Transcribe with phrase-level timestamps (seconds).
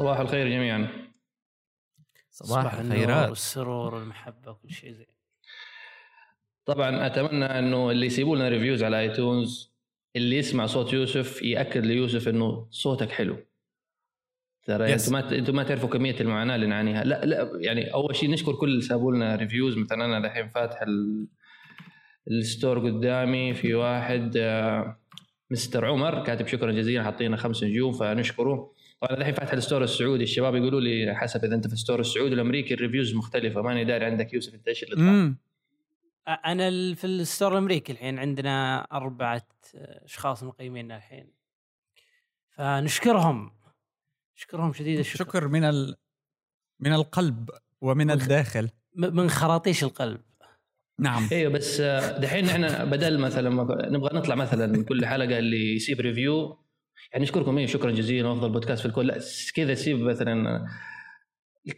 [0.00, 0.88] صباح الخير جميعا.
[2.30, 3.28] صباح الخيرات.
[3.28, 5.06] والسرور والمحبة وكل شيء زين.
[6.64, 9.72] طبعا أتمنى أنه اللي يسيبوا لنا reviews على iTunes
[10.16, 13.36] اللي يسمع صوت يوسف يأكد ليوسف أنه صوتك حلو.
[14.64, 17.04] ترى أنتم ما أنتم ما تعرفوا كمية المعاناة اللي نعانيها.
[17.04, 20.84] لا لا يعني أول شيء نشكر كل اللي سابوا لنا reviews مثلا أنا الحين فاتح
[22.30, 25.00] ال store قدامي في واحد آه،
[25.50, 28.79] مستر عمر كاتب شكرا جزيلا حاطينا خمس نجوم فنشكره.
[29.00, 30.24] طبعا الحين فاتح ال store السعودي.
[30.24, 33.62] الشباب يقولوا لي حسب إذا أنت في ال store السعودي والامريكي ال reviews مختلفة.
[33.62, 35.34] ماني داري عندك يوسف أنت إيش اللي طلع
[36.46, 41.30] أنا في ال store الأمريكي الحين عندنا أربعة أشخاص مقيمين الحين.
[42.50, 43.52] فنشكرهم.
[44.36, 45.24] نشكرهم شديد الشكر.
[45.24, 45.96] شكر من ال...
[46.80, 48.70] من القلب ومن الداخل.
[48.94, 50.20] من خراطيش القلب.
[50.98, 51.28] نعم.
[51.32, 51.80] أيوه بس
[52.20, 53.50] دحين إحنا بدل مثلا
[53.90, 56.58] نبغى نطلع مثلا كل حلقة اللي يسيب review
[57.12, 59.06] يعني نشكركم إيه شكرا جزيلا افضل بودكاست في الكل.
[59.06, 59.20] لا
[59.54, 60.66] كذا سيب مثلا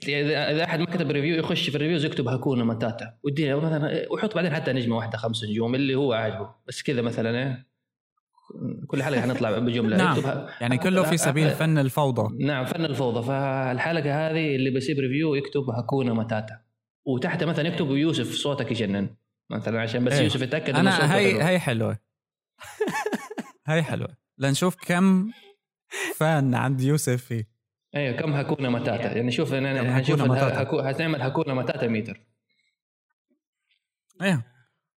[0.09, 4.35] إذا أحد ما كتب ريفيو يخش في ال reviews يكتب هاكونا ماتاتا ودي مثلا ويحط
[4.35, 6.55] بعدين حتى نجمة واحدة خمس نجوم اللي هو عاجبه.
[6.69, 7.73] بس كذا مثلا إيه
[8.87, 9.97] كل حلقة حنطلع بجملة.
[9.97, 10.47] نعم.
[10.61, 12.45] يعني كله في سبيل فن الفوضى.
[12.45, 13.27] نعم فن الفوضى.
[13.27, 16.61] فالحلقة هذه اللي بيسيب review يكتب هاكونا ماتاتا
[17.05, 19.17] وتحت مثلا يكتب يوسف صوتك يجنن
[19.51, 20.23] مثلا عشان بس إيه.
[20.23, 21.99] يوسف يتأكد أنا هي هي حلوة.
[23.67, 24.22] هي حلوة.
[24.43, 25.31] لنشوف كم
[26.17, 27.49] فان عند يوسف فيه.
[27.95, 30.21] أيوه كم هكونا متاتا يعني شوف يعني حنشوف
[30.73, 32.21] هتعمل هكونا متاتا متر
[34.23, 34.45] أيوه.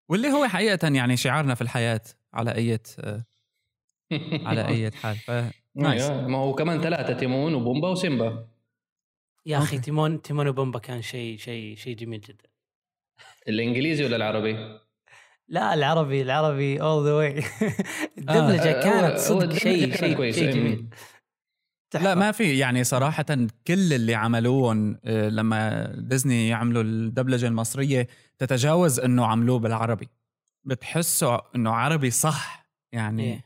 [0.09, 2.01] واللي هو حقيقة يعني شعارنا في الحياة
[2.33, 2.79] على أي
[4.47, 5.15] على أي حال.
[5.15, 6.27] ف أيوه.
[6.27, 8.47] ما هو كمان ثلاثة تيمون وبومبا وسيمبا.
[9.45, 12.49] يا أخي تيمون تيمون وبومبا كان شيء شيء شيء جميل جدا.
[13.47, 14.79] الإنجليزي ولا العربي؟
[15.47, 17.43] لا العربي العربي all the way
[18.17, 20.87] الدبلجة آه كانت صدق شيء شيء شيء جميل.
[21.93, 23.25] لا ما في يعني صراحة
[23.67, 30.09] كل اللي عملوهم آه، لما ديزني يعملوا الدبلجة المصرية تتجاوز إنه عملوه بالعربي.
[30.63, 33.45] بتحسوا إنه عربي صح يعني إيه.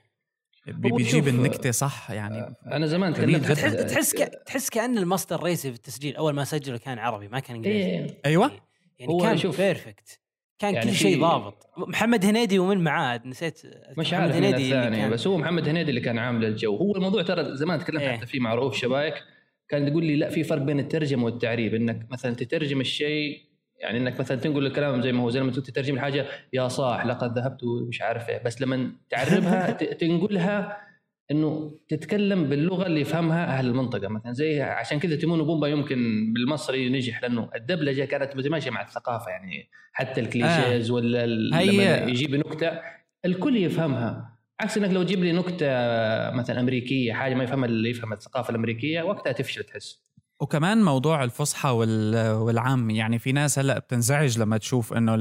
[0.73, 4.11] بيجيب النكتة صح يعني آه، أنا زمان تكلمت تحس تحس,
[4.45, 7.89] تحس كأن الماستر الرئيسي في التسجيل أول ما سجله كان عربي ما كان إنجليزي.
[7.89, 8.21] إيه.
[8.25, 8.51] أيوه.
[8.99, 10.19] يعني كان perfect
[10.59, 11.67] كان يعني كل شيء ضابط.
[11.77, 13.61] محمد هنيدي ومن معاه نسيت
[13.97, 16.75] مش عارف محمد هنيدي الثاني بس هو محمد هنيدي اللي كان عامل الجو.
[16.75, 19.13] هو الموضوع ترى زمان تكلمت إيه؟ حتى فيه مع رؤوف شبايك
[19.69, 21.75] كان يقول لي لا في فرق بين الترجمة والتعريب.
[21.75, 23.49] إنك مثلا تترجم الشيء
[23.79, 27.37] يعني إنك مثلا تنقل الكلام زي ما هو زي لما تترجم الحاجة يا صاح لقد
[27.37, 28.43] ذهبت مش عارف إيه.
[28.43, 29.71] بس لما تعربها
[30.01, 30.88] تنقلها
[31.31, 34.07] إنه تتكلم باللغة اللي يفهمها أهل المنطقة.
[34.07, 39.31] مثلا زي عشان كذا تيمون وبومبا يمكن بالمصري نجح لأنه الدبلجة كانت متماشيه مع الثقافة
[39.31, 39.69] يعني.
[39.93, 40.93] حتى الكليشيز آه.
[40.93, 42.71] ولا لما يجيب نكتة
[43.25, 44.39] الكل يفهمها.
[44.59, 45.67] عكس إنك لو تجيب لي نكتة
[46.31, 50.03] مثلا أمريكية حاجة ما يفهمها اللي يفهم الثقافة الأمريكية وقتها تفشل تحس.
[50.39, 55.15] وكمان موضوع الفصحى والعام يعني في ناس هلأ بتنزعج لما تشوف إنه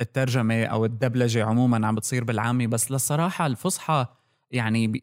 [0.00, 2.66] الترجمة أو الدبلجة عموما عم بتصير بالعامي.
[2.66, 4.06] بس للصراحة الفصحى
[4.50, 5.02] يعني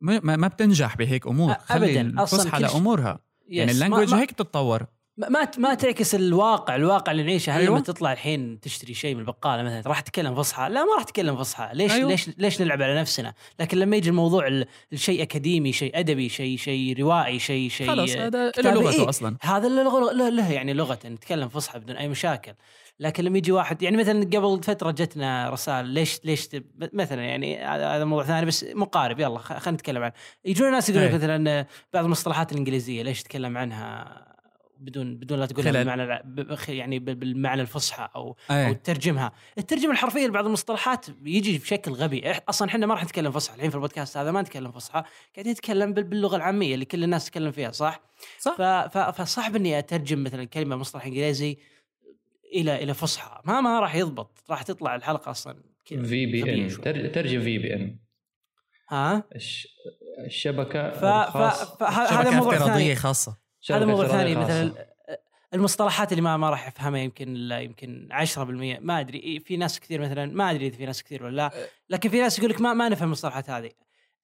[0.00, 1.54] ما, ما بتنجح بهيك أمور.
[1.54, 7.52] خلي الفصحى لامورها يعني اللانجوج هيك بتتطور ما ما تعكس الواقع الواقع اللي نعيشه.
[7.52, 10.94] هل أيوة؟ لما تطلع الحين تشتري شيء من البقالة مثلا راح تتكلم فصحى؟ لا ما
[10.94, 11.70] راح تتكلم فصحى.
[11.72, 16.28] ليش أيوة؟ ليش ليش نلعب على نفسنا؟ لكن لما يجي الموضوع الشيء أكاديمي شيء أدبي
[16.28, 19.36] شيء شيء روائي شيء شيء خلاص هذا له لغته إيه؟ أصلا.
[19.42, 20.98] هذا له له, له يعني لغة.
[21.04, 22.52] نتكلم فصحى بدون أي مشاكل.
[23.00, 26.48] لكن لما يجي واحد يعني مثلا قبل فترة جتنا رسائل ليش ليش
[26.92, 30.12] مثلا يعني هذا موضوع ثاني بس مقارب يلا خلينا نتكلم عنه
[30.44, 31.14] يجون ناس يقولون إيه.
[31.14, 34.30] مثلا بعض المصطلحات الإنجليزية ليش تتكلم عنها
[34.80, 36.22] بدون بدون لا تقولها بالمعنى
[36.68, 38.68] يعني بالمعنى الفصحى أو أيه.
[38.68, 43.56] أو تترجمها، الترجمة الحرفية لبعض المصطلحات يجي بشكل غبي، أصلا إحنا ما راح نتكلم فصحى
[43.56, 45.02] الحين في البودكاست هذا ما نتكلم فصحى،
[45.34, 48.00] قاعدين نتكلم باللغة العامية اللي كل الناس تتكلم فيها صح؟
[48.38, 51.58] صح فصعب إني أترجم مثلا كلمة مصطلح إنجليزي
[52.54, 53.40] إلى إلى فصحى.
[53.44, 54.44] ما ما راح يضبط.
[54.50, 57.98] راح تطلع الحلقة أصلا كذا في بي ان ترجم في بي ان
[58.88, 59.24] ها؟
[60.26, 62.94] الشبكة فهذا موضوع ثاني.
[62.94, 63.36] خاصة.
[63.70, 64.34] هذا موضوع ثاني.
[64.34, 64.90] مثلا
[65.54, 68.38] المصطلحات اللي ما ما راح يفهمها يمكن لا يمكن 10%
[68.80, 69.40] ما أدري.
[69.40, 71.50] في ناس كثير مثلا ما أدري إذا في ناس كثير ولا لا.
[71.90, 73.70] لكن في ناس يقول لك ما ما نفهم المصطلحات هذه.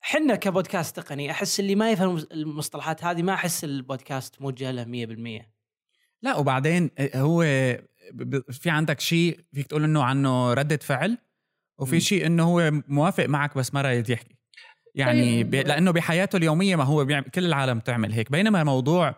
[0.04, 4.84] إحنا كبودكاست تقني أحس اللي ما يفهم المصطلحات هذه ما أحس البودكاست موجه له
[5.42, 5.46] 100%
[6.22, 7.42] لا وبعدين هو
[8.50, 11.18] في عندك شيء فيك تقول إنه عنه ردة فعل
[11.78, 14.36] وفي شيء إنه هو موافق معك بس ما رايد يحكي.
[14.94, 15.54] يعني طيب.
[15.54, 18.32] لأنه بحياته اليومية ما هو بيعمل كل العالم تعمل هيك.
[18.32, 19.14] بينما موضوع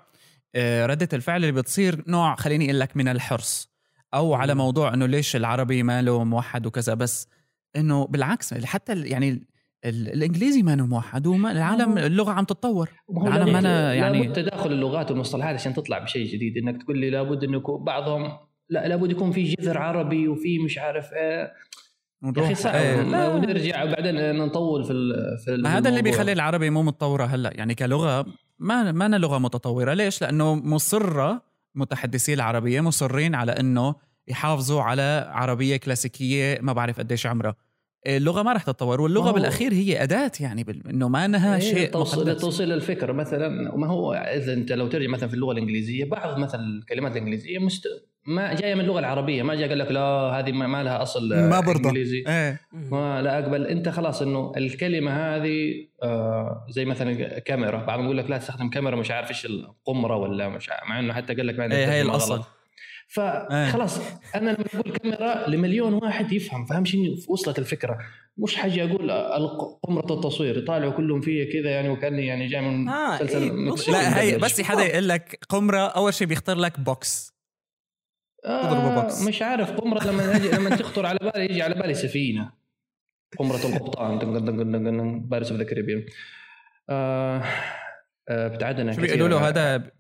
[0.55, 3.70] آه، ردة الفعل اللي بتصير نوع خليني أقول لك من الحرص
[4.14, 7.29] أو على موضوع إنه ليش العربي ماله موحد وكذا بس
[7.76, 9.49] إنه بالعكس حتى يعني
[9.85, 12.88] الإنجليزي ما موحد والعالم اللغة عم تتطور.
[13.11, 16.56] العالم ما يعني لابد تداخل اللغات والمصطلحات عشان تطلع بشيء جديد.
[16.56, 18.38] إنك تقول لي لابد إنه بعضهم
[18.70, 21.53] لا لابد يكون في جذر عربي وفي مش عارف إيه
[22.37, 22.75] يا أخي صعب.
[22.75, 24.93] إيه ونرجع وبعدين نطول في
[25.44, 27.50] في هذا اللي بيخلي العربي مو متطوره هلا.
[27.55, 28.26] يعني كلغة
[28.59, 29.94] ما ما لغة متطورة.
[29.94, 31.43] ليش؟ لأنه مصرة
[31.75, 33.94] متحدثي العربية مصرين على إنه
[34.29, 37.55] يحافظوا على عربية كلاسيكية ما بعرف قديش عمرها.
[38.06, 39.00] اللغة ما راح تتطور.
[39.00, 43.75] واللغة بالأخير هي أداة يعني إنه ما أنها إيه شيء توصيل توصيل الفكرة مثلا.
[43.75, 47.82] وما هو إذا أنت لو ترجع مثلا في اللغة الإنجليزية بعض مثلا الكلمات الإنجليزية مست...
[48.29, 50.01] ما جاية من اللغة العربية ما جاء قال لك لا
[50.39, 51.89] هذه ما لها أصل ما برضه.
[51.89, 52.25] إنجليزي.
[52.29, 52.61] إيه.
[52.73, 53.67] ما لا أقبل.
[53.67, 57.85] أنت خلاص إنه الكلمة هذه آه زي مثلا كاميرا.
[57.85, 61.13] بعضهم يقول لك لا تستخدم كاميرا مش عارف إيش القمرة ولا مش عارف مع إنه
[61.13, 62.43] حتى قال لك إيه هي الأصل.
[63.09, 64.01] فخلاص
[64.35, 67.99] أنا لما أقول كاميرا لمليون واحد يفهم فهم شنو؟ وصلت الفكرة.
[68.39, 69.11] مش حاجة أقول
[69.83, 70.59] قمرة التصوير.
[70.59, 74.11] يطالعوا كلهم فيا كذا يعني وكأني يعني جاي من آه مسلسل إيه.
[74.11, 77.38] لا هي بس حدا يقول لك قمرة أول شيء بيختار لك box
[78.44, 79.23] آه box.
[79.23, 82.52] مش عارف قمرة لما يجي لما تخطر على بالي يجي على بالي سفينة.
[83.38, 84.19] قمرة القبطان.
[85.29, 86.06] Pirates of the Caribbean.
[88.29, 89.90] ابتعدنا شو بيقولوا له؟ هذا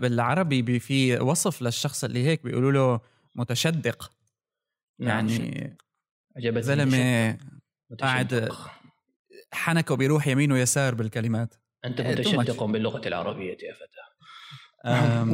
[0.00, 3.00] بالعربي في وصف للشخص اللي هيك بيقولوا له
[3.34, 4.12] متشدق.
[5.00, 5.76] نعم، يعني
[6.36, 7.38] عجبتني زلمه
[8.00, 8.48] قاعد
[9.52, 11.54] حنكه بيروح يمين ويسار بالكلمات.
[11.84, 13.97] أنت إيه، متشدق باللغة العربية يا فتى.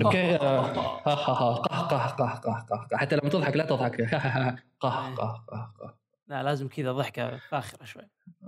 [0.04, 0.62] أوكي قه
[1.04, 4.00] قه قه حتى لما تضحك لا تضحك.
[4.80, 5.94] قه قه قه
[6.28, 8.02] لا لازم كذا ضحكة فاخرة شوي.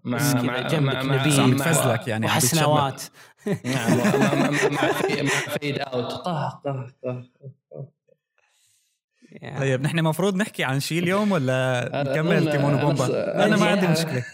[0.05, 3.03] مع مع جنبك نبيل فزلك يعني وحسنوات
[3.47, 3.99] نعم
[4.77, 4.91] مع
[5.23, 5.31] مع
[5.61, 7.23] فيد اوت طه طه
[9.59, 14.25] طيب نحن المفروض نحكي عن شيء اليوم ولا نكمل تيمون وبومبا؟ أنا ما عندي مشكلة.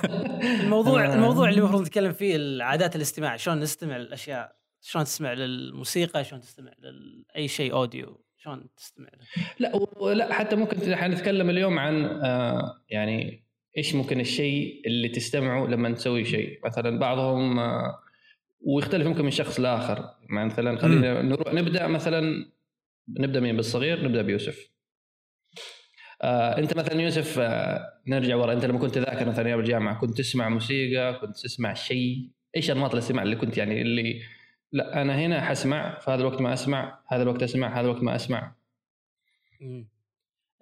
[0.62, 3.36] الموضوع الموضوع اللي المفروض نتكلم فيه عادات الاستماع.
[3.36, 6.72] شلون نستمع للاشياء شلون تستمع للموسيقى شلون تستمع
[7.34, 9.08] لاي شيء اوديو شلون تستمع
[9.60, 13.44] له؟ لا لا حتى ممكن حنتكلم اليوم عن آه يعني
[13.78, 16.60] إيش ممكن الشيء اللي تستمعه لما تسوي شيء.
[16.64, 17.98] مثلا بعضهم آه
[18.60, 20.04] ويختلف ممكن من شخص لآخر.
[20.30, 22.52] مثلا خلينا نروح نبدأ مثلا
[23.08, 24.70] نبدأ مين؟ بالصغير نبدأ بيوسف.
[26.22, 28.52] آه أنت مثلا يوسف آه نرجع ورا.
[28.52, 32.30] أنت لما كنت تذاكر مثلا أيام الجامعة كنت تسمع موسيقى كنت تسمع شيء.
[32.56, 34.20] إيش انماط الاستماع اللي كنت يعني اللي
[34.72, 38.16] لا أنا هنا حسمع في هذا الوقت ما أسمع هذا الوقت أسمع هذا الوقت ما
[38.16, 38.52] أسمع.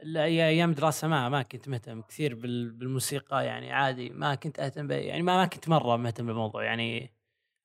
[0.02, 5.22] لا أيام دراسة ما ما كنت مهتم كثير بالموسيقى يعني عادي ما كنت أهتم يعني
[5.22, 7.12] ما ما كنت مرة مهتم بالموضوع يعني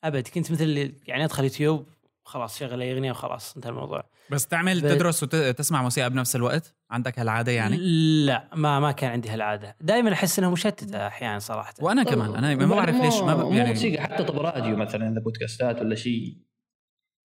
[0.03, 0.27] أبد.
[0.27, 1.85] كنت مثل يعني أدخل يوتيوب
[2.25, 4.03] خلاص شغل اي اغنيه وخلاص انتهى الموضوع.
[4.29, 4.87] بس تعمل ب...
[4.87, 7.77] تدرس وتسمع موسيقى بنفس الوقت؟ عندك هالعادة يعني؟
[8.25, 9.75] لا ما ما كان عندي هالعادة.
[9.81, 11.73] دائما أحس إنها مشتتة أحيانا صراحة.
[11.81, 13.53] وأنا كمان أنا ما بعرف ليش ما ب...
[13.53, 16.37] يعني موسيقى حتى طب راديو مثلا إذا بودكاستات ولا شيء.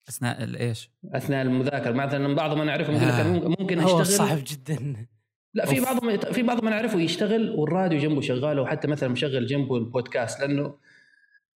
[0.08, 1.92] أثناء الايش؟ أثناء المذاكرة.
[1.92, 5.06] مثلا بعضهم أنا أعرفهم يقول لك ممكن اشتغل صعب جدا.
[5.54, 9.76] لا في بعضهم في بعضهم أنا أعرفه يشتغل والراديو جنبه شغال وحتى مثلا مشغل جنبه
[9.76, 10.74] البودكاست لأنه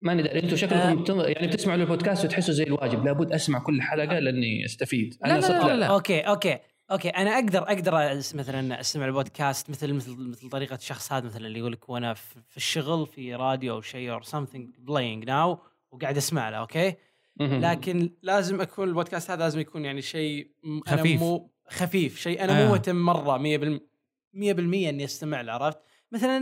[0.04, 1.26] ما ندري أنتم شكلكم آه.
[1.26, 5.14] يعني بتسمعوا البودكاست وتحسوا زي الواجب لابد أسمع كل حلقة لأني أستفيد.
[5.24, 5.86] أنا لا لا, لا, لا, لا.
[5.86, 6.58] okay okay
[6.90, 7.08] okay.
[7.08, 7.92] أنا أقدر أقدر
[8.34, 12.56] مثلا أستمع البودكاست مثل مثل مثل طريقة الشخص هذا مثلا اللي يقول لك وأنا في
[12.56, 15.58] الشغل في راديو أو شيء or something playing now
[15.90, 16.94] وقاعد أسمع له okay؟
[17.40, 20.50] لكن لازم أكون البودكاست هذا لازم يكون يعني شيء
[20.86, 21.20] خفيف.
[21.20, 22.20] مو خفيف.
[22.20, 22.66] شيء أنا آه.
[22.66, 23.40] مو مهتم مرة 100% 100%
[24.88, 25.78] إني أستمع له عرفت؟
[26.12, 26.38] مثلا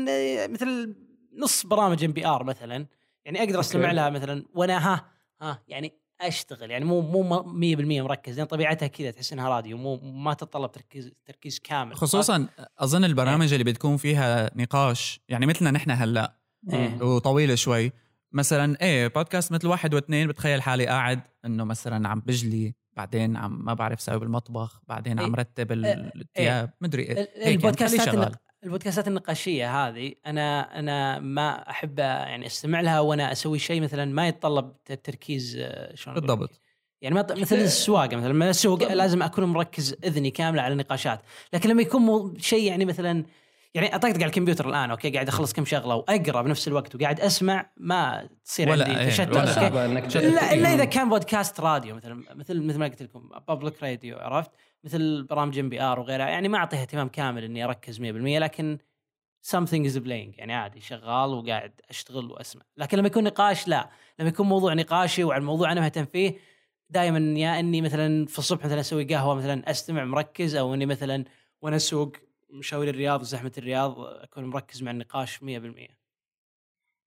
[0.46, 0.96] مثل
[1.38, 2.86] نص برامج NPR مثلا.
[3.24, 5.04] يعني أقدر أستمع لها مثلا وأنا ها
[5.42, 9.96] ها يعني أشتغل يعني مو مو 100% مركز لأن طبيعتها كذا تحس إنها راديو مو
[9.96, 12.48] ما تتطلب تركيز تركيز كامل خصوصا
[12.78, 13.52] أظن البرامج إيه.
[13.52, 16.38] اللي بتكون فيها نقاش يعني مثلنا نحن هلأ
[16.72, 17.02] إيه.
[17.02, 17.92] وطويله شوي
[18.32, 23.64] مثلا إيه بودكاست مثل واحد واثنين بتخيل حالي قاعد إنه مثلا عم بجلي بعدين عم
[23.64, 25.40] ما بعرف سوي بالمطبخ بعدين عم إيه.
[25.40, 26.12] رتب إيه.
[26.16, 26.74] الثياب إيه.
[26.80, 33.58] مدري إيه البودكاستات البودكاستات النقاشية هذه أنا أنا ما أحب يعني أستمع لها وأنا أسوي
[33.58, 34.72] شيء مثلا ما يتطلب
[35.04, 36.60] تركيز آه، شلون بالضبط.
[37.02, 41.20] يعني مثل السواقة مثلا لما أسوق لازم أكون مركز إذني كاملة على النقاشات.
[41.52, 43.24] لكن لما يكون شيء يعني مثلا
[43.74, 47.70] يعني أطقطق على الكمبيوتر الآن أوكي؟ قاعد أخلص كم شغلة وأقرأ بنفس الوقت وقاعد أسمع
[47.76, 50.16] ما تصير ولا عندي تشتت.
[50.16, 54.50] لا إلا إذا كان بودكاست راديو مثلا مثل مثل ما قلت لكم public radio عرفت؟
[54.84, 58.78] مثل برامج NPR وغيرها يعني ما أعطيها اهتمام كامل إني أركز 100% لكن
[59.46, 62.62] something is playing يعني عادي شغال وقاعد أشتغل وأسمع.
[62.76, 63.90] لكن لما يكون نقاش لا.
[64.18, 66.36] لما يكون موضوع نقاشي وعن الموضوع أنا مهتم فيه
[66.90, 71.24] دائما يا إني مثلا في الصبح مثلا أسوي قهوة مثلا أستمع مركز أو إني مثلا
[71.62, 72.12] وأنا أسوق
[72.52, 75.42] مشاوير الرياض وزحمة الرياض أكون مركز مع النقاش 100%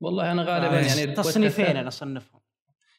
[0.01, 2.41] والله أنا غالبا آه، يعني تصنيفين أنا اصنفهم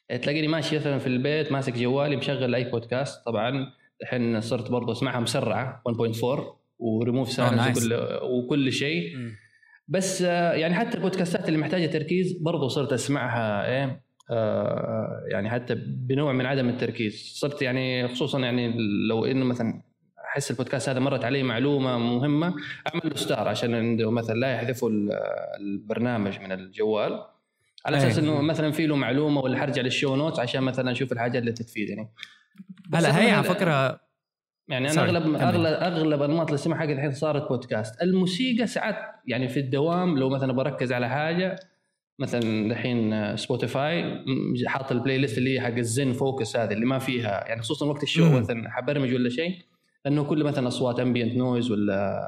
[0.09, 3.25] تلاقيني ماشي مثلا في البيت ماسك جوالي مشغل أي بودكاست.
[3.25, 6.25] طبعا الحين صرت برضه اسمعها مسرعه 1.4
[6.79, 9.17] وريموف سايلنس وكل, وكل شيء.
[9.87, 15.75] بس آه، يعني حتى البودكاستات اللي محتاجة تركيز برضه صرت أسمعها إيه آه يعني حتى
[15.87, 17.33] بنوع من عدم التركيز.
[17.35, 18.73] صرت يعني خصوصا يعني
[19.09, 19.81] لو إنه مثلا
[20.37, 22.47] أحس البودكاست هذا مرت علي معلومة مهمة.
[22.87, 24.89] أعمل له ستار عشان عنده مثلا لا يحذفوا
[25.59, 27.23] البرنامج من الجوال.
[27.85, 31.11] على أساس إنه مثلا في له معلومة ولا حرجع لل show notes عشان مثلا أشوف
[31.11, 32.09] الحاجات اللي تفيدني.
[32.93, 33.99] هلا هي على فكرة
[34.67, 38.01] يعني أنا اغلب اغلب أغلب أنماط الاستماع حقي الحين صارت بودكاست.
[38.01, 38.95] الموسيقى ساعات
[39.27, 41.55] يعني في الدوام لو مثلا بركز على حاجة
[42.19, 44.25] مثلا الحين سبوتيفاي
[44.65, 47.85] حاط ال playlist اللي هي حق ال zen focus هذه اللي ما فيها يعني خصوصا
[47.85, 49.67] وقت الشغل مثلا حبرمج ولا شيء.
[50.07, 52.21] لأنه كل مثلا أصوات ambient noise ولا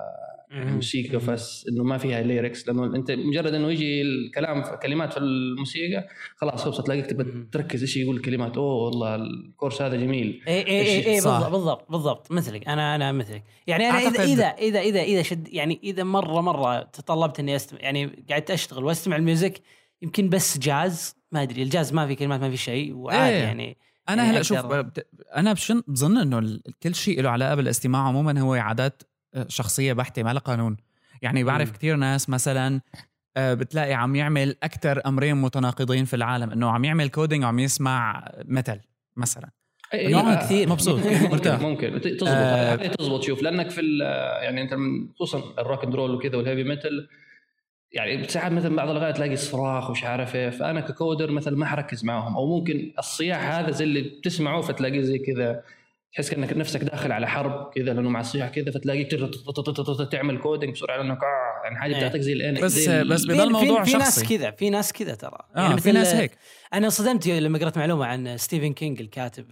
[0.51, 6.07] موسيقى بس إنه ما فيها lyrics لأنه أنت مجرد إنه يجي الكلام كلمات في الموسيقى
[6.35, 8.57] خلاص خلص تلاقيك تبى تركز إيش يقول الكلمات.
[8.57, 10.41] أوه والله الكورس هذا جميل.
[10.47, 12.31] اي اي اي, اي بالضبط بالضبط بالضبط.
[12.31, 13.43] مثلك أنا أنا مثلك.
[13.67, 17.79] يعني أنا اذا اذا اذا اذا إذا شد يعني إذا مره مرة تطلبت إني استمع
[17.81, 19.61] يعني قعدت أشتغل وأستمع ال music
[20.01, 23.43] يمكن بس جاز ما أدري الجاز ما في كلمات ما في شيء وعادي إيه.
[23.43, 23.77] يعني.
[24.13, 24.65] أنا يعني هلأ شوف
[25.35, 25.55] أنا
[25.87, 30.39] بظن إنه كل شيء له علاقة بالاستماع عموما هو عادات آه، شخصية بحتة ما لها
[30.39, 30.77] قانون.
[31.21, 32.81] يعني بعرف كثير ناس مثلا
[33.37, 38.27] آه، بتلاقي عم يعمل أكثر أمرين متناقضين في العالم إنه عم يعمل coding وعم يسمع
[38.45, 38.81] metal
[39.17, 39.49] مثلا.
[39.93, 41.61] نوع كثير مبسوط مرتاح.
[41.61, 43.81] ممكن تزبط آه تزبط شوف لأنك في
[44.41, 44.75] يعني أنت
[45.15, 47.07] خصوصا ال rock and roll وكذا وال heavy metal
[47.91, 51.65] يعني ساعات مثلا بعض الأغاني تلاقي صراخ ومش عارف إيه فأنا ك coder مثلا ما
[51.65, 55.63] حركز معاهم أو ممكن الصياح هذا زي اللي بتسمعه فتلاقيه زي كذا
[56.13, 59.09] تحس كأنك نفسك داخل على حرب كذا لأنه مع الصياح كذا فتلاقيك
[60.11, 61.19] تعمل coding بسرعة لانك
[61.63, 61.99] يعني حاجة إيه.
[61.99, 65.37] بتعطيك زي الان بس بس بضل الموضوع في, في ناس كذا في ناس كذا ترى.
[65.55, 66.31] آه يعني في ناس هيك.
[66.73, 69.45] أنا انصدمت لما قرأت معلومة عن ستيفن كينج الكاتب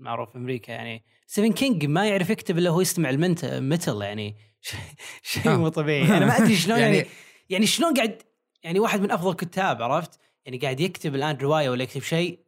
[0.00, 4.36] المعروف في أمريكا يعني ستيفن كينج ما يعرف يكتب إلا هو يستمع ال metal يعني
[5.22, 6.16] شيء مو طبيعي.
[6.16, 7.06] أنا ما أدري شلون يعني
[7.50, 8.22] يعني, شلون قاعد
[8.62, 12.38] يعني واحد من أفضل الكتاب عرفت؟ يعني قاعد يكتب الآن رواية ولا يكتب شيء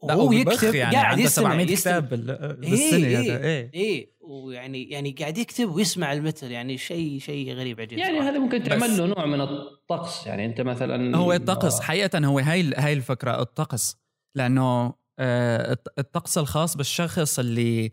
[0.00, 5.74] وهو يكتب يعني قاعد يسمع كتاب بالسنة إيه إيه, إيه, إيه ويعني يعني قاعد يكتب
[5.74, 10.26] ويسمع المثل يعني شيء شيء غريب عجيب يعني هذا ممكن تعمل له نوع من الطقس
[10.26, 13.96] يعني أنت مثلا هو الطقس حقيقة هو هاي هاي الفكرة الطقس.
[14.34, 17.92] لأنه آه، الطقس الخاص بالشخص اللي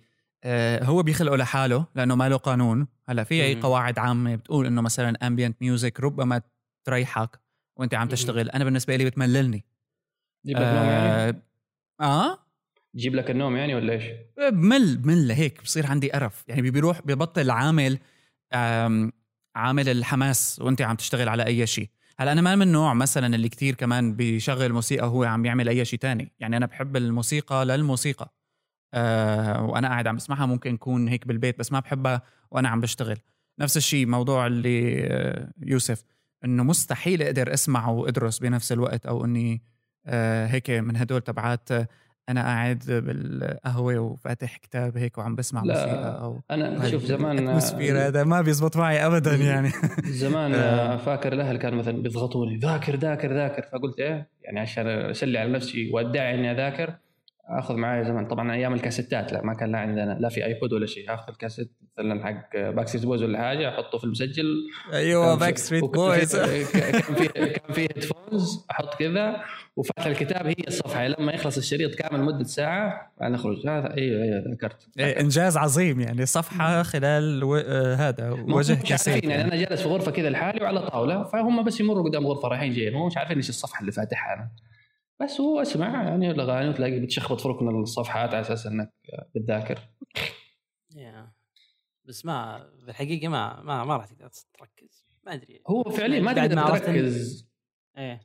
[0.83, 2.87] هو بيخلقه لحاله لأنه ما له قانون.
[3.09, 6.41] هلأ في أي قواعد عامة بتقول إنه مثلا امبيانت ميوزك ربما
[6.85, 7.39] تريحك
[7.79, 8.49] وأنت عم تشتغل.
[8.49, 9.65] أنا بالنسبة لي بتمللني.
[10.45, 11.41] جيب لك نوم يعني؟
[12.01, 12.37] آه؟
[12.95, 14.03] جيب لك النوم يعني ولا إيش؟
[14.37, 15.31] بمل بمل.
[15.31, 16.43] هيك بصير عندي قرف.
[16.47, 17.99] يعني بيروح ببطل عامل
[19.55, 21.89] عامل الحماس وأنت عم تشتغل على أي شيء
[22.19, 25.85] هلأ أنا ما من النوع مثلا اللي كتير كمان بيشغل موسيقى وهو عم يعمل أي
[25.85, 26.31] شيء تاني.
[26.39, 28.33] يعني أنا بحب الموسيقى للموسيقى.
[28.93, 33.17] أه وأنا قاعد عم بسمعها ممكن اكون هيك بالبيت بس ما بحبها وأنا عم بشتغل.
[33.59, 36.03] نفس الشيء موضوع اللي آه، يوسف
[36.45, 39.61] إنه مستحيل أقدر أسمع وأدرس بنفس الوقت أو إني
[40.05, 41.69] آه هيك من هدول تبعات
[42.29, 47.45] أنا قاعد بالقهوة وفاتح كتاب هيك وعم بسمع لا موسيقى أو أنا شوف زمان ال
[47.45, 49.71] atmosphere هذا ما بيزبط معي ابدا يعني.
[50.05, 50.97] زمان آه.
[50.97, 53.61] فاكر الأهل كانوا مثلا بيضغطوني ذاكر ذاكر ذاكر.
[53.61, 56.93] فقلت إيه يعني عشان أسلي على نفسي وأدعي إني أذاكر.
[57.49, 60.85] آخذ معي زمان طبعا أيام الكاسيتات لا ما كان لا عندنا لا في iPod ولا
[60.85, 61.13] شيء.
[61.13, 64.45] آخذ الكاسيت مثلا حق Backstreet Boys ولا حاجة أحطه في المسجل.
[64.93, 66.35] أيوه Backstreet Boys.
[66.37, 69.41] كان في كان في headphones أحط كذا
[69.75, 71.07] وفتح الكتاب هي الصفحة.
[71.07, 73.67] لما يخلص الشريط كامل مدة ساعة بعدين أخرج.
[73.67, 74.87] هذا أيوه أيوه ذكرت.
[74.99, 76.25] إيه إنجاز عظيم يعني.
[76.25, 77.55] صفحة خلال و...
[77.55, 79.41] آه هذا وجه كاسيت يعني.
[79.41, 82.95] أنا جالس في غرفة كذا لحالي وعلى طاولة فهم بس يمروا قدام غرفة رايحين جايين.
[82.95, 84.33] هم مش عارفين إيش الصفحة اللي فاتحها.
[84.33, 84.49] أنا
[85.21, 88.93] بس هو اسمع يعني الأغاني وتلاقي بتشخبط في ركن الصفحات على أساس إنك
[89.35, 89.79] بتذاكر.
[92.05, 95.05] بس ما بالحقيقة ما ما ما راح تقدر تركز.
[95.25, 95.61] ما أدري.
[95.67, 97.47] هو فعليا ما تقدر تركز.
[97.97, 98.19] إيه.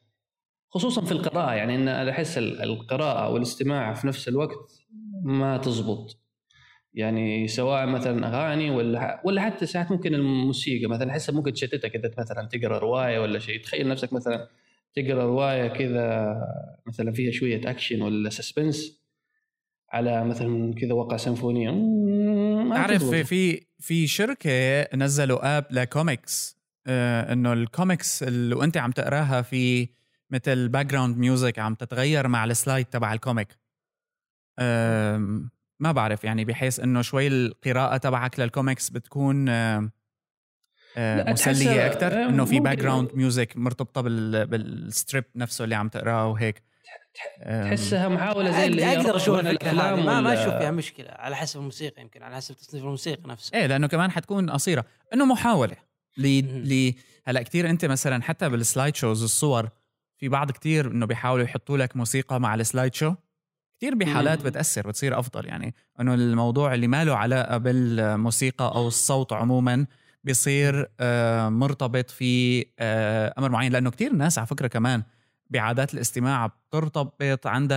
[0.70, 4.72] خصوصا في القراءة يعني إن أحس القراءة والاستماع في نفس الوقت
[5.22, 6.18] ما تزبط.
[6.94, 12.10] يعني سواء مثلا أغاني ولا ولا حتى ساعات ممكن الموسيقى مثلا احسها ممكن تشتتك إذا
[12.18, 13.62] مثلا تقرأ رواية ولا شيء.
[13.62, 14.48] تخيل نفسك مثلا
[14.94, 16.36] تقرأ رواية كذا
[16.86, 19.02] مثلا فيها شوية اكشن ولا suspense
[19.92, 21.70] على مثلا كذا وقع سيمفونية.
[22.74, 26.56] تعرف في في شركة نزلوا app ل comics
[26.86, 29.88] آه إنه الكوميكس اللي وأنت عم تقراها في
[30.30, 33.58] مثل background music عم تتغير مع ال slide تبع ال comic
[34.58, 35.42] آه
[35.80, 39.90] ما بعرف يعني بحيث إنه شوي القراءة تبعك للكوميكس بتكون آه،
[40.98, 46.62] مسلية أكثر إنه في background music مرتبطة بال strip نفسه اللي عم تقراه وهيك.
[47.44, 52.02] تحسها محاولة زي اللي أقدر أشوف الافلام ما ما أشوف فيها مشكلة على حسب الموسيقى
[52.02, 53.58] يمكن على حسب تصنيف الموسيقى نفسه.
[53.58, 54.84] إيه لأنه كمان حتكون قصيرة.
[55.14, 55.76] إنه محاولة.
[56.16, 56.92] ل
[57.24, 59.68] هلأ كثير أنت مثلا حتى بال slide shows الصور
[60.18, 63.14] في بعض كثير إنه بيحاولوا يحطوا لك موسيقى مع ال slide show
[63.76, 65.74] كثير بحالات بتأثر بتصير أفضل يعني.
[66.00, 69.86] إنه الموضوع اللي ما له علاقة بالموسيقى أو الصوت عموما
[70.24, 73.72] بيصير آه، مرتبط في آه، أمر معين.
[73.72, 75.02] لأنه كثير ناس على فكرة كمان
[75.50, 77.72] بعادات الاستماع بترتبط عند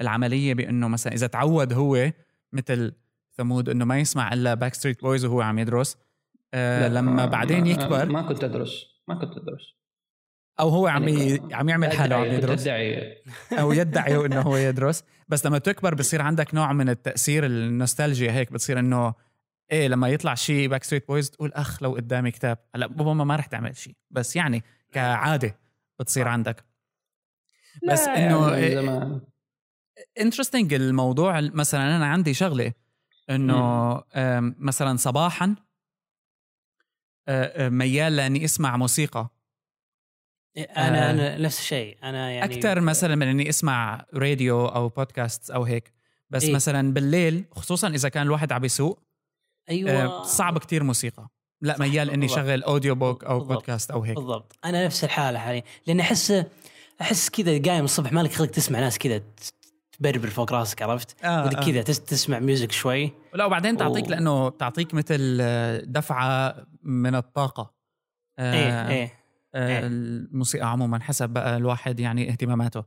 [0.00, 2.12] العملية بأنه مثلا إذا تعود هو
[2.52, 2.92] مثل
[3.36, 5.96] ثمود إنه ما يسمع إلا Backstreet Boys وهو عم يدرس
[6.54, 9.80] آه لما بعدين يكبر ما كنت أدرس ما كنت أدرس.
[10.60, 12.68] أو هو عم يعني عم يعمل حاله عم يدرس.
[13.52, 15.04] أو يدعي إنه هو يدرس.
[15.28, 19.14] بس لما تكبر بصير عندك نوع من التأثير النوستالجيا هيك بتصير إنه
[19.72, 22.58] إيه لما يطلع شيء Backstreet Boys تقول أخ لو قدامي كتاب.
[22.74, 24.62] هلأ بابا ما رح تعمل شيء بس يعني
[24.92, 25.58] كعادة
[26.00, 26.64] بتصير عندك.
[27.88, 29.20] بس إنه
[30.20, 32.72] انترستنج الموضوع مثلا أنا عندي شغلة
[33.30, 34.02] إنه
[34.58, 35.54] مثلا صباحا
[37.58, 39.28] ميال لأني أسمع موسيقى.
[40.56, 41.98] إيه، أنا أنا نفس الشيء.
[42.02, 45.92] أنا يعني أكثر مثلا من إني أسمع راديو أو بودكاست أو هيك.
[46.30, 49.02] بس إيه؟ مثلا بالليل خصوصا إذا كان الواحد عم يسوق
[49.70, 50.22] أيوه.
[50.22, 51.28] صعب كتير موسيقى.
[51.62, 53.52] لا ميال إني شغل audio book أو بالضبط.
[53.52, 54.16] بودكاست أو هيك.
[54.16, 54.58] بالضبط.
[54.64, 55.62] أنا نفس الحالة حاليا.
[55.86, 56.44] لأن أحس
[57.00, 59.22] أحس كذا قايم الصبح مالك خلق تسمع ناس كذا
[59.92, 61.64] تبربر فوق راسك عرفت؟ آه آه.
[61.66, 63.12] كذا تسمع music شوي.
[63.34, 64.08] لا وبعدين تعطيك و...
[64.08, 65.38] لأنه تعطيك مثل
[65.92, 67.74] دفعة من الطاقة.
[68.38, 69.12] آه إيه إيه
[69.54, 69.86] آه إيه.
[69.86, 72.84] الموسيقى عموما حسب بقى الواحد يعني اهتماماته.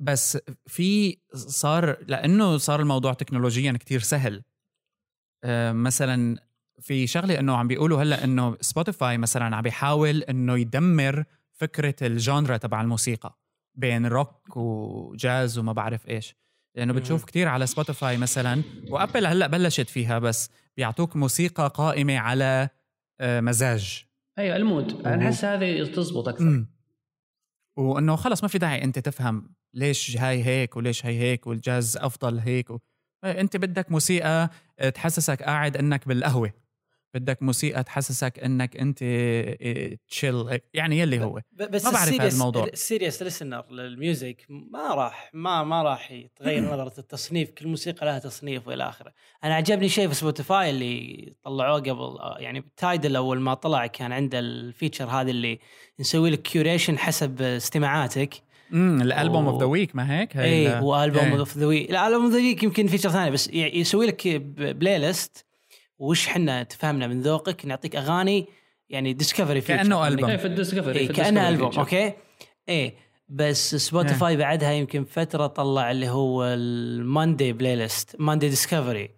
[0.00, 4.42] بس في صار لأنه صار الموضوع تكنولوجيا كتير سهل.
[5.72, 6.38] مثلا
[6.80, 12.11] في شغلة إنه عم بيقولوا هلأ إنه Spotify مثلا عم بيحاول إنه يدمر فكرة ال
[12.11, 13.38] genre تبع الموسيقى
[13.74, 16.36] بين روك وجاز وما بعرف إيش.
[16.74, 22.18] لأنه بتشوف كتير على Spotify مثلا و Apple هلأ بلشت فيها بس بيعطوك موسيقى قائمة
[22.18, 22.68] على
[23.20, 24.04] آه، مزاج.
[24.38, 25.06] أيوه ال mood.
[25.06, 26.64] أنا احس هذه تزبط أكثر.
[27.76, 32.38] وإنه خلص ما في داعي أنت تفهم ليش هاي هيك وليش هاي هيك والجاز أفضل
[32.38, 32.78] هيك و...
[33.24, 34.50] أنت بدك موسيقى
[34.94, 36.52] تحسسك قاعد إنك بالقهوة.
[37.14, 38.98] بدك موسيقى تحسسك إنك أنت
[40.08, 41.40] تشيل إيه، يعني يلي هو.
[41.52, 42.64] بس ما بعرف هذا الموضوع.
[42.64, 47.50] ال serious listener لل music ما راح ما ما راح يتغير نظرة التصنيف.
[47.50, 49.12] كل موسيقى لها تصنيف وإلى آخره.
[49.44, 54.38] أنا عجبني شيء في Spotify اللي طلعوه قبل يعني Tidal أول ما طلع كان عنده
[54.38, 55.58] ال feature هذا اللي
[56.00, 58.47] نسوي لك curation حسب استماعاتك.
[58.72, 61.96] امم ال album of the week ما هيك؟ اي هو album of the week ال
[61.96, 65.46] album of the week يمكن feature ثاني بس يسوي لك playlist
[65.98, 68.46] وش حنا تفهمنا من ذوقك نعطيك أغاني
[68.88, 70.30] يعني discovery كأنه ألبوم.
[70.30, 72.12] إيه في ال discovery إيه كأنه ألبوم أوكي؟
[72.68, 72.94] إيه
[73.28, 74.38] بس Spotify yeah.
[74.38, 79.10] بعدها يمكن فترة طلع اللي هو ال Monday playlist Monday discovery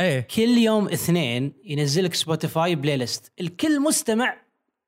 [0.00, 0.20] إيه.
[0.20, 4.36] كل يوم اثنين ينزل لك Spotify playlist لكل مستمع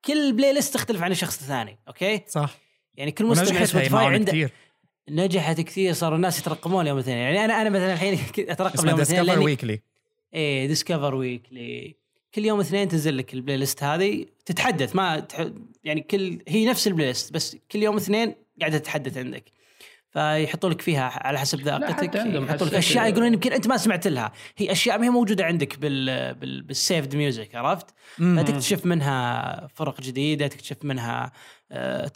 [0.04, 2.67] كل playlist تختلف عن الشخص الثاني أوكي؟ صح.
[2.98, 4.50] يعني كل مستمع Spotify عنده كتير.
[5.10, 9.38] نجحت كثير صاروا الناس يترقبون يوم اثنين يعني أنا أنا مثلا الحين اترقب يوم اثنين
[9.38, 9.80] weekly
[10.34, 11.96] إيه Discover Weekly
[12.34, 14.26] كل يوم اثنين تنزل لك ال playlist هذه.
[14.46, 15.46] تتحدث ما تح...
[15.84, 19.44] يعني كل هي نفس ال playlist بس كل يوم اثنين قاعدة تتحدث عندك.
[20.10, 24.32] فيحطوا لك فيها على حسب ذائقتك يحطوا لك أشياء يقولون يمكن أنت ما سمعت لها.
[24.56, 26.62] هي أشياء ما هي موجودة عندك بال, بال...
[26.62, 27.86] بال saved music عرفت؟
[28.36, 31.32] فتكتشف منها فرق جديدة تكتشف منها
[31.72, 32.06] آه،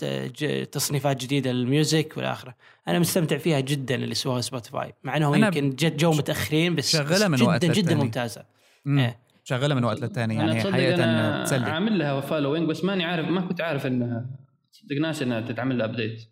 [0.73, 2.55] تصنيفات جديدة لل music والى آخره.
[2.89, 7.29] أنا مستمتع فيها جدا اللي سووها Spotify مع إنهم يمكن جت جو متأخرين بس شغلها
[7.29, 8.45] من جدا وقت جدا جدا ممتازة.
[8.87, 9.19] إيه.
[9.45, 11.71] شغلها من وقت للثاني يعني حقيقه تسلي.
[11.71, 14.27] عامل لها following بس ماني عارف ما كنت عارف انها
[14.73, 16.29] صدق ناس إنها تتعمل لها update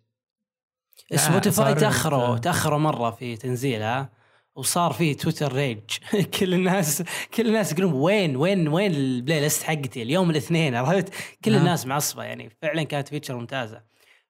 [1.15, 4.09] Spotify تاخروا تأخروا مرة في تنزيلها
[4.55, 5.79] وصار في Twitter rage.
[6.39, 11.13] كل الناس كل الناس يقولون وين وين وين ال playlist حقتي؟ اليوم الاثنين عرفت؟
[11.45, 11.59] كل نعم.
[11.61, 12.49] الناس معصبة يعني.
[12.61, 13.81] فعلا كانت feature ممتازة.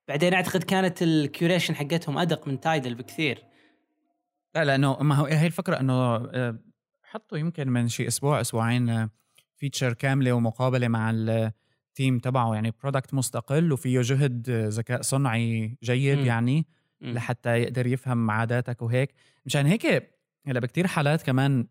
[0.07, 3.43] بعدين أعتقد كانت ال curation حقتهم أدق من Tidal بكثير.
[4.55, 6.59] لا لأنه ما هو هي الفكرة إنه آه،
[7.03, 9.09] حطوا يمكن من شيء أسبوع أسبوعين
[9.57, 11.09] feature آه، كاملة ومقابلة مع
[11.91, 16.25] ال team تبعه يعني product مستقل وفيه جهد ذكاء صنعي جيد م.
[16.25, 16.65] يعني
[17.01, 17.09] م.
[17.09, 19.13] لحتى يقدر يفهم عاداتك وهيك
[19.45, 20.13] مشان هيك
[20.47, 21.67] هلا بكتير حالات كمان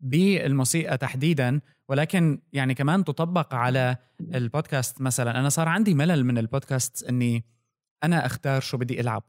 [0.00, 7.08] بالموسيقى تحديدا ولكن يعني كمان تطبق على البودكاست مثلا أنا صار عندي ملل من البودكاست
[7.08, 7.44] إني
[8.04, 9.22] أنا أختار شو بدي ألعب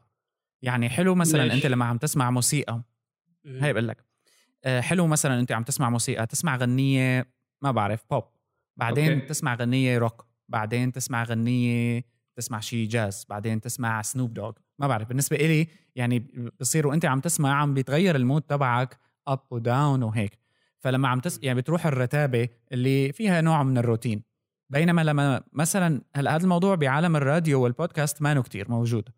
[0.61, 2.81] يعني حلو مثلا ليش؟ أنت لما عم تسمع موسيقى
[3.45, 4.05] هاي بقول لك
[4.63, 7.27] آه، حلو مثلا أنت عم تسمع موسيقى تسمع غنية
[7.61, 8.23] ما بعرف بوب
[8.77, 9.25] بعدين أوكي.
[9.25, 12.03] تسمع غنية روك بعدين تسمع غنية
[12.35, 16.27] تسمع شي جاز بعدين تسمع Snoop Dogg ما بعرف بالنسبة إلي يعني
[16.59, 20.39] بصير وأنت عم تسمع عم بيتغير ال mood تبعك up و down وهيك
[20.85, 24.23] فلما عم تس يعني بتروح الرتابة اللي فيها نوع من الروتين.
[24.69, 29.09] بينما لما مثلا هلأ هذا الموضوع بعالم الراديو والبودكاست ما كتير موجود.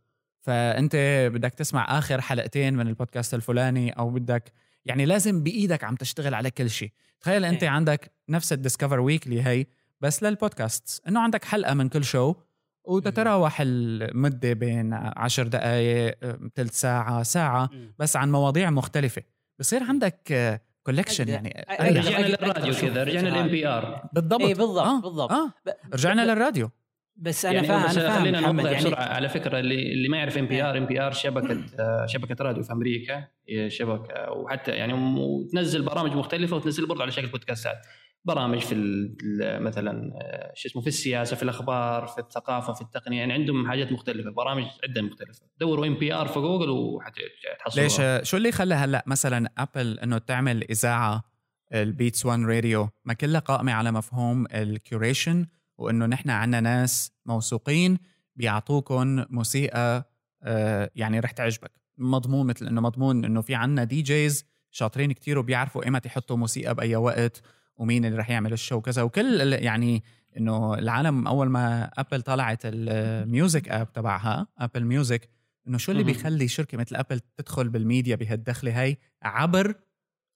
[0.42, 0.96] فأنت
[1.34, 4.54] بدك تسمع آخر حلقتين من البودكاست الفلاني أو بدك
[4.86, 7.70] يعني لازم بإيدك عم تشتغل على كل شيء تخيل أنت إيه.
[7.70, 9.66] عندك نفس ال Discover Weekly هي
[10.02, 12.36] بس للبودكاست إنه عندك حلقة من كل show
[12.84, 16.18] وتتراوح المدة بين عشر دقائق
[16.56, 17.96] ثلث ساعة ساعة مم.
[18.00, 19.22] بس عن مواضيع مختلفة
[19.60, 20.32] بصير عندك
[20.84, 21.66] collection يعني.
[21.82, 23.30] رجعنا للراديو كذا رجعنا.
[23.30, 25.02] لل NPR بالضبط اي بالضبط آه.
[25.02, 25.54] بالضبط آه.
[25.94, 26.70] رجعنا للراديو
[27.16, 30.10] بس أنا يعني فاهم بس أنا فاهم خلينا نوضح يعني بسرعة على فكرة اللي اللي
[30.10, 33.28] ما يعرف ام بي ار ام بي ار شبكة آه، شبكة راديو في أمريكا
[33.68, 37.86] شبكة وحتى يعني وتنزل برامج مختلفة وتنزل برضه على شكل بودكاستات
[38.28, 38.76] برامج في
[39.62, 43.92] مثلا آه، شو اسمه في السياسة في الأخبار في الثقافة في التقنية يعني عندهم حاجات
[43.92, 45.42] مختلفة برامج عدة مختلفة.
[45.60, 50.64] دوروا NPR في جوجل وحتحصلوا ليش آه، شو اللي خلى هلأ مثلا Apple إنه تعمل
[50.64, 51.24] إذاعة
[51.74, 55.46] ال Beats 1 راديو ما كلها قائمة على مفهوم ال curation
[55.78, 57.98] وإنه نحن عنا ناس موثوقين
[58.36, 60.12] بيعطوكم موسيقى
[60.44, 61.72] آه، يعني رح تعجبك.
[61.98, 66.96] مضمون مثل إنه مضمون إنه في عنا DJs شاطرين كتير وبيعرفوا إيمتى يحطوا موسيقى بأي
[66.96, 67.42] وقت.
[67.78, 70.04] ومين اللي رح يعمل ال show كذا وكل يعني
[70.38, 75.30] إنه العالم أول ما Apple طلعت ال music app تبعها Apple Music
[75.68, 76.04] إنه شو اللي.
[76.04, 79.76] بيخلي شركة مثل Apple تدخل بالميديا بهالدخلة هي عبر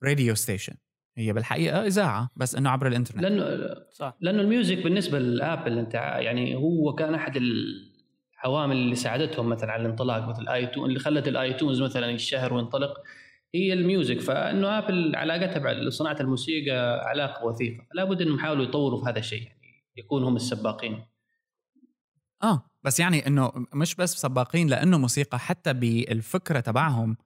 [0.03, 0.73] radio station
[1.17, 3.23] هي بالحقيقة إذاعة بس إنه عبر الإنترنت.
[3.23, 4.17] لأنه صح.
[4.21, 9.71] لأنه ال music بالنسبة ل Apple أنت يعني هو كان أحد العوامل اللي ساعدتهم مثلا
[9.71, 12.93] على الانطلاق مثل iTunes اللي خلت ال iTunes مثلا يشهر وينطلق.
[13.55, 19.03] هي ال music فإنه Apple علاقتها بصناعه الموسيقى علاقة وثيقة فلا بد إنهم يحاولوا يطوروا
[19.03, 21.05] في هذا الشيء يعني يكونوا هم السباقين.
[22.43, 27.17] آه بس يعني إنه مش بس سباقين لأنه موسيقى حتى بالفكرة تبعهم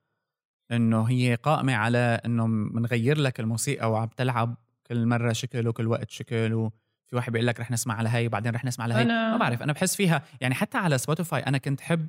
[0.72, 4.56] إنه هي قائمة على إنه بنغير لك الموسيقى وعم تلعب
[4.88, 8.56] كل مرة شكل وكل وقت شكل وفي واحد بيقول لك رح نسمع على هي وبعدين
[8.56, 11.58] رح نسمع على هي أنا- ما بعرف أنا بحس فيها يعني حتى على Spotify أنا
[11.58, 12.08] كنت حب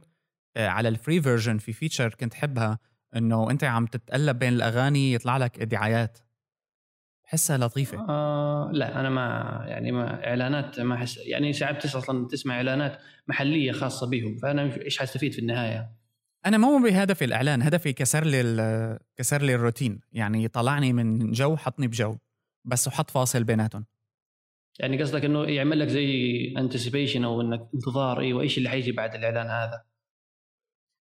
[0.56, 2.78] آه، على ال free version في feature كنت حبها
[3.16, 6.18] إنه أنت عم تتقلب بين الأغاني يطلع لك دعايات
[7.24, 7.98] بحسها لطيفة.
[8.08, 9.22] آه لا أنا ما
[9.66, 12.98] يعني ما إعلانات ما احس يعني ساعات أصلا تسمع إعلانات
[13.28, 15.90] محلية خاصة بهم فأنا إيش حستفيد في النهاية؟
[16.46, 20.00] أنا مو بهدفي الإعلان هدفي كسر لي كسر لي الروتين.
[20.12, 22.16] يعني طلعني من جو حطني بجو
[22.64, 23.86] بس وحط فاصل بيناتهم.
[24.78, 29.14] يعني قصدك إنه يعمل لك زي anticipation أو إنك انتظار إيوه إيش اللي حيجي بعد
[29.14, 29.82] الإعلان هذا؟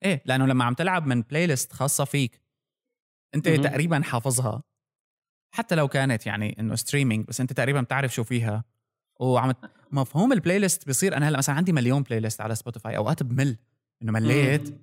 [0.04, 2.40] إيه لأنه لما عم تلعب من بلاي ليست خاصة فيك
[3.34, 3.62] أنت مهم.
[3.62, 4.62] تقريبا حافظها.
[5.54, 8.64] حتى لو كانت يعني إنه streaming بس أنت تقريبا بتعرف شو فيها.
[9.20, 9.54] وعم
[9.92, 13.56] مفهوم ال playlist بصير أنا هلأ مثلا عندي مليون playlist على Spotify أوقات بمل.
[14.02, 14.70] إنه مليت.
[14.70, 14.78] مم.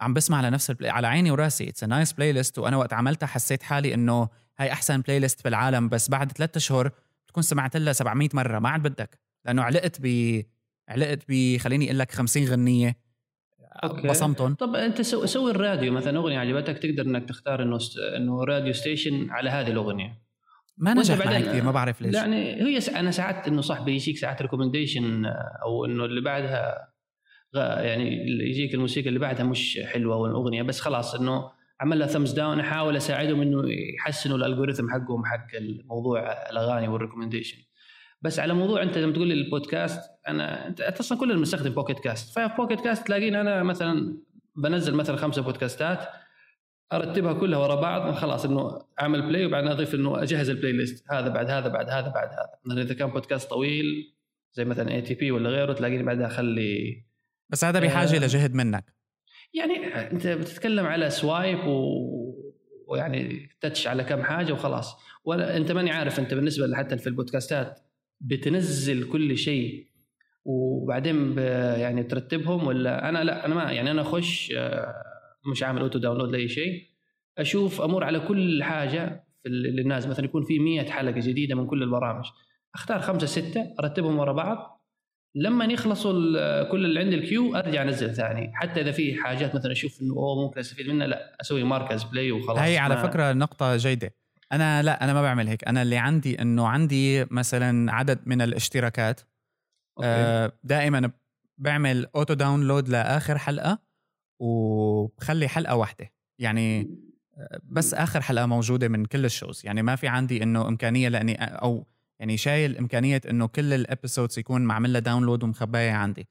[0.00, 1.68] عم بسمع على نفس ال play على عيني وراسي.
[1.68, 5.88] it's nice playlist وأنا وقت عملتها حسيت حالي إنه هاي أحسن بلاي ليست بالعالم.
[5.88, 6.90] بس بعد ثلاثة اشهر
[7.26, 8.58] بتكون سمعت لها 700 مرة.
[8.58, 9.18] ما عاد بدك.
[9.44, 10.42] لأنه علقت ب
[10.88, 12.96] علقت ب خليني أقول لك 50 غنية.
[13.84, 14.08] أوكي.
[14.08, 17.98] بصمتهم طب أنت سو سوي الراديو مثلا أغنية عجبتك تقدر إنك تختار إنه ست...
[18.16, 20.24] إنه radio station على هذه الأغنية.
[20.78, 22.14] ما نجح معي بعدين- كثير ما بعرف ليش.
[22.14, 22.88] يعني هي س...
[22.88, 25.26] أنا ساعات إنه صح بيجيك ساعات recommendation
[25.62, 26.88] أو إنه اللي بعدها
[27.54, 32.60] يعني يجيك الموسيقى اللي بعدها مش حلوة والأغنية بس خلاص إنه عمل لها thumbs down
[32.60, 33.62] أحاول أساعدهم إنه
[33.98, 37.58] يحسنوا ال algorithm حقهم حق الموضوع الأغاني وال recommendation
[38.24, 42.38] بس على موضوع انت لما تقول لي البودكاست أنا أنت أصلا كلنا بنستخدم Pocket Casts
[42.38, 44.18] ففي Pocket Casts تلاقيني أنا مثلا
[44.56, 45.98] بنزل مثلا خمسة بودكاستات
[46.92, 51.28] أرتبها كلها ورا بعض خلاص إنه أعمل play وبعدين أضيف إنه أجهز ال playlist هذا
[51.28, 52.58] بعد هذا بعد هذا بعد هذا.
[52.64, 54.14] مثلا إذا كان بودكاست طويل
[54.52, 57.04] زي مثلا ATP ولا غيره تلاقيني بعدها أخلي
[57.48, 58.18] بس هذا بحاجة آه.
[58.18, 58.94] لجهد منك.
[59.54, 61.84] يعني أنت بتتكلم على swipe و...
[62.86, 64.96] ويعني touch على كم حاجة وخلاص.
[65.24, 67.83] ولا أنت ماني عارف أنت بالنسبة حتى في البودكاستات
[68.20, 69.86] بتنزل كل شيء
[70.44, 71.38] وبعدين.
[71.78, 74.94] يعني ترتبهم ولا أنا لا أنا ما يعني أنا أخش آه،
[75.52, 76.82] مش عامل auto download لأي شيء
[77.38, 80.06] أشوف أمر على كل حاجة في للناس.
[80.06, 82.24] مثلا يكون في 100 حلقة جديدة من كل البرامج
[82.74, 84.80] أختار خمسة ستة أرتبهم ورا بعض.
[85.36, 88.50] لما يخلصوا ال- كل اللي عندي ال queue أرجع أنزل ثاني.
[88.54, 92.02] حتى إذا في حاجات مثلا أشوف إنه أوه ممكن أستفيد منها لا أسوي mark as
[92.04, 94.14] played وخلاص هي على فكرة نقطة جيدة.
[94.52, 95.68] أنا لا أنا ما بعمل هيك.
[95.68, 99.20] أنا اللي عندي إنه عندي مثلا عدد من الاشتراكات
[99.98, 100.08] okay.
[100.08, 101.10] آه، دائما
[101.58, 103.78] بعمل auto download لآخر حلقة
[104.40, 106.12] وبخلي حلقة واحدة.
[106.38, 106.80] يعني
[107.36, 109.66] آه، بس آخر حلقة موجودة من كل ال shows.
[109.66, 111.86] يعني ما في عندي إنه إمكانية لأني أو
[112.20, 116.28] يعني شايل إمكانية إنه كل ال episodes يكون معمل لها download ومخبايه عندي.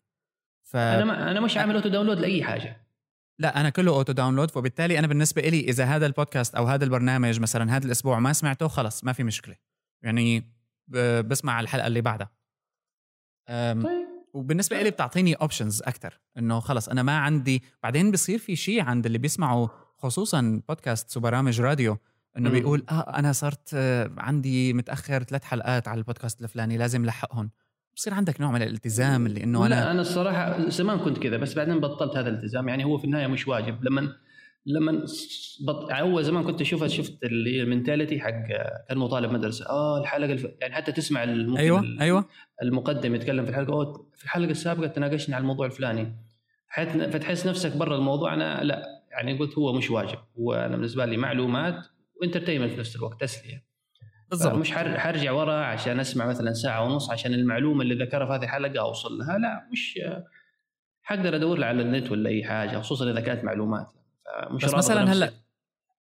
[0.64, 0.76] ف...
[0.76, 2.83] أنا ما أنا مش عامل auto download لأي حاجة.
[3.40, 7.40] لا أنا كله auto download وبالتالي أنا بالنسبة لي إذا هذا البودكاست أو هذا البرنامج
[7.40, 9.56] مثلا هذا الأسبوع ما سمعته خلص ما في مشكلة.
[10.04, 10.54] يعني
[11.22, 12.32] بسمع الحلقة اللي بعدها.
[13.50, 14.04] طيب.
[14.34, 19.06] وبالنسبة لي بتعطيني options أكثر إنه خلص أنا ما عندي بعدين بصير في شيء عند
[19.06, 19.68] اللي بيسمعوا
[19.98, 21.98] خصوصا بودكاست وبرامج راديو
[22.38, 27.52] إنه بيقول آه أنا صرت آه، عندي متأخر ثلاث حلقات على البودكاست الفلاني لازم لحقهم
[27.96, 31.54] بصير عندك نوع من الالتزام اللي إنه أنا لا أنا الصراحة زمان كنت كذا بس
[31.54, 32.70] بعدين بطلت هذا الالتزام.
[32.70, 33.84] يعني هو في النهاية مش واجب.
[33.84, 34.14] لما
[34.66, 35.06] لما
[35.68, 35.92] بط...
[35.92, 39.70] اول زمان كنت اشوفها شفت اللي هي ال mentality حق كان مطالب مدرسة.
[39.70, 40.48] آه الحلقة الف...
[40.62, 41.58] يعني حتى تسمع الم...
[41.58, 42.26] أيوه أيوه.
[42.64, 46.16] المقدم يتكلم في الحلقة أوه في الحلقة السابقة تناقشنا على الموضوع الفلاني.
[47.12, 48.34] فتحس نفسك برا الموضوع.
[48.34, 50.20] أنا لا يعني قلت هو مش واجب.
[50.40, 51.88] هو أنا بالنسبة لي معلومات
[52.22, 53.73] و entertainment في نفس الوقت تسلية.
[54.38, 54.54] بالضبط.
[54.56, 58.80] مش حرجع ورا عشان أسمع مثلا ساعة ونص عشان المعلومة اللي ذكرها في هذه الحلقة
[58.80, 59.38] أوصل لها.
[59.38, 60.00] لا مش
[61.04, 63.88] حقدر أدور على النت ولا أي حاجة خصوصا إذا كانت معلومات.
[64.52, 65.34] مش بس مثلا هلا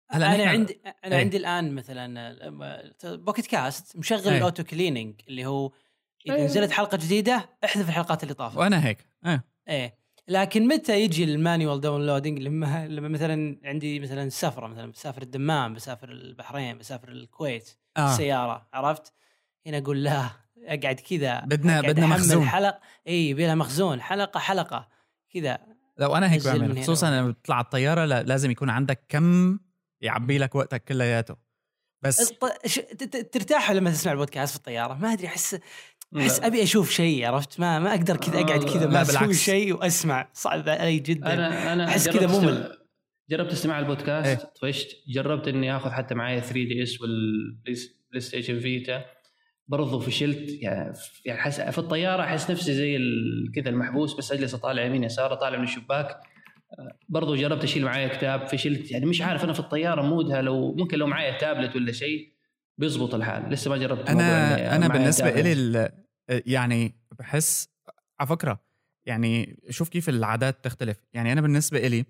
[0.09, 1.21] هلا أنا عندي أنا إيه.
[1.21, 2.55] عندي الآن مثلا
[3.03, 4.37] Pocket Casts مشغل إيه.
[4.37, 5.71] ال auto cleaning اللي هو
[6.27, 6.45] إذا إيه.
[6.45, 8.57] نزلت حلقة جديدة احذف الحلقات اللي طافت.
[8.57, 8.97] وأنا هيك.
[9.25, 9.43] إيه.
[9.69, 9.97] إيه.
[10.27, 15.73] لكن متى يجي ال manual downloading لما لما مثلا عندي مثلا سفرة مثلا بسافر الدمام
[15.73, 18.11] بسافر البحرين بسافر الكويت آه.
[18.11, 19.13] السياره عرفت؟
[19.67, 20.29] هنا أقول لا
[20.65, 22.47] أقعد كذا بدنا بدنا مخزون.
[22.47, 22.79] حلق.
[23.07, 24.87] إي بلا مخزون حلقة حلقة
[25.33, 25.59] كذا.
[25.97, 29.59] لو أنا هيك بعمل خصوصا لما بتطلع الطيارة لازم يكون عندك كم
[30.01, 31.35] يعبي لك وقتك كلياته.
[32.01, 32.33] بس
[33.31, 34.93] ترتاح لما تسمع البودكاست في الطيارة.
[34.93, 35.59] ما أدري احس
[36.17, 40.29] أحس أبي أشوف شيء عرفت؟ ما ما أقدر كذا أقعد كذا ما أسوي شيء وأسمع.
[40.33, 41.33] صعب علي جدا.
[41.33, 42.82] أنا أنا أحس كذا ممل.
[43.29, 44.87] جربت استماع البودكاست إيه؟ طفشت.
[45.07, 47.75] جربت إني آخذ حتى معي 3 DS وال Play
[48.19, 49.05] Station Vita
[49.67, 50.61] برضو فشلت.
[50.61, 50.93] يعني
[51.25, 52.99] يعني حس في الطيارة أحس نفسي زي
[53.55, 56.19] كذا المحبوس بس أجلس أطالع يمين يسار أطالع من الشباك.
[57.09, 58.91] برضو جربت أشيل معي كتاب فشلت.
[58.91, 62.33] يعني مش عارف أنا في الطيارة مودها لو ممكن لو معي تابلت ولا شيء
[62.77, 63.49] بيزبط الحال.
[63.49, 65.91] لسه ما جربت أنا أنا بالنسبة لي
[66.29, 67.69] يعني بحس
[68.19, 68.63] على فكرة
[69.05, 70.97] يعني شوف كيف العادات تختلف.
[71.13, 72.05] يعني أنا بالنسبة لي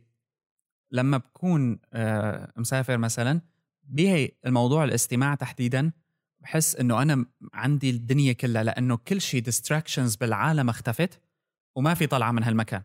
[0.93, 3.41] لما بكون آه، مسافر مثلا
[3.83, 5.91] بهي الموضوع الاستماع تحديدا
[6.39, 11.19] بحس إنه أنا عندي الدنيا كلها لأنه كل شيء distractions بالعالم اختفت
[11.75, 12.83] وما في طلعة من هالمكان.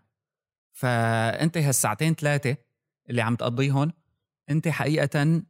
[0.73, 2.57] فأنت هالساعتين ثلاثة
[3.11, 3.93] اللي عم تقضيهم
[4.51, 5.43] أنت حقيقه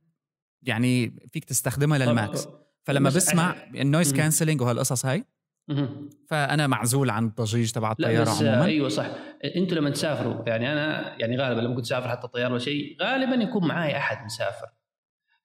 [0.62, 2.48] يعني فيك تستخدمها لل max.
[2.84, 5.24] فلما بسمع ال noise cancelling وهالقصص هاي
[6.28, 8.64] فأنا معزول عن الضجيج تبع الطيارة عموما.
[8.64, 9.06] أيوه صح.
[9.56, 13.34] أنتم لما تسافروا يعني أنا يعني غالبا لما كنت أسافر حتى الطياره ولا شيء غالبا
[13.34, 14.66] يكون معي أحد مسافر.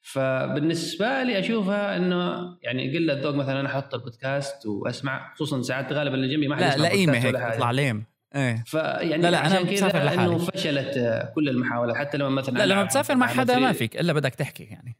[0.02, 6.16] فبالنسبة لي أشوفها إنه يعني قله ذوق مثلا أنا أحط البودكاست وأسمع خصوصا ساعات غالبا
[6.16, 8.04] اللي جنبي ما حد لا لئيمه هيك تطلع ليم
[8.36, 8.64] إيه.
[8.68, 10.96] فيعني لا لا أنا كذا إنه فشلت
[11.36, 11.96] كل المحاولات.
[11.96, 14.98] حتى لما مثلا لا لما بتسافر مع حدا ما فيك إلا بدك تحكي يعني.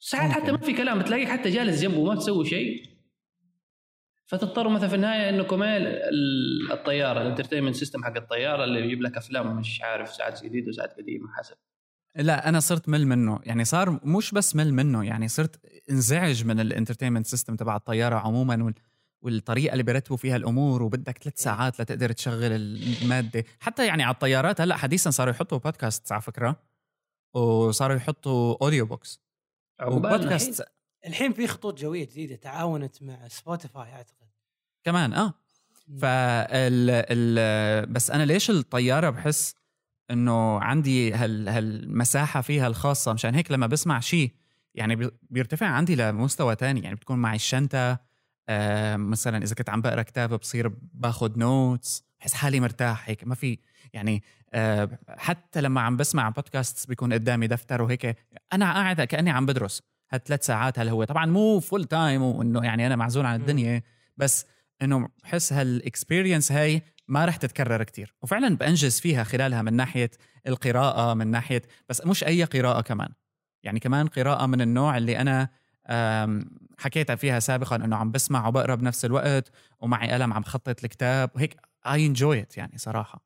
[0.00, 2.89] ساعات حتى ما في كلام بتلاقيك حتى جالس جنبه ما تسوي شيء.
[4.30, 5.62] فتضطروا مثلا في النهاية إنكم
[6.72, 10.92] الطيارة ال entertainment system حق الطيارة اللي يجيب لك أفلام مش عارف ساعات جديدة وساعات
[10.92, 11.54] قديمة حسب.
[12.16, 13.40] لا أنا صرت مل منه.
[13.42, 18.16] يعني صار مش بس مل منه يعني صرت انزعج من ال entertainment system تبع الطيارة
[18.16, 18.74] عموما
[19.22, 21.44] والطريقة اللي بيرتبوا فيها الأمور وبدك ثلاث إيه.
[21.44, 23.44] ساعات لتقدر تشغل المادة.
[23.60, 26.56] حتى يعني على الطيارات هلأ حديثا صاروا يحطوا بودكاست على فكرة
[27.34, 29.20] وصاروا يحطوا audio books
[29.86, 30.64] وبودكاست
[31.06, 31.32] الحين.
[31.32, 34.19] في خطوط جوية جديدة تعاونت مع Spotify أعتقد.
[34.84, 35.34] كمان آه.
[36.00, 39.54] فال ال بس أنا ليش الطيارة بحس
[40.10, 44.32] إنه عندي هال هالمساحة فيها الخاصة؟ مشان هيك لما بسمع شيء
[44.74, 46.80] يعني بيرتفع عندي لمستوى تاني.
[46.80, 47.98] يعني بتكون معي الشنطة
[48.48, 53.34] آه مثلا إذا كنت عم بقرأ كتاب بصير باخذ notes بحس حالي مرتاح هيك ما
[53.34, 53.58] في
[53.92, 58.16] يعني آه حتى لما عم بسمع بودكاست بيكون قدامي دفتر وهيك
[58.52, 59.82] أنا قاعد كأني عم بدرس.
[60.12, 63.82] هالثلاث ساعات هل هو؟ طبعا مو full time وإنه يعني أنا معزول عن الدنيا
[64.16, 64.46] بس
[64.82, 68.14] إنه بحس هال experience هاي ما رح تتكرر كتير.
[68.22, 70.10] وفعلا بأنجز فيها خلالها من ناحية
[70.46, 73.08] القراءة من ناحية بس مش أي قراءة كمان.
[73.62, 75.48] يعني كمان قراءة من النوع اللي أنا
[76.78, 81.56] حكيت فيها سابقا إنه عم بسمع وبقرأ بنفس الوقت ومعي قلم عم خطط الكتاب وهيك
[81.86, 83.24] اي انجوي يعني صراحة.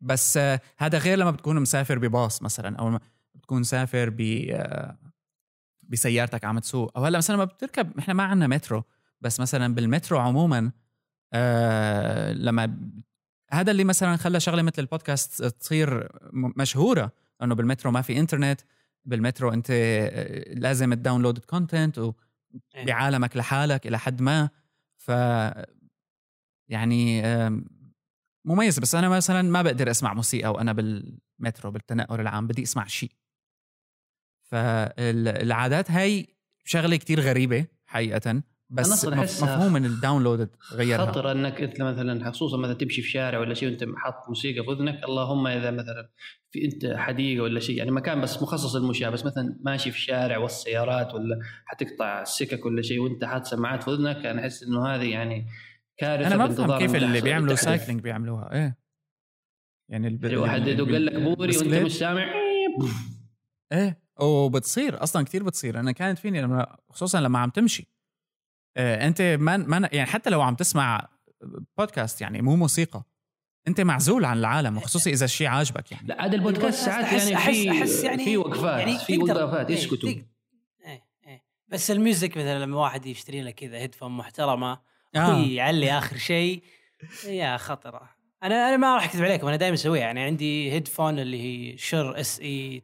[0.00, 0.38] بس
[0.78, 2.98] هذا غير لما بتكون مسافر بباص مثلا أو
[3.34, 4.50] بتكون مسافر ب
[5.82, 6.92] بسيارتك عم تسوق.
[6.96, 8.82] أو هلأ مثلا لما بتركب إحنا ما عندنا مترو.
[9.20, 10.72] بس مثلا بالمترو عموما
[11.32, 12.78] آه لما
[13.52, 18.60] هذا اللي مثلا خلى شغلة مثل البودكاست تصير مشهورة إنه بالمترو ما في إنترنت
[19.04, 22.86] بالمترو أنت آه، لازم ت download content إيه.
[22.86, 24.50] بعالمك لحالك إلى حد ما.
[24.96, 25.08] ف
[26.68, 27.22] يعني
[28.44, 28.78] مميز.
[28.78, 33.10] بس أنا مثلا ما بقدر أسمع موسيقى وأنا بالمترو بالتنقل العام بدي أسمع شيء.
[34.42, 38.42] فالعادات هاي شغلة كتير غريبة حقيقه.
[38.74, 43.38] بس مفهوم من ال download غيرها خطر إنك أنت مثلا خصوصا مثلا تمشي في شارع
[43.38, 46.10] ولا شيء وأنت حاط موسيقى في اذنك اللهم إذا مثلا
[46.50, 50.38] في أنت حديقة ولا شيء يعني مكان بس مخصص للمشاة بس مثلا ماشي في الشارع
[50.38, 55.10] والسيارات ولا حتقطع السكك ولا شيء وأنت حاط سماعات في اذنك أنا أحس إنه هذه
[55.10, 55.46] يعني
[55.96, 58.52] كارثة أنا ما بفهم كيف اللي بيعملوا cycling بيعملوها.
[58.52, 58.78] إيه.
[59.88, 60.36] يعني الب...
[60.36, 62.34] واحد يدق لك بوري وأنت مش سامع.
[63.72, 64.04] إيه.
[64.20, 65.80] وبتصير أصلا كثير بتصير.
[65.80, 67.88] أنا كانت فيني لما خصوصا لما عم تمشي.
[68.76, 71.08] أنت ما ما يعني حتى لو عم تسمع
[71.78, 73.02] بودكاست يعني مو موسيقى
[73.68, 76.08] أنت معزول عن العالم وخصوصي إذا الشيء عاجبك يعني.
[76.08, 79.76] لا هذا البودكاست ساعات يعني أحس في أحس يعني في وقفات يعني في وقفات إيه،
[79.76, 80.08] يسكتوا.
[80.08, 80.26] إيه
[81.26, 81.42] إيه.
[81.68, 84.80] بس ال music مثلا لما واحد يشتري لك كذا headphone محترمة
[85.16, 85.44] آه.
[85.46, 86.62] يعلي آخر شيء
[87.26, 88.10] يا خطرة.
[88.42, 92.20] أنا أنا ما راح أكذب عليكم أنا دائما اسويها يعني عندي headphone اللي هي Shure
[92.20, 92.82] SE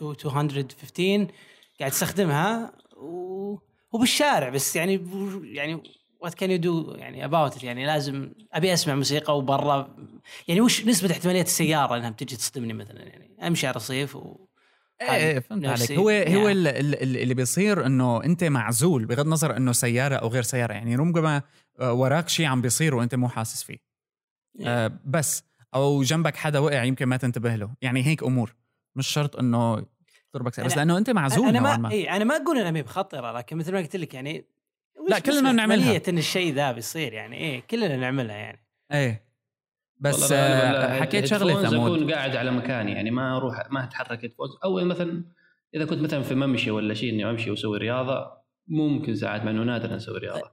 [0.00, 1.26] 215
[1.80, 3.56] قاعد أستخدمها و...
[3.92, 5.06] وبالشارع بس يعني
[5.42, 5.82] يعني
[6.20, 9.96] what can you يعني about يعني لازم أبي أسمع موسيقى وبرا.
[10.48, 14.46] يعني وش نسبة احتمالية السيارة إنها بتجي تصدمني مثلا؟ يعني أمشي على الرصيف و
[15.02, 15.92] إيه, إيه، فهمت عليك.
[15.92, 16.36] هو يعني.
[16.36, 20.72] هو اللي بيصير إنه أنت معزول بغض النظر إنه سيارة أو غير سيارة.
[20.72, 21.42] يعني ربما
[21.80, 23.78] وراك شيء عم بيصير وأنت مو حاسس فيه.
[24.66, 27.74] آه بس أو جنبك حدا وقع يمكن ما تنتبه له.
[27.82, 28.54] يعني هيك أمور.
[28.96, 29.86] مش شرط إنه
[30.32, 31.90] تضربك بس لأنه أنت معزول أنا ما, ما.
[31.90, 34.46] إيه أنا ما أقول انها مي بخطرة لكن مثل ما قلت لك يعني
[35.08, 36.00] لا كلنا نعملها.
[36.08, 38.66] إن الشيء ذا بيصير يعني إيه كلنا نعملها يعني.
[38.92, 39.32] إيه.
[40.00, 41.92] بس آه حكيت شغلة ثمود.
[41.92, 45.24] أكون قاعد على مكاني يعني ما أروح ما أتحرك headphones أو مثلا
[45.74, 48.32] إذا كنت مثلا في ممشى ولا شيء إني أمشي وأسوي رياضة
[48.68, 50.52] ممكن ساعات مع إنه نادر أسوي رياضة.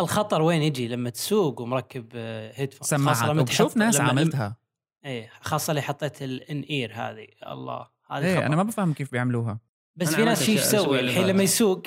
[0.00, 2.16] الخطر وين يجي؟ لما تسوق ومركب
[2.54, 3.48] headphone سماعات.
[3.48, 4.56] شوف ناس عملتها.
[5.04, 7.26] إيه خاصة اللي حطيت ال in-ear هذه.
[7.46, 7.95] الله.
[8.10, 9.60] هذه إيه أنا ما بفهم كيف بيعملوها.
[9.96, 11.82] بس في ناس إيش يسوي الحين لما يسوق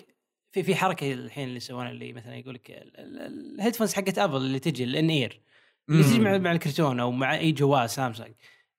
[0.52, 4.60] في في حركة الحين اللي يسوونها اللي مثلا يقول لك ال headphones حقت Apple اللي
[4.60, 5.42] تجي ال in-ear
[5.90, 8.32] اللي تجي مع مع الكرتون أو مع أي جوال سامسونج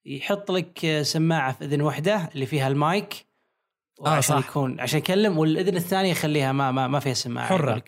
[0.04, 3.26] يحط لك سماعة في إذن واحدة اللي فيها المايك
[4.00, 4.48] آه عشان صح.
[4.48, 7.46] يكون عشان يكلم والإذن الثانية يخليها ما ما, ما فيها سماعة.
[7.46, 7.84] حرة.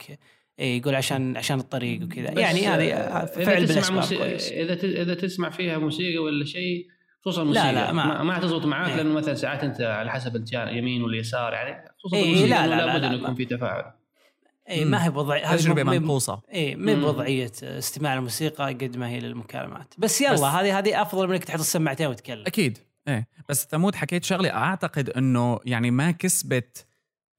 [0.60, 2.30] اي يقول عشان عشان الطريق وكذا.
[2.40, 4.52] يعني هذه فعل بالأسباب كويس.
[4.52, 6.86] إذا إذا تسمع فيها موسيقى ولا شيء
[7.22, 8.96] خصوصا الموسيقى لا لا ما, ما تزبط معاك إيه.
[8.96, 11.88] لأنه مثلا ساعات أنت على حسب انت يمين ولا يسار يعني.
[11.98, 13.92] خصوصا إيه الموسيقى لا لا لابد إنه يكون في تفاعل.
[14.70, 16.40] اي ما هي وضعيه تجربة منقوصة.
[16.54, 19.94] اي ما هي بوضعية استماع الموسيقى قد ما هي للمكالمات.
[19.98, 22.78] بس يلا هذه هذه أفضل من إنك تحط السماعتين وتتكلم أكيد.
[23.08, 23.28] إيه.
[23.48, 26.86] بس ثمود حكيت شغله أعتقد إنه يعني ما كسبت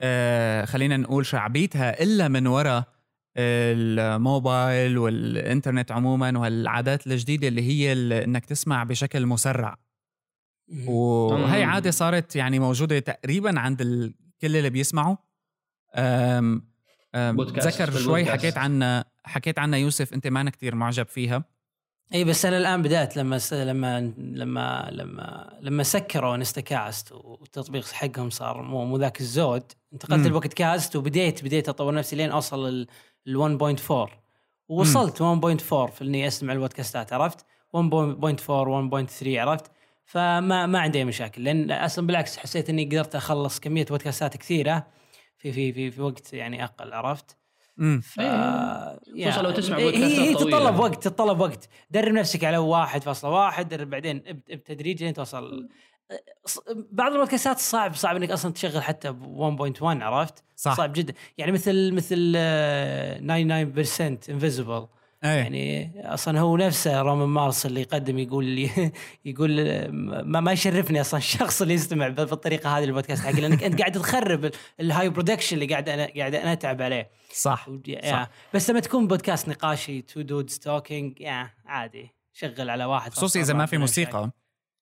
[0.02, 2.93] آه خلينا نقول شعبيتها إلا من وراء
[3.38, 7.94] الموبايل والإنترنت عموما والعادات الجديدة اللي هي
[8.24, 9.78] إنك تسمع بشكل مسرع.
[10.88, 15.16] وهي عادة صارت يعني موجودة تقريبا عند الكل اللي بيسمعوا.
[17.38, 21.44] ذكر شوي حكيت عنها حكيت عنها يوسف أنت ما كثير معجب فيها.
[22.14, 28.62] اي بس أنا الآن بدأت لما لما لما لما لما سكروا انستكاست والتطبيق حقهم صار
[28.62, 29.64] مو مو ذاك الزود.
[29.94, 32.88] انتقلت الوقت كاست وبديت بديت أطور نفسي لين أوصل
[33.28, 34.10] ال 1.4
[34.68, 37.46] ووصلت 1.4 في إني أسمع البودكاستات عرفت؟ 1.4
[37.78, 39.72] 1.3 عرفت؟
[40.06, 44.88] فما ما عندي مشاكل لأن أصلا بالعكس حسيت إني قدرت أخلص كمية بودكاستات كثيرة
[45.38, 47.38] في في في, في وقت يعني أقل عرفت؟
[47.80, 48.20] امم ف
[49.26, 51.70] خصوصا لو تسمع بودكاستات هي, هي تتطلب وقت تتطلب وقت.
[51.92, 52.58] درب نفسك على
[53.58, 54.18] 1.1 درب بعدين
[54.50, 55.70] بتدريج لين توصل
[56.92, 60.78] بعض البودكاستات صعب صعب إنك أصلا تشغل حتى ب 1.1 عرفت؟ صح.
[60.78, 61.14] صعب جدا.
[61.38, 62.34] يعني مثل مثل
[64.28, 64.88] 99% Invisible
[65.24, 65.30] أيه.
[65.30, 68.92] يعني أصلا هو نفسه رومان مارس اللي يقدم يقول لي
[69.26, 69.52] يقول
[69.92, 74.52] ما, ما يشرفني أصلا الشخص اللي يستمع بالطريقة هذه البودكاست حقي لأنك أنت قاعد تخرب
[74.80, 77.10] ال high production اللي قاعد أنا قاعد أنا أتعب عليه.
[77.34, 77.70] صح,
[78.04, 78.30] صح.
[78.54, 82.10] بس لما تكون بودكاست نقاشي two dudes talking يا عادي.
[82.34, 83.14] شغل على واحد.
[83.14, 84.32] خصوصي إذا ما في موسيقى.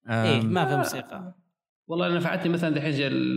[0.10, 1.36] اي ما في موسيقى.
[1.88, 2.94] والله أنا نفعتني مثلا دحين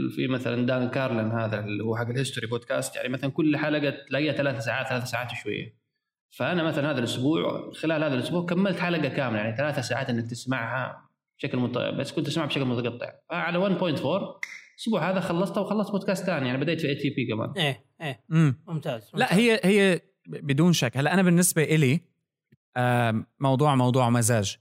[0.08, 3.94] في مثلا دان كارلن هذا اللي هو حق ال history بودكاست يعني مثلا كل حلقة
[4.08, 5.84] تلاقيها ثلاث ساعات ثلاث ساعات وشوية.
[6.30, 11.10] فأنا مثلا هذا الأسبوع خلال هذا الأسبوع كملت حلقة كاملة يعني ثلاث ساعات إنك تسمعها
[11.38, 11.78] بشكل مت...
[11.78, 13.12] بس كنت أسمعها بشكل متقطع.
[13.30, 13.82] على 1.4
[14.74, 17.50] الأسبوع هذا خلصته وخلصت بودكاست ثاني يعني بديت في ATP كمان.
[17.56, 18.24] إيه إيه.
[18.28, 18.62] مم.
[18.68, 19.20] ممتاز, ممتاز.
[19.20, 20.96] لا هي هي بدون شك.
[20.96, 22.00] هلأ أنا بالنسبة إلي
[23.40, 24.58] موضوع موضوع مزاج.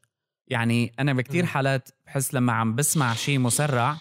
[0.47, 3.97] يعني أنا بكثير حالات بحس لما عم بسمع شيء مسرع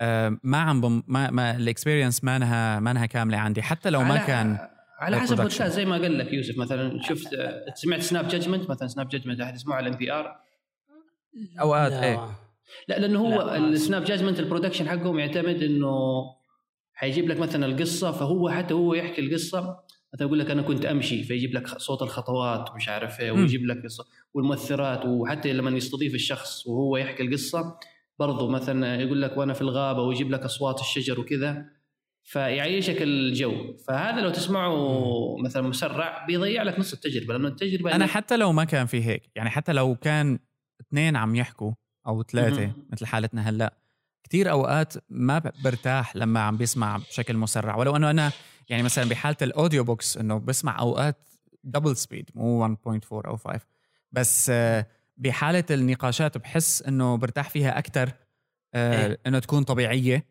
[0.00, 3.62] آه، ما عم بم ما, ما ال experience ما انها ما انها كاملة عندي.
[3.62, 4.58] حتى لو ما كان
[4.98, 7.28] على حسب بودكاست زي ما قال لك يوسف مثلا شفت
[7.74, 10.36] سمعت Snap Judgment مثلا Snap Judgment أحد يسمعه على ال NPR
[11.60, 12.30] أوقات إيه.
[12.88, 16.24] لا لأنه هو ال Snap Judgment ال production حقهم يعتمد إنه
[16.94, 19.76] حيجيب لك مثلا القصة فهو حتى هو يحكي القصة
[20.16, 23.82] مثلا يقول لك أنا كنت أمشي فيجيب لك صوت الخطوات ومش عارف إيه ويجيب لك
[24.34, 27.78] والمؤثرات وحتى لما يستضيف الشخص وهو يحكي القصة
[28.18, 31.64] برضو مثلا يقول لك وأنا في الغابة ويجيب لك أصوات الشجر وكذا
[32.24, 33.76] فيعيشك الجو.
[33.88, 34.76] فهذا لو تسمعه
[35.44, 39.30] مثلا مسرع بيضيع لك نص التجربة لأنه التجربة أنا حتى لو ما كان في هيك
[39.34, 40.38] يعني حتى لو كان
[40.80, 41.72] اثنين عم يحكوا
[42.06, 43.74] أو ثلاثة مثل حالتنا هلأ
[44.24, 47.76] كثير أوقات ما برتاح لما عم بيسمع بشكل مسرع.
[47.76, 48.32] ولو أنه أنا
[48.68, 51.28] يعني مثلا بحالة ال audiobooks إنه بسمع أوقات
[51.64, 53.60] double speed مو 1.4 أو 5
[54.12, 54.52] بس
[55.16, 58.12] بحالة النقاشات بحس إنه برتاح فيها أكثر
[58.74, 59.18] آه، إيه.
[59.26, 60.26] إنه تكون طبيعية.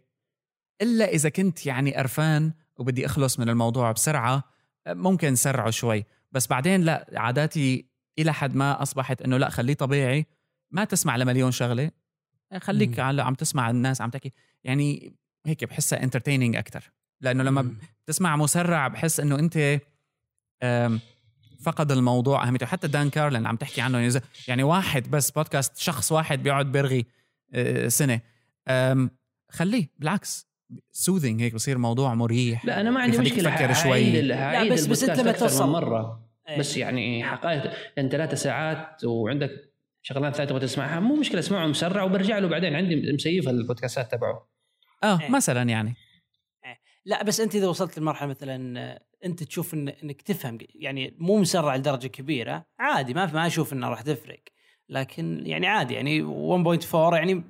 [0.82, 4.44] إلا إذا كنت يعني قرفان وبدي أخلص من الموضوع بسرعة
[4.88, 6.06] ممكن سرعه شوي.
[6.32, 7.86] بس بعدين لا عاداتي
[8.20, 10.26] إلى حد ما أصبحت إنه لا خليه طبيعي.
[10.72, 11.92] ما تسمع لمليون شغلة.
[12.58, 14.32] خليك على عم تسمع الناس عم تحكي.
[14.64, 15.16] يعني
[15.46, 19.80] هيك بحسها انترتيننج أكثر لأنه لما بتسمع مسرع بحس إنه أنت
[21.62, 22.66] فقد الموضوع أهميته.
[22.66, 27.06] حتى دان كارلين عم تحكي عنه يعني واحد بس بودكاست شخص واحد بيقعد بيرغي
[27.54, 28.22] آه، سنة.
[29.52, 30.48] خليه بالعكس
[30.92, 34.22] سوذنج هيك بصير موضوع مريح لا أنا ما عندي مشكلة تفكر شوي.
[34.22, 36.30] لا بس بس أنت لما توصل مرة.
[36.50, 36.60] أيه.
[36.60, 42.04] بس يعني حقائق انت ثلاث ساعات وعندك شغلات ثانية تبغى تسمعها مو مشكلة اسمعه مسرع
[42.04, 42.76] وبرجع له بعدين.
[42.76, 44.48] عندي مسيف البودكاستات تبعه.
[45.04, 45.30] آه أيه.
[45.30, 45.96] مثلا يعني.
[47.06, 51.76] لا بس أنت إذا وصلت لمرحلة مثلا أنت تشوف إن إنك تفهم يعني مو مسرع
[51.76, 54.40] لدرجة كبيرة عادي ما ما أشوف انه راح تفرق.
[54.90, 56.24] لكن يعني عادي يعني
[56.94, 57.44] 1.4 يعني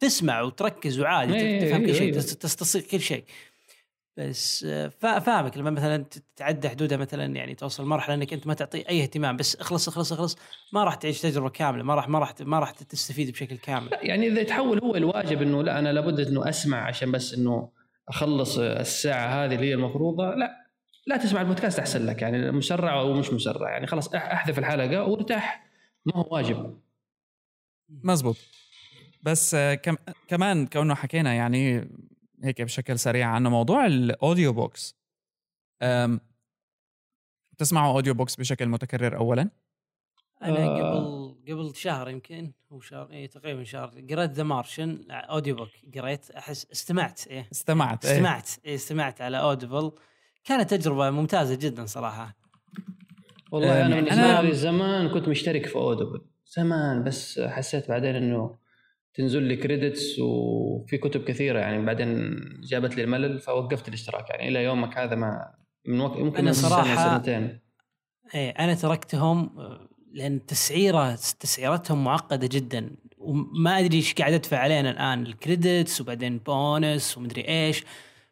[0.00, 2.20] تسمع وتركز وعادي إيه، تفهم كل إيه، شيء إيه.
[2.20, 3.24] تستصيغ كل شيء.
[4.16, 4.66] بس
[5.00, 9.36] فاهمك لما مثلا تتعدى حدودها مثلا يعني توصل مرحلة إنك أنت ما تعطي أي اهتمام
[9.36, 10.36] بس اخلص اخلص اخلص
[10.72, 13.88] ما راح تعيش تجربة كاملة ما راح ما راح ما راح تستفيد بشكل كامل.
[13.92, 18.58] يعني إذا يتحول هو الواجب إنه لا أنا لابد إنه أسمع عشان بس إنه أخلص
[18.58, 20.62] الساعة هذه اللي هي المفروضة لا
[21.06, 25.66] لا تسمع البودكاست أحسن لك يعني مسرع أو مش مسرع يعني خلاص أحذف الحلقة وارتاح.
[26.06, 26.80] ما هو واجب.
[27.88, 28.36] مزبوط.
[29.22, 29.96] بس كم
[30.28, 31.90] كمان كونه حكينا يعني
[32.44, 34.96] هيك بشكل سريع عنه موضوع ال audiobooks
[37.58, 39.50] تسمعوا audiobooks بشكل متكرر او لا؟
[40.42, 40.78] أنا آه.
[40.78, 45.68] قبل قبل شهر يمكن أو شهر اي تقريبا شهر قريت The Martian audiobook
[45.98, 48.12] قريت أحس استمعت إيه استمعت إيه.
[48.12, 49.92] استمعت إيه استمعت على Audible
[50.44, 52.36] كانت تجربة ممتازة جدا صراحة
[53.52, 58.56] والله أنا بالنسبة لي زمان كنت مشترك في Audible زمان بس حسيت بعدين إنه
[59.14, 64.64] تنزل لي credits وفي كتب كثيرة يعني بعدين جابت لي الملل فوقفت الاشتراك يعني إلى
[64.64, 65.54] يومك هذا ما
[65.86, 67.60] من وقت ممكن أنا صراحة سنتين
[68.34, 69.50] إيه أنا تركتهم
[70.12, 76.38] لأن تسعيرة تسعيرتهم معقدة جدا وما أدري إيش قاعد أدفع علينا الآن ال credits وبعدين
[76.38, 77.84] بونس ومدري إيش.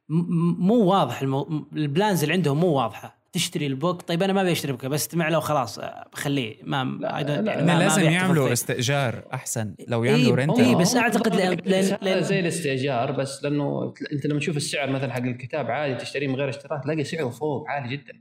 [0.08, 1.66] مو واضح المو...
[1.72, 3.20] ال plans اللي عندهم مو واضحة.
[3.32, 5.78] تشتري ال book؟ طيب أنا ما أبي أشتري book استمع له خلاص
[6.12, 9.74] بخليه ما لا لا يعني ما لازم ما يعملوا استئجار أحسن.
[9.88, 11.58] لو يعملوا إيه rent اي بس أعتقد لأن,
[12.02, 16.34] لأن زي الاستئجار بس لأنه أنت لما تشوف السعر مثلا حق الكتاب عادي تشتريه من
[16.34, 18.12] غير اشتراك تلاقي سعره فوق عالي جدا.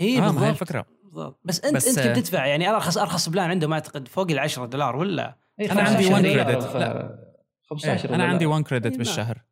[0.00, 0.86] إي آه هاي الفكرة.
[1.14, 1.40] بالضبط.
[1.44, 4.96] بس انت بس أنت بتدفع يعني ارخص أرخص plan عندهم أعتقد فوق ال 10 دولار
[4.96, 6.62] ولا؟ إيه أنا عندي 1 credit
[7.62, 9.42] 15 أنا عندي 1 credit بالشهر.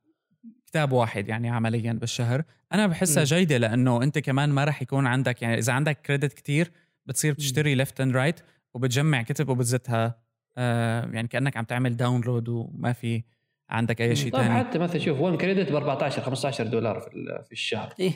[0.67, 2.45] كتاب واحد يعني عمليا بالشهر.
[2.73, 6.73] أنا بحسها جيدة لأنه أنت كمان ما راح يكون عندك يعني إذا عندك credit كتير
[7.07, 8.41] بتصير بتشتري ليفت اند رايت
[8.75, 10.23] وبتجمع كتب وبتزتها.
[10.57, 13.23] آه يعني كأنك عم تعمل داونلود وما في
[13.71, 17.53] عندك أي شيء ثاني حتى مثلا شوف 1 كريدت ب 14 15 دولار في في
[17.53, 17.95] الشهر.
[18.01, 18.13] إيه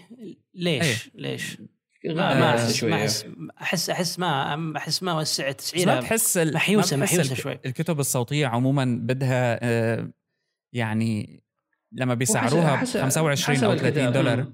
[0.55, 1.59] ليش؟ إيه؟ ليش؟
[2.07, 3.25] ما احس ما احس
[3.61, 7.59] احس أحس ما أحس ما وسع تسعيره ما تحس محيوسه محيوسه شوي.
[7.67, 10.11] الكتب الصوتية عموما بدها آه
[10.73, 11.43] يعني
[11.93, 14.47] لما بيسعروها ب 25 أو 30 دولار.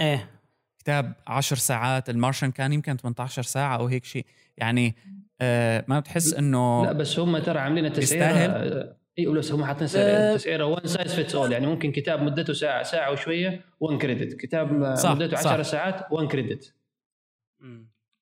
[0.00, 0.30] إيه.
[0.78, 4.26] كتاب 10 ساعات ال Martian كان يمكن 18 ساعة أو هيك شيء.
[4.56, 4.94] يعني
[5.40, 8.24] آه ما بتحس إنه لا بس هم ترى عاملين التسعيرة.
[8.24, 10.64] آه، اي بس هم حاطين تسعيرة.
[10.64, 15.10] one size fits all يعني ممكن كتاب مدته ساعه ساعة وشوية 1 credit كتاب صح
[15.10, 16.74] مدته 10 ساعات 1 كريدت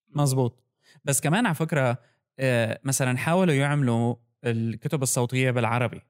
[0.08, 0.64] مزبوط
[1.04, 1.98] بس كمان على فكرة
[2.38, 6.00] آه مثلا حاولوا يعملوا الكتب الصوتية بالعربي.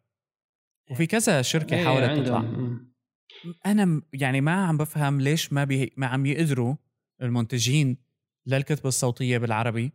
[0.91, 2.45] وفي كذا شركة إيه حاولت تطلع.
[3.67, 6.75] أنا يعني ما عم بفهم ليش ما بي ما عم يقدروا
[7.23, 7.97] المنتجين
[8.47, 9.93] للكتب الصوتية بالعربي.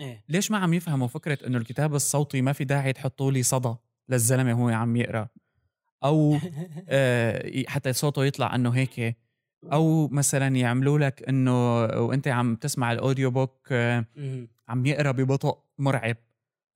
[0.00, 3.74] إيه؟ ليش ما عم يفهموا فكرة إنه الكتاب الصوتي ما في داعي تحطوا لي صدى
[4.08, 5.28] للزلمة هو عم يقرأ؟
[6.04, 6.38] أو
[6.88, 9.16] آه، حتى صوته يطلع إنه هيك
[9.72, 13.72] أو مثلا يعملوا لك إنه وأنت عم تسمع ال audiobook
[14.68, 16.16] عم يقرأ ببطء مرعب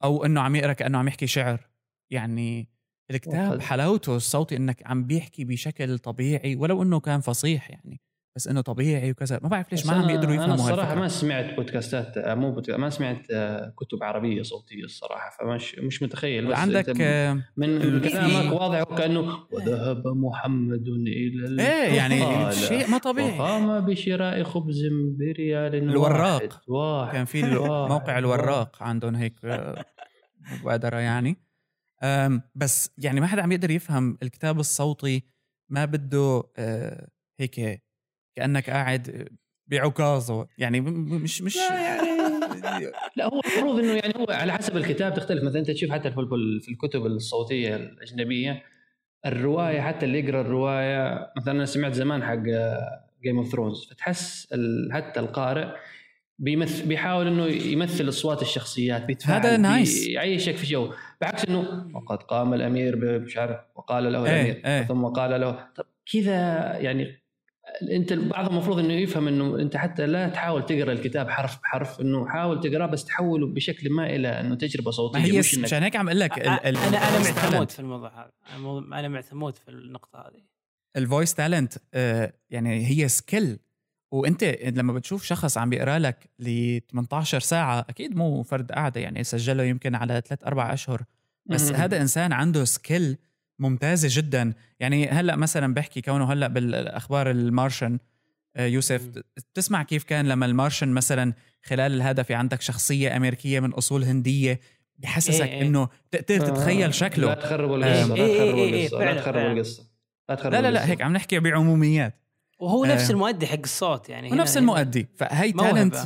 [0.05, 1.69] أو إنه عم يقرأ كأنه عم يحكي شعر.
[2.11, 2.69] يعني
[3.11, 8.01] الكتاب حلاوته الصوتي إنك عم بيحكي بشكل طبيعي ولو إنه كان فصيح يعني.
[8.37, 9.41] بس إنه طبيعي وكذا.
[9.43, 12.79] ما بعرف ليش ما عم يقدروا يفهموا أنا الصراحة ما سمعت بودكاستات آه، مو بودكاست
[12.79, 16.47] ما سمعت آه، كتب عربية صوتية الصراحة فمش مش متخيل.
[16.47, 23.39] بس عندك آه، من كلامك واضح وكأنه وذهب محمد إلى إيه يعني شيء ما طبيعي.
[23.39, 24.83] وقام بشراء خبز
[25.19, 26.61] بريال الوراق.
[26.69, 27.43] واحد كان في
[27.89, 29.35] موقع الوراق عندهم هيك
[30.63, 31.37] مبادرة يعني.
[32.55, 35.25] بس يعني ما حدا عم يقدر يفهم الكتاب الصوتي
[35.69, 36.43] ما بده
[37.41, 37.83] هيك
[38.37, 39.29] كأنك قاعد
[39.67, 42.11] بعكازه يعني مش مش لا يعني
[43.17, 45.45] لا هو المفروض إنه يعني هو على حسب الكتاب تختلف.
[45.45, 48.63] مثلا أنت تشوف حتى في الكتب الصوتية الأجنبية
[49.27, 52.43] الرواية حتى اللي يقرأ الرواية مثلا أنا سمعت زمان حق
[53.23, 54.49] Game of Thrones فتحس
[54.91, 55.69] حتى القارئ
[56.39, 60.93] بيمثل بيحاول إنه يمثل أصوات الشخصيات بيتفاعل هذا nice يعيشك في جو.
[61.21, 64.83] بعكس إنه وقد قام الأمير مش عارف وقال له إيه الأمير إيه.
[64.83, 66.37] ثم قال له طب كذا
[66.79, 67.20] يعني
[67.83, 72.29] انت البعض المفروض إنه يفهم إنه أنت حتى لا تحاول تقرأ الكتاب حرف بحرف إنه
[72.29, 76.09] حاول تقراه بس تحوله بشكل ما إلى إنه تجربة صوتية ما هي عشان هيك عم
[76.09, 78.33] أقول لك أنا أنا معتمود في الموضوع هذا.
[78.99, 80.43] أنا معتمود في النقطة هذه.
[80.97, 83.59] ال voice talent آه، يعني هي skill
[84.13, 89.25] وأنت لما بتشوف شخص عم بيقرأ لك ل 18 ساعة أكيد مو فرد قاعدة يعني
[89.25, 91.03] سجله يمكن على ثلاث أربع أشهر.
[91.47, 93.17] بس هذا إنسان عنده skill
[93.61, 94.53] ممتازة جدا.
[94.81, 97.99] يعني هلأ مثلا بحكي كونه هلأ بالأخبار ال Martian
[98.57, 103.73] آه، يوسف بتسمع كيف كان لما ال Martian مثلا خلال الهدف عندك شخصية أمريكية من
[103.73, 104.61] أصول هندية
[104.99, 105.63] بحسسك إيه, إيه.
[105.63, 108.15] إنه تقدر تتخيل آه، شكله لا تخربوا القصة
[108.99, 109.85] لا تخربوا القصة
[110.29, 112.15] لا تخربوا لا لا لا هيك عم نحكي بعموميات.
[112.59, 115.09] وهو نفس آه المؤدي حق الصوت يعني ونفس المؤدي.
[115.17, 115.97] فهي talent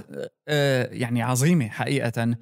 [0.48, 2.36] آه يعني عظيمة حقيقه.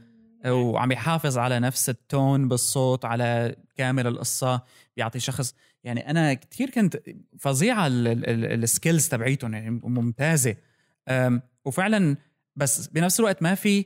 [0.47, 4.63] وعم يحافظ على نفس ال tone بالصوت على كامل القصة
[4.97, 7.03] بيعطي شخص يعني أنا كثير كنت
[7.39, 10.57] فظيعة ال skills تبعيتهم يعني ممتازة.
[11.65, 12.17] وفعلا
[12.57, 13.85] بس بنفس الوقت ما في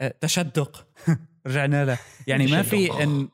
[0.00, 0.86] آه، تشدق.
[1.46, 1.98] رجعنا له.
[2.26, 3.28] يعني ما في إن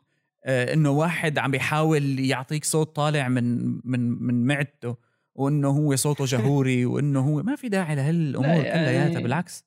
[0.44, 4.96] آه، إنه واحد عم بيحاول يعطيك صوت طالع من من من معدته
[5.34, 9.64] وإنه هو صوته جهوري وإنه هو ما في داعي لهالأمور كلياتها يعني بالعكس.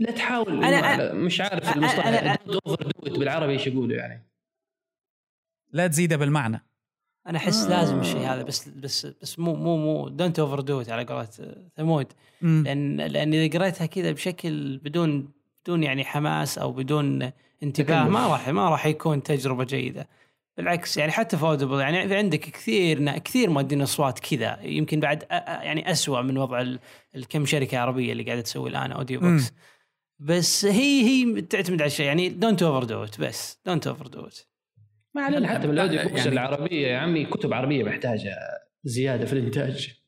[0.00, 2.36] لا تحاول أنا مش عارف المصطلح.
[2.66, 4.28] Over بالعربي إيش يقولوا يعني؟
[5.72, 6.64] لا تزيده بالمعنى.
[7.26, 7.68] أنا أحس آه.
[7.68, 11.28] لازم الشيء هذا بس بس بس مو مو مو don't overdo على قولة
[11.76, 12.06] ثمود.
[12.42, 15.32] لأن لأن إذا قريتها كذا بشكل بدون
[15.64, 17.30] بدون يعني حماس أو بدون
[17.62, 20.08] انتباه ما راح ما راح يكون تجربة جيدة.
[20.56, 25.90] بالعكس يعني حتى في يعني في عندك كثير كثير مؤدين أصوات كذا يمكن بعد يعني
[25.90, 26.76] اسوء من وضع
[27.16, 29.52] الكم شركة عربية اللي قاعدة تسوي الآن audiobooks
[30.18, 34.28] بس هي هي تعتمد على الشيء يعني don't overdo بس don't overdo
[35.14, 36.86] ما علينا حتى بال audiobooks يعني العربية.
[36.86, 38.36] يا عمي كتب عربية محتاجة
[38.84, 39.98] زيادة في الإنتاج.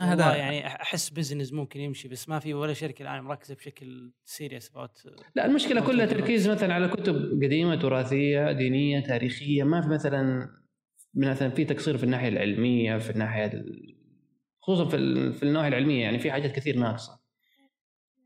[0.00, 4.70] هذا يعني أحس business ممكن يمشي بس ما في ولا شركة الآن مركزة بشكل serious
[4.70, 9.62] about لا المشكلة كلها تركيز مثلا على كتب قديمة تراثية دينية تاريخية.
[9.62, 10.48] ما في مثلا
[11.14, 13.64] مثلا في تقصير في الناحية العلمية في الناحية
[14.60, 17.17] خصوصا في في النواحي العلمية يعني في حاجات كثير ناقصة.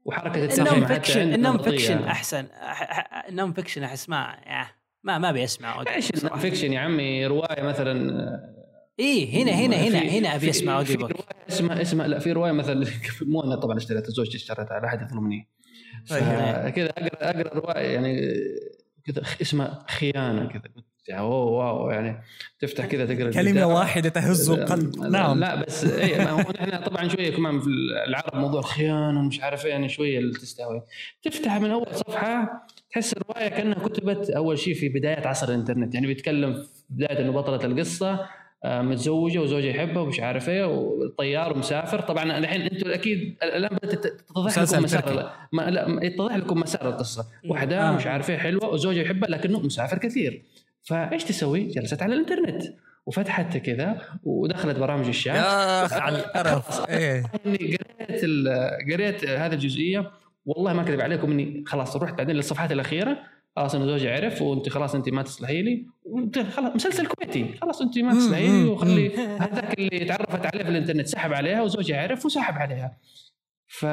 [0.04, 2.46] وحركة الترجمه حتى ال non-fiction أحسن.
[3.28, 4.36] ال non-fiction أحس ما
[5.02, 6.08] ما ما ابي اسمع إيش
[6.40, 8.52] fiction يا عمي؟ رواية مثلا
[8.98, 11.10] إيه هنا هنا هنا هنا ابي اسمع audiobook
[11.48, 12.86] اسمها اسمها لا في رواية مثلا
[13.22, 15.48] مو أنا طبعا اشتريتها زوجتي اشتريتها لا احد يظلمني.
[16.74, 18.20] كذا أقرأ أقرأ رواية يعني
[19.04, 20.62] كذا اسمها خيانة كذا.
[21.08, 22.22] يعني oh wow يعني
[22.60, 24.98] تفتح كذا تقرأ كلمة واحدة تهز القلب.
[24.98, 25.40] نعم.
[25.40, 27.66] لا بس اي نحن طبعا شوية كمان في
[28.08, 30.82] العرب موضوع الخيانة ومش عارف يعني شوية اللي تستهوي.
[31.22, 35.94] تفتح من أول صفحة تحس الرواية كأنها كتبت أول شيء في بداية عصر الإنترنت.
[35.94, 38.26] يعني بيتكلم في بداية إنه بطله القصة
[38.64, 42.00] آه، متزوجة وزوجها يحبها ومش عارف إيه وطيار ومسافر.
[42.00, 47.26] طبعا الحين أنتم أكيد الآن بدأت تتضح لكم مسار ما لا يتضح لكم مسار القصة.
[47.48, 47.92] واحدة آه.
[47.92, 50.42] مش عارف إيه حلوة وزوجها يحبها لكنه مسافر كثير.
[50.82, 52.62] فايش تسوي؟ جلست على الانترنت.
[53.06, 57.24] وفتحت كذا ودخلت برامج الشات يا اخ على القرف إيه.
[57.46, 58.24] إني قريت
[58.92, 60.10] قريت هذه الجزئية.
[60.46, 63.18] والله ما أكذب عليكم إني خلاص رحت بعدين للصفحات الأخيرة.
[63.56, 65.86] خلاص انه زوجي عرف وأنت خلاص أنت ما تصلحي لي.
[66.04, 67.54] وأنت خلاص مسلسل كويتي.
[67.62, 71.94] خلاص أنت ما تصلحي لي وخلي هذاك اللي تعرفت عليه في الإنترنت سحب عليها وزوجي
[71.94, 72.96] عرف وسحب عليها.
[73.72, 73.86] ف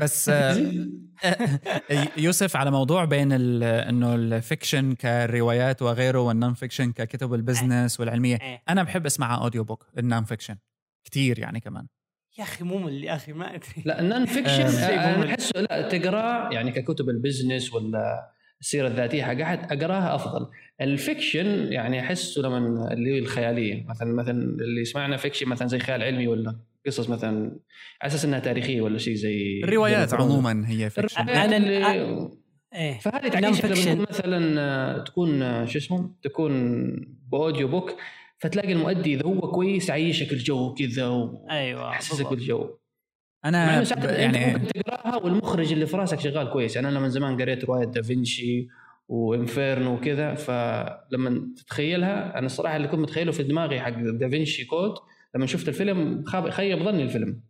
[0.00, 0.62] بس آه،
[2.16, 3.32] يوسف على موضوع بين
[3.62, 8.38] إنه ال fiction كروايات وغيره وال non-fiction ككتب ال business والعلمية.
[8.68, 10.56] أنا بحب اسمعها audiobook ال non-fiction
[11.04, 11.86] كثير يعني كمان
[12.38, 14.62] يا أخي ممل يا أخي ما أدري لا ال non-fiction.
[14.62, 18.30] احسه لا تقراه يعني ككتب ال business ولا
[18.60, 20.46] السيرة الذاتية حق احد أقراها أفضل
[20.80, 25.78] ال fiction يعني أحسه لما اللي هي الخيالية مثلا مثلا اللي يسمعنا fiction مثلا زي
[25.78, 26.56] خيال علمي ولا
[26.88, 27.38] قصص مثلا
[28.02, 30.14] على أساس إنها تاريخية ولا شيء زي الروايات.
[30.14, 32.30] عموما هي fiction اللي-
[32.74, 32.98] إيه.
[32.98, 33.64] فهذه تعيش
[34.10, 36.52] مثلا آه، تكون آه، شو اسمه؟ تكون
[37.32, 37.94] ب audiobook
[38.38, 42.30] فتلاقي المؤدي إذا هو كويس يعيشك الجو كذا أيوه بالضبط.
[42.30, 42.68] بالجو.
[43.44, 46.76] أنا ب- يعني يعني ممكن تقراها والمخرج اللي في راسك شغال كويس.
[46.76, 48.68] يعني أنا من زمان قريت رواية دافنشي
[49.08, 54.94] وإنفيرنو وكذا فلما تتخيلها أنا الصراحة اللي كنت متخيله في دماغي حق دافنشي كود
[55.34, 57.42] لما شفت الفيلم خاب- خيب ظني الفيلم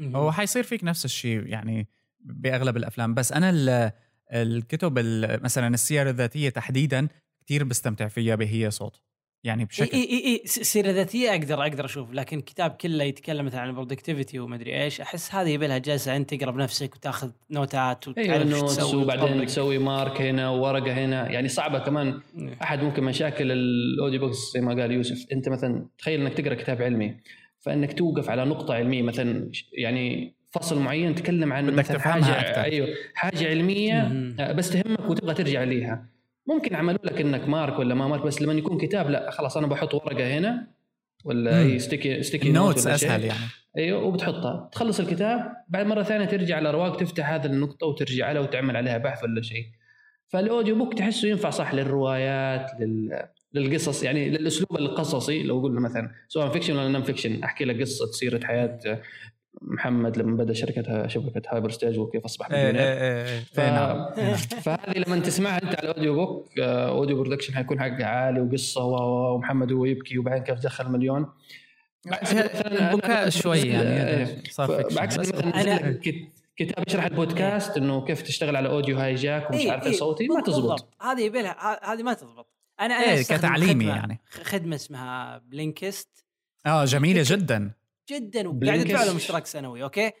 [0.00, 0.16] مهم.
[0.16, 1.88] هو حيصير فيك نفس الشيء يعني
[2.20, 3.92] بأغلب الأفلام بس أنا ال-
[4.32, 7.08] الكتب ال- مثلا السير الذاتية تحديدا
[7.44, 9.00] كثير بستمتع فيها بهي صوت
[9.44, 13.46] يعني إي بشكل إي إي س- سيرة ذاتية أقدر أقدر أشوف لكن كتاب كله يتكلم
[13.46, 17.30] مثلا عن ال productivity ومدري إيش أحس هذه يبي لها جلسة انت تقرأ بنفسك وتأخذ
[17.50, 19.46] نوتات وتعرف إيش notes تسوي وبعدين.
[19.46, 22.56] تسوي mark هنا وورقة هنا يعني صعبة كمان إيه.
[22.62, 26.82] أحد ممكن مشاكل ال audiobooks زي ما قال يوسف أنت مثلا تخيل إنك تقرأ كتاب
[26.82, 27.16] علمي
[27.60, 32.50] فإنك توقف على نقطة علمية مثلا يعني فصل معين تكلم عن بدك مثلا تفهمها حاجة
[32.50, 32.62] أكثر.
[32.64, 34.08] أيوه حاجة علمية
[34.52, 36.06] بس تهمك وتبغى ترجع ليها
[36.46, 39.66] ممكن عملوا لك إنك mark ولا ما mark بس لما يكون كتاب لا خلاص أنا
[39.66, 40.68] بحط ورقة هنا
[41.24, 41.60] ولا.
[41.60, 42.94] أي sticky sticky شيء.
[42.94, 43.40] أسهل يعني
[43.78, 48.42] أيوه وبتحطها تخلص الكتاب بعد مرة ثانية ترجع على رواق تفتح هذه النقطة وترجع لها
[48.42, 49.64] وتعمل عليها بحث ولا شيء
[50.28, 56.48] فال audiobook تحسه ينفع صح للروايات لل للقصص يعني للأسلوب القصصي لو قلنا مثلا سواء
[56.48, 59.00] fiction ولا non-fiction أحكي لك قصة سيرة حياة
[59.66, 63.60] محمد لما بدأ شركه شبكة Hyperstage وكيف أصبح إيه مليونير إيه إيه ف...
[63.60, 64.12] إيه نعم.
[64.36, 69.72] فهذه لما تسمعها أنت على ال audiobook آه، audio production حيكون حقها عالي وقصة ومحمد
[69.72, 71.26] هو يبكي وبعدين كيف دخل مليون
[72.66, 74.42] البكاء شوي يعني.
[74.50, 76.00] صار بعكس مثلا
[76.56, 80.94] كتاب يشرح البودكاست إنه كيف تشتغل على Audio Hijack ومش عارف صوتي ما تزبط بالضبط.
[81.02, 82.46] هذه يبي لها ه- هذه ما تضبط
[82.80, 84.20] أنا أنا كتعليمي خدمة- يعني.
[84.42, 86.26] خدمة اسمها Blinkist
[86.66, 87.70] آه جميلة جدا
[88.08, 88.80] جدا وقاعد.
[88.80, 90.12] يدفع لهم اشتراك سنوي okay؟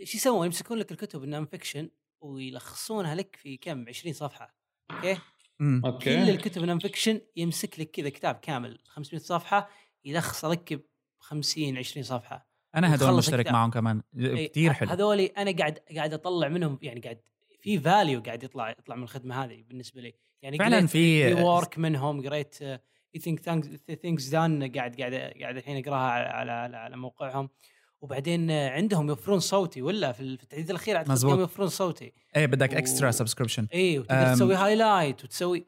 [0.00, 1.90] إيش يسوون؟ يمسكون لك الكتب ال non-fiction
[2.20, 4.54] ويلخصونها لك في كم؟ 20 صفحة
[4.90, 5.18] okay؟
[5.60, 5.80] مم.
[5.84, 9.68] كل okay الكتب ال non-fiction يمسك لك كذا كتاب كامل 500 صفحة
[10.04, 10.80] يلخص لك ب
[11.18, 12.50] 50 20 صفحة.
[12.74, 13.48] أنا هدول وتخلص مشترك.
[13.48, 14.02] معهم كمان
[14.46, 14.88] كثير حلو.
[14.90, 17.20] هذولي أنا قاعد قاعد أطلع منهم يعني قاعد
[17.60, 20.14] في value قاعد يطلع يطلع من الخدمة هذه بالنسبة لي.
[20.42, 22.58] يعني فعلاً قريت في- في ورك منهم قريت
[23.18, 23.40] Getting
[24.02, 27.48] Things Done قاعد قاعد قاعد الحين أقراها على على, على, موقعهم
[28.00, 31.02] وبعدين عندهم يوفرون صوتي ولا في التحديث الأخير.
[31.02, 34.34] كانوا يوفرون صوتي إيه بدك و- extra subscription اي وتقدر.
[34.34, 35.66] تسوي highlight وتسوي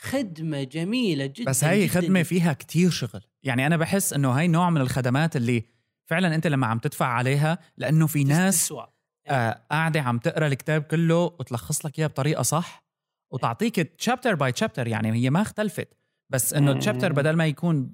[0.00, 2.22] خدمة جميلة جدا بس هاي جداً خدمة جداً.
[2.28, 5.62] فيها كتير شغل يعني أنا بحس إنه هاي نوع من الخدمات اللي
[6.06, 8.86] فعلا أنت لما عم تدفع عليها لأنه في ناس تسوى
[9.28, 12.84] آه قاعدة عم تقرأ الكتاب كله وتلخص لك إياه بطريقة صح
[13.30, 15.88] وتعطيك chapter by chapter يعني هي ما اختلفت
[16.30, 16.72] بس إنه.
[16.72, 17.92] ال chapter بدل ما يكون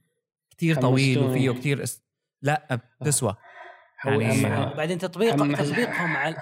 [0.50, 1.18] كتير طويل.
[1.18, 2.02] وفيه كتير اس...
[2.42, 3.36] لا بتسوى.
[3.96, 6.36] حو- يعني- وبعدين تطبيق حم- تطبيقهم على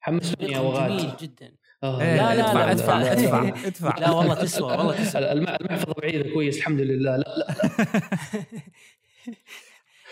[0.00, 1.52] حمستني يا جميل جدا.
[1.82, 3.12] آه، إيه لا، لا، ادفع لا، ادفع لا.
[3.12, 3.98] ادفع ادفع.
[3.98, 5.32] لا والله تسوى والله تسوى.
[5.32, 7.54] الم- المحفظة بعيدة كويس الحمد لله لا لا.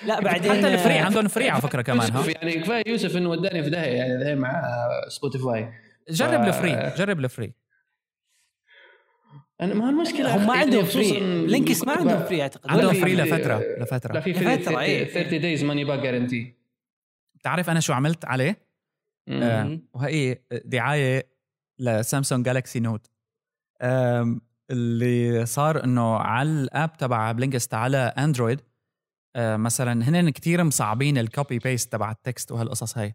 [0.06, 3.16] لا بعدين حتى ال free آه، عندهم free على فكرة كمان ها؟ يعني كفاية يوسف
[3.16, 4.62] إنه وداني في داهية يعني الحين مع
[5.08, 5.72] Spotify
[6.10, 7.52] جرب ال free جرب ال free.
[9.62, 12.70] أنا ما المشكلة هم ما عندهم free Blinkist ما عندهم free أعتقد.
[12.70, 15.04] عندهم free في- لفتره لا لفتره في free لفترة، 30 إيه.
[15.04, 16.54] 30 days money back guarantee
[17.34, 18.72] بتعرف أنا شو عملت عليه؟
[19.28, 19.78] آه،.
[19.94, 21.26] وهي دعاية
[21.78, 23.06] ل Samsung Galaxy Note
[24.70, 28.60] اللي صار إنه على ال app تبع Blinkist على Android
[29.36, 33.14] آه، مثلا هن كتير مصعبين ال copy paste تبع ال text وهالقصص هاي.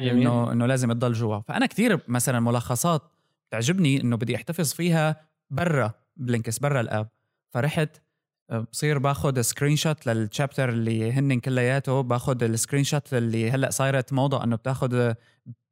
[0.00, 1.40] انه إنه لازم تضل جوا.
[1.40, 3.02] فأنا كتير مثلا ملخصات
[3.48, 7.08] بتعجبني إنه بدي أحتفظ فيها برا Blinkist برا ال app
[7.50, 8.02] فرحت
[8.50, 14.12] آه، بصير باخذ screenshot لل chapter اللي هن كلياته باخذ ال screenshot اللي هلأ صايرت
[14.12, 15.14] موضة إنه بتاخذ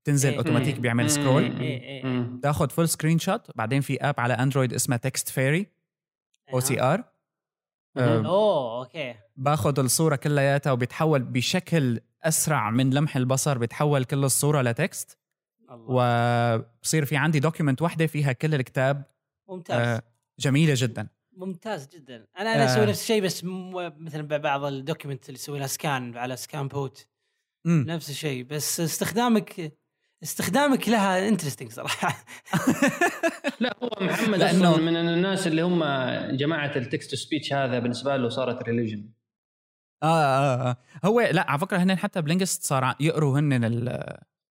[0.03, 0.39] بتنزل إيه.
[0.39, 0.81] اوتوماتيك مم.
[0.81, 1.11] بيعمل.
[1.11, 2.23] scroll إيه، إيه.
[2.23, 5.67] بتاخذ full screenshot بعدين في app على Android اسمها Text Fairy
[6.53, 7.05] OCR.
[7.97, 14.74] أوه okay باخذ الصورة كلياتها وبيتحول بشكل أسرع من لمح البصر بيتحول كل الصورة ل
[14.74, 15.19] text
[15.71, 19.05] الله وبصير في عندي document واحدة فيها كل الكتاب
[19.53, 19.89] ممتاز.
[19.89, 20.03] آه،
[20.41, 21.09] جميلة جدا.
[21.37, 22.27] ممتاز جدا.
[22.39, 22.67] أنا أنا آه.
[22.67, 27.07] أسوي نفس الشيء بس م- مثلا بعض ال documents اللي يسوي لها scan على Scanbot.
[27.65, 27.85] مم.
[27.89, 29.73] نفس الشيء بس استخدامك
[30.23, 32.25] استخدامك لها interesting صراحة.
[33.61, 35.85] لا هو محمد لأنه من الناس اللي هم
[36.37, 39.09] جماعة ال text speech هذا بالنسبة له صارت religion
[40.03, 40.77] آه, آه, آه.
[41.05, 43.65] هو لا على فكرة هن حتى Blinkist صار يقروا هن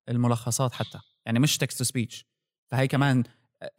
[0.10, 1.00] الملخصات حتى.
[1.26, 2.26] يعني مش text speech
[2.72, 3.24] فهي كمان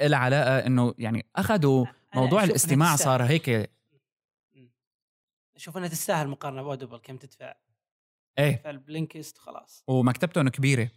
[0.01, 3.70] لها علاقه إنه يعني اخذوا موضوع الاستماع صار هيك
[5.57, 7.55] أشوف إنها تستاهل مقارنة ب Audible كم تدفع.
[8.39, 8.61] إيه.
[8.64, 9.85] فال Blinkist خلاص.
[9.87, 10.91] ومكتبتهم كبيرة.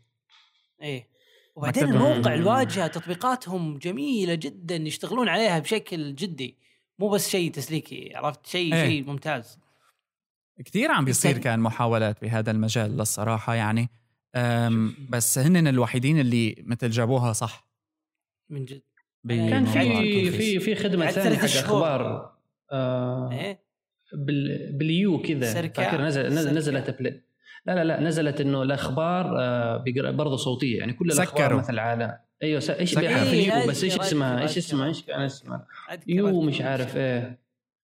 [0.81, 1.09] إيه.
[1.55, 6.57] وبعدين الموقع الواجهة تطبيقاتهم جميلة جدا يشتغلون عليها بشكل جدي.
[6.99, 8.85] مو بس شيء تسليكي عرفت؟ شيء إيه.
[8.87, 9.59] شيء ممتاز.
[10.65, 13.89] كثير عم بيصير كان محاولات بهذا المجال للصراحة يعني.
[15.09, 17.64] بس هن الوحيدين اللي مثل جابوها صح.
[18.49, 18.81] من جد.
[19.29, 22.31] كان في في في خدمة ثانية حق أخبار
[22.71, 23.65] آه إيه؟
[24.71, 25.53] باليو كذا.
[25.53, 27.21] فاكر نزل نزلت بل...
[27.65, 30.79] لا لا لا نزلت إنه الأخبار آه برضه صوتية.
[30.79, 31.55] يعني كل الأخبار.
[31.55, 32.69] مثل العالم أيوه س...
[32.69, 35.67] إيش في اليو؟ بس إيش اسمها إيش اسمها إيش كان اسمها
[36.07, 37.39] يو مش عارف إيه.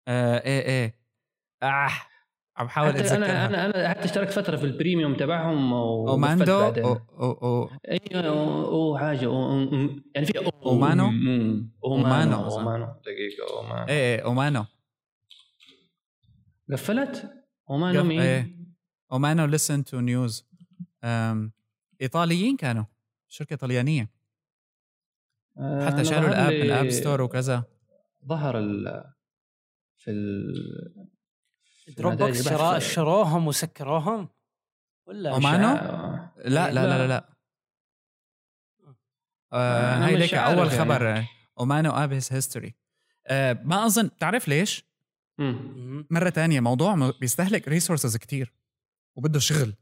[0.07, 0.95] آه إيه إيه.
[1.64, 1.89] آه.
[2.62, 6.97] عم بحاول اتذكر أنا أنا أنا حتى اشتركت فترة في ال premium تبعهم Umano أو
[7.20, 8.28] أو أو أيوه
[8.66, 9.68] أو حاجة أو
[10.16, 11.06] يعني في Umano
[11.84, 14.66] Umano Umano دقيقة Umano إيه إيه Umano
[16.72, 17.34] قفلت؟
[17.70, 18.55] Umano مين؟ إيه.
[19.12, 20.47] Umano listen to news
[22.01, 22.84] إيطاليين كانوا.
[23.28, 24.09] شركه طليانيه
[25.57, 27.64] آه، حتى شالوا ال app من ال App Store وكذا.
[28.28, 29.03] ظهر ال
[29.97, 30.53] في ال
[31.88, 32.80] Dropbox شرا...
[32.80, 34.30] شروهم وسكروهم
[35.08, 35.74] ولا Umano؟
[36.46, 37.30] لا لا لا لا, لا.
[39.54, 40.70] آه هاي ليك أول يعني.
[40.70, 41.26] خبر
[41.60, 42.76] Umano app has history
[43.64, 44.86] ما أظن بتعرف ليش؟
[45.38, 46.08] مم.
[46.10, 48.54] مرة تانية موضوع بيستهلك resources كتير
[49.16, 49.76] وبده شغل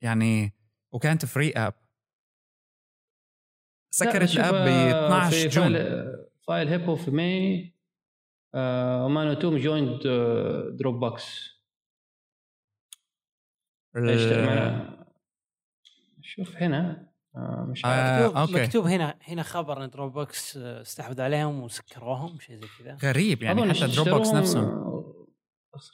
[0.00, 0.52] يعني
[0.92, 1.74] وكانت free app
[3.90, 5.72] سكرت ال app ب 12 June
[6.46, 7.73] FileHippo في May
[8.54, 10.00] Umano team joined
[10.78, 11.54] Dropbox
[13.96, 14.22] إيش
[16.22, 18.36] شوف هنا آه مش عارف.
[18.36, 22.96] آه، مكتوب, مكتوب هنا هنا خبر إن Dropbox استحوذ عليهم وسكروهم شيء زي كذا.
[23.02, 24.94] غريب يعني حتى Dropbox نفسهم.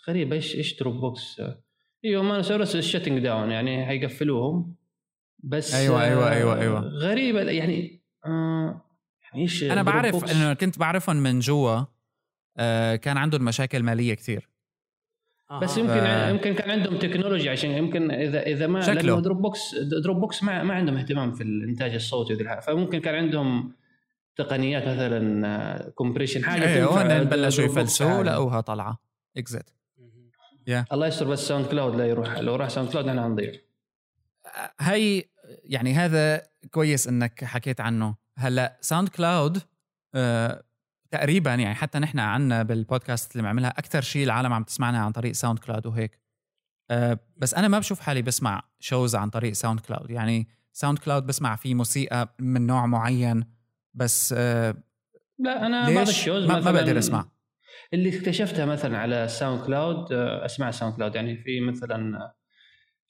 [0.08, 1.42] غريب إيش إيش Dropbox
[2.04, 4.76] إيوه ما service is shutting down يعني حيقفلوهم.
[5.38, 6.80] بس أيوه أيوه أيوه أيوه.
[6.80, 8.84] غريبة يعني آه
[9.22, 11.70] يعني إيش أنا بعرف إنه كنت بعرفهم من جوا.
[11.70, 11.99] آه
[12.96, 14.48] كان عندهم مشاكل مالية كثير.
[15.62, 16.28] بس يمكن ف...
[16.30, 19.20] يمكن كان عندهم تكنولوجيا عشان يمكن اذا إذا ما شكله.
[19.20, 23.72] Dropbox Dropbox ما, ما عندهم اهتمام في الإنتاج الصوتي وذي فممكن كان عندهم
[24.36, 28.98] تقنيات مثلا compression حاجة أيوه بلشوا يفلسوا لقوها طالعه
[29.36, 29.68] اكزت
[30.70, 30.92] yeah.
[30.92, 33.52] الله يستر بس SoundCloud لا يروح لو راح SoundCloud أنا نضيع
[34.80, 38.16] هي يعني هذا كويس إنك حكيت عنه.
[38.38, 39.62] هلأ SoundCloud
[40.14, 40.62] آه
[41.10, 45.32] تقريبا يعني حتى نحن عنا بالبودكاست اللي بنعملها أكثر شيء العالم عم تسمعنا عن طريق
[45.32, 46.18] SoundCloud وهيك.
[46.90, 51.74] أه بس أنا ما بشوف حالي بسمع shows عن طريق SoundCloud يعني SoundCloud بسمع فيه
[51.74, 53.44] موسيقى من نوع معين
[53.94, 54.74] بس أه
[55.38, 57.24] لا أنا بعض ال shows ما, ما بقدر أسمع.
[57.94, 62.32] اللي اكتشفتها مثلا على SoundCloud آه، أسمع SoundCloud يعني في مثلا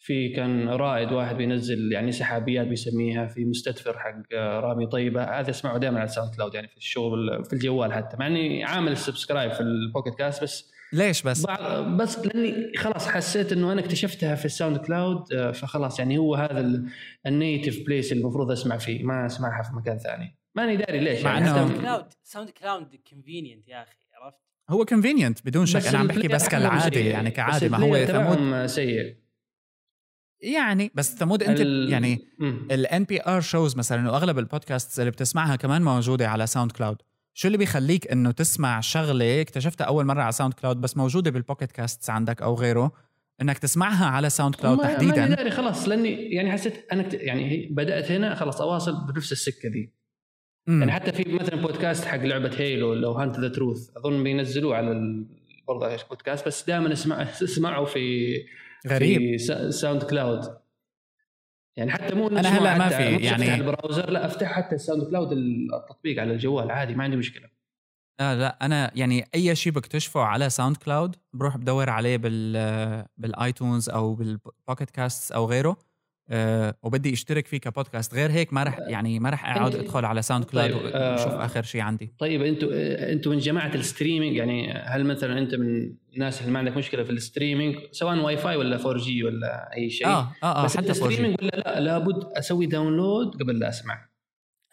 [0.03, 5.23] في كان رائد واحد بينزل يعني سحابيات بيسميها في مستدفر حق رامي طيبة.
[5.23, 8.17] هذا أسمعه دائما على SoundCloud يعني في الشغل في الجوال حتى.
[8.17, 11.47] مع إني عامل subscribe في ال Pocket Cast بس ليش بس؟
[11.97, 16.83] بس لأني خلاص حسيت إنه أنا اكتشفتها في ال SoundCloud آه، فخلاص يعني هو هذا
[17.27, 19.03] ال native place اللي المفروض أسمع فيه.
[19.03, 20.37] ما أسمعها في مكان ثاني.
[20.55, 24.39] ماني داري ليش مع يعني SoundCloud SoundCloud convenient يا أخي عرفت؟
[24.71, 25.87] هو convenient بدون شك.
[25.87, 29.17] أنا عم بحكي بس كالعادة يعني كعادة ما هو ثمود سيء.
[30.43, 31.93] يعني بس ثمود انت ال...
[31.93, 32.29] يعني
[32.71, 36.97] ال NPR shows مثلا واغلب البودكاست اللي بتسمعها كمان موجودة على SoundCloud
[37.35, 41.73] شو اللي بيخليك إنه تسمع شغلة اكتشفتها أول مرة على SoundCloud بس موجودة بال Pocket
[41.73, 42.93] Cast عندك أو غيره
[43.43, 48.11] إنك تسمعها على SoundCloud ما تحديدا؟ ما داري خلاص لأني يعني حسيت أنا يعني بدأت
[48.11, 49.93] هنا خلاص أواصل بنفس السكة دي.
[50.67, 50.81] مم.
[50.81, 55.25] يعني حتى في مثلا بودكاست حق لعبة Halo لو Hunt the Truth أظن بينزلوه على
[55.69, 58.35] برضه بودكاست بس دائما اسمع اسمعوا في
[58.89, 59.39] غريب.
[59.39, 60.61] في SoundCloud.
[61.77, 65.33] يعني حتى مو أنا هلا ما في يعني ال browser لا أفتح حتى ال SoundCloud
[65.33, 67.49] التطبيق على الجوال عادي ما عندي مشكلة.
[68.21, 73.91] لا لا أنا يعني أي شيء بكتشفه على SoundCloud بروح بدور عليه بال بال iTunes
[73.91, 75.77] أو بال Pocket Cast أو غيره.
[76.31, 78.15] أه وبدي اشترك فيه كبودكاست.
[78.15, 81.63] غير هيك ما رح يعني ما رح اقعد أدخل على SoundCloud طيب، وأشوف آه، آخر
[81.63, 82.15] شيء عندي.
[82.19, 82.69] طيب أنتوا
[83.13, 87.03] أنتوا من جماعة ال streaming يعني هل مثلا أنت من الناس اللي ما عندك مشكلة
[87.03, 90.77] في ال streaming سواء واي فاي ولا 4G ولا أي شيء آه آه آه بس
[90.77, 90.91] حتى 4G.
[90.91, 94.11] ال streaming ولا لا؟ لابد أسوي download قبل لا أسمع.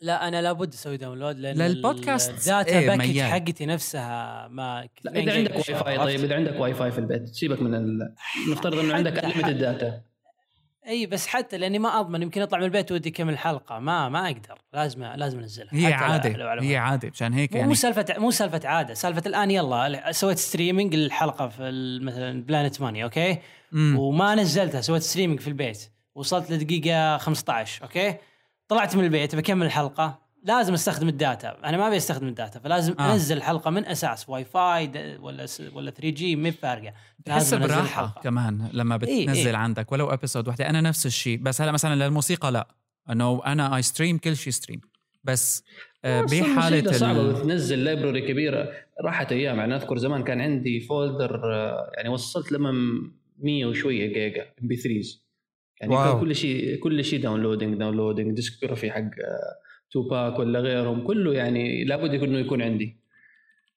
[0.01, 3.19] لا أنا لابد أسوي download لأن للبودكاست ال data إيه، package.
[3.19, 7.27] حقتي نفسها ما لا إذا عندك واي فاي طيب إذا عندك Wi Fi في البيت
[7.27, 8.13] سيبك من ال...
[8.51, 10.01] نفترض إنه عندك unlimited data
[10.87, 14.25] إي بس حتى لأني ما أضمن يمكن أطلع من البيت ودي اكمل حلقه ما ما
[14.25, 14.61] أقدر.
[14.73, 15.69] لازم لازم أنزلها.
[15.73, 17.69] هي عادة هي عادة مشان هيك مو يعني.
[17.69, 18.93] مو سالفة مو سالفة عادة.
[18.93, 23.37] سالفة الآن يلا سويت streaming للحلقه في مثلا Planet Money okay؟
[23.71, 23.99] مم.
[23.99, 25.91] وما نزلتها سويت streaming في البيت.
[26.15, 28.15] وصلت لدقيقة 15 okay؟
[28.67, 30.26] طلعت من البيت بكمل الحلقة.
[30.43, 31.57] لازم أستخدم ال data.
[31.65, 33.01] أنا ما أبي أستخدم ال data فلازم آه.
[33.01, 33.13] آه.
[33.13, 36.93] أنزل الحلقة من أساس واي فاي ولا س- ولا 3G مي فارقة.
[37.29, 39.55] انزل براحة كمان لما إيه، بتنزل إيه.
[39.55, 41.37] عندك ولو episode وحده أنا نفس الشيء.
[41.37, 42.67] بس هلا مثلا للموسيقى لا.
[43.11, 44.81] إنه أنا اي stream كل شيء stream
[45.23, 45.63] بس
[46.05, 47.21] آه، أصلاً بحاله الموسيقى صعبة.
[47.21, 47.27] ال...
[47.35, 48.69] وتنزل library كبيرة.
[49.03, 49.57] راحت أيام.
[49.59, 52.71] يعني أذكر زمان كان عندي folder آه، يعني وصلت لما
[53.39, 55.19] 100 وشوية جيجا MP3
[55.81, 56.19] يعني wow.
[56.19, 59.01] كل شيء كل شيء downloading downloading discography حق
[59.91, 62.97] توباك ولا غيرهم كله يعني لابد يكون إنه يكون عندي.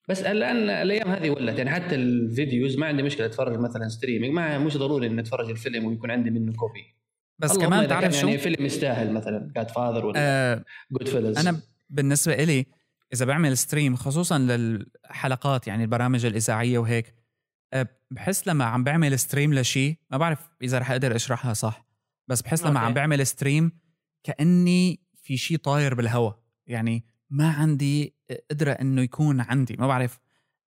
[0.08, 4.34] بس الآن الأيام هذه ولت يعني حتى ال videos ما عندي مشكلة أتفرج مثلا streaming
[4.34, 6.96] ما مش ضروري إني أتفرج الفيلم ويكون عندي منه copy
[7.38, 12.66] بس كمان تعرف شو؟ يعني فيلم يستاهل مثلا Godfather ولا آه Goodfellas أنا بالنسبة إلي
[13.12, 17.14] إذا بعمل stream خصوصا للحلقات يعني البرامج الإذاعية وهيك
[17.72, 21.86] آه، بحس لما عم بعمل stream لشيء ما بعرف إذا رح أقدر أشرحها صح
[22.28, 22.86] بس بحس لما okay.
[22.86, 23.72] عم بعمل stream
[24.24, 25.00] كأني
[25.30, 28.14] في شيء طاير بالهواء يعني ما عندي
[28.50, 30.18] قدرة إنه يكون عندي ما بعرف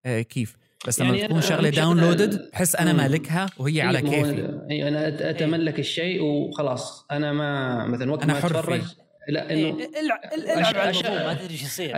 [0.06, 0.56] آه، كيف
[0.88, 2.94] بس لما يعني يعني تكون شغلة downloaded بحس أنا.
[2.94, 8.24] مالكها وهي على إيه، كيفي اي أنا أت- أتملك الشيء وخلاص أنا ما مثلا وقت
[8.24, 8.96] أنا ما حر أتفرج فيه.
[9.30, 10.20] لا إيه، إنه العب
[10.58, 11.92] العب أش- على أش- الموضوع ما تدري إيش يصير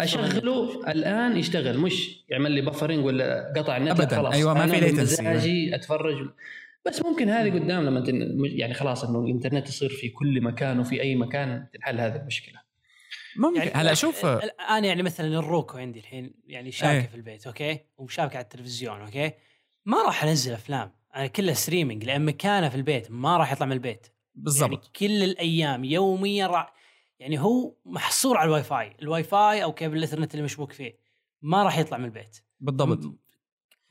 [0.00, 4.14] أشغله الآن يشتغل مش يعمل لي buffering ولا قطع النت.
[4.14, 4.92] خلاص أيوة، ما في latency.
[4.98, 6.16] بمزاجي أتفرج
[6.86, 8.38] بس ممكن هذه قدام لما تن...
[8.44, 12.60] يعني خلاص إنه الإنترنت يصير في كل مكان وفي أي مكان تنحل هذه المشكلة.
[13.36, 13.58] ممكن.
[13.58, 17.06] يعني هلا شوف الان يعني مثلا ال Roku عندي الحين يعني شابكه إيه.
[17.06, 19.32] في البيت okay؟ ومشابكه على التلفزيون okay؟
[19.84, 20.92] ما راح أنزل أفلام.
[21.16, 24.06] أنا كلها streaming لأن مكانه في البيت ما راح يطلع من البيت.
[24.34, 24.70] بالضبط.
[24.70, 26.74] يعني كل الأيام يوميا راح
[27.18, 30.98] يعني هو محصور على ال Wi-Fi ال Wi-Fi أو cable ال Ethernet اللي مشبوك فيه
[31.42, 32.36] ما راح يطلع من البيت.
[32.60, 33.18] بالضبط.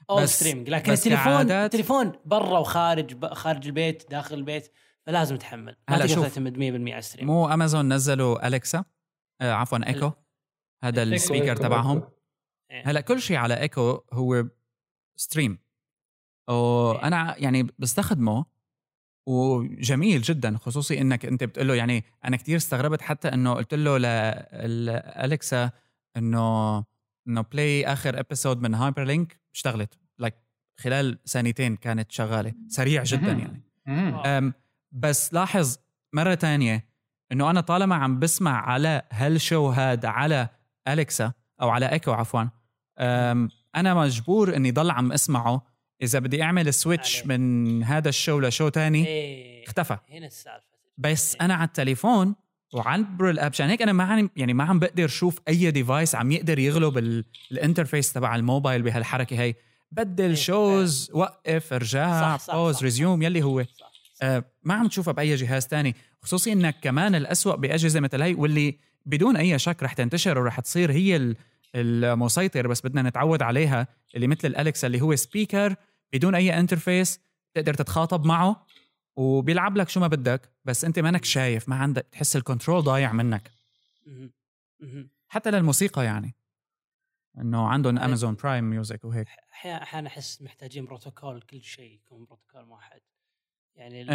[0.10, 4.72] اول بس- streaming لكن بس التليفون كعادات- التليفون برا وخارج ب- خارج البيت داخل البيت
[5.06, 5.76] فلازم تحمل.
[5.90, 7.28] ما هلا تقدر شوف، تعتمد 100% على ال stream.
[7.28, 8.84] مو امازون نزلوا Alexa
[9.42, 10.12] آه عفوا ايكو
[10.84, 12.10] هذا ال speaker تبعهم.
[12.72, 12.84] إيه.
[12.90, 14.46] هلا كل شيء على ايكو هو
[15.20, 15.60] stream
[16.50, 18.46] وأنا يعني بستخدمه
[19.28, 23.98] وجميل جدا خصوصي إنك أنت بتقول له يعني أنا كتير استغربت حتى إنه قلت له
[23.98, 25.72] ل Alexa
[26.18, 26.78] انه
[27.28, 30.36] إنه play آخر episode من Hyperlink اشتغلت like
[30.80, 33.32] خلال ثانيتين كانت شغالة سريع جدا.
[33.32, 33.64] يعني.
[33.88, 34.54] أم
[34.92, 35.78] بس لاحظ
[36.14, 36.86] مرة تانية
[37.32, 40.50] إنه أنا طالما عم بسمع على هال show هاد على
[40.88, 42.44] Alexa أو على إيكو عفوا
[43.00, 45.66] أم أنا مجبور إني ضل عم أسمعه
[46.02, 47.38] إذا بدي أعمل switch عليه.
[47.38, 49.66] من هذا ال show ل show تاني إيه.
[49.66, 51.42] اختفى هنا السالفة بس إيه.
[51.42, 52.36] أنا على التليفون
[52.74, 56.16] وعبر ال app عشان هيك أنا ما عم يعني ما عم بقدر شوف أي device
[56.16, 59.56] عم يقدر يغلب ال- ال interface تبع الموبايل بهالحركة هي
[59.92, 63.64] بدل إيه، shows وقف ارجع صح، صح، pause صح، resume يلي هو.
[63.64, 63.92] صح.
[64.22, 65.96] آه، ما عم تشوفها بأي جهاز تاني.
[66.22, 70.92] خصوصي إنك كمان الأسوأ بأجهزة مثل هي واللي بدون أي شك رح تنتشر ورح تصير
[70.92, 71.36] هي ال-
[71.76, 75.76] المسيطر بس بدنا نتعود عليها اللي مثل ال Alexa اللي هو speaker
[76.14, 77.20] بدون أي interface
[77.54, 78.66] تقدر تتخاطب معه.
[79.16, 83.14] وبيلعب لك شو ما بدك بس أنت مانك شايف ما عندك تحس ال control ضايع
[83.14, 83.52] منك.
[85.28, 86.36] حتى للموسيقى يعني
[87.38, 92.72] إنه عندهم Amazon Prime Music وهيك أحيانا أحيانا أحس محتاجين بروتوكول كل شيء يكون بروتوكول
[92.72, 93.02] واحد
[93.76, 94.06] يعني إيه.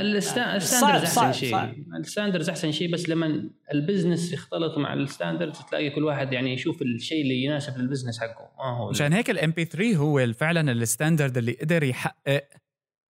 [0.00, 0.56] الاستماع.
[0.56, 1.84] الستاندرز أحسن شيء.
[1.96, 6.54] الستاندرز أحسن شيء بس لما ال business يختلط مع ال standards تلاقي كل واحد يعني
[6.54, 10.72] يشوف الشيء اللي يناسب لل business حقه ما هو مشان هيك ال MP3 هو فعلا
[10.72, 12.48] ال standard اللي قدر يحقق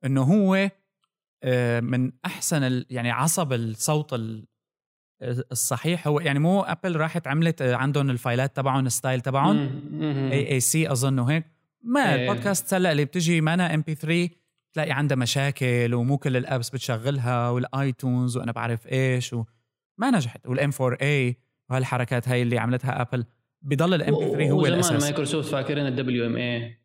[0.05, 0.70] إنه هو
[1.80, 4.47] من أحسن يعني عصب الصوت ال-
[5.53, 6.09] الصحيح.
[6.09, 9.57] هو يعني مو Apple راحت عملت آه، عندهم ال file ات تبعهم ال style تبعهم.
[10.32, 11.45] AAC أظن وهيك
[11.82, 12.22] ما إيه.
[12.30, 14.28] البودكاست هلأ اللي بتجي معنا MP3
[14.72, 19.47] تلاقي عندها مشاكل ومو كل ال apps بتشغلها وال iTunes وأنا بعرف إيش وما
[20.14, 20.47] نجحت.
[20.46, 21.36] وال M4A
[21.70, 23.24] وهالحركات هاي اللي عملتها Apple
[23.62, 25.03] بضل ال MP3 هو الأساس.
[25.03, 26.78] مايكروسوفت فاكرين الدبليو ام اي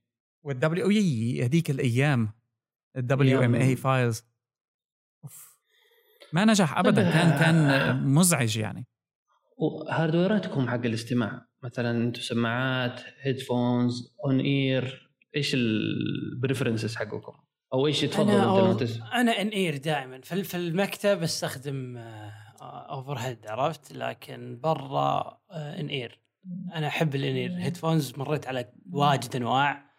[0.44, 2.30] والدبليو إي هذيك الأيام.
[2.98, 4.24] ال WMA files
[6.34, 8.88] ما نجح ابدا كان كان مزعج يعني.
[9.58, 17.34] و hardware اتكم حق الاستماع مثلا أنتم سماعات headphones on-ear إيش ال preferences حقكم؟
[17.74, 18.82] أو إيش تفضلوا أنت
[19.14, 20.22] أنا in-ear دائما.
[20.22, 21.98] في المكتب أستخدم
[22.62, 26.20] overhead عرفت؟ لكن برا in-ear
[26.76, 29.93] أنا أحب ال in-ear headphones مريت على واجد أنواع.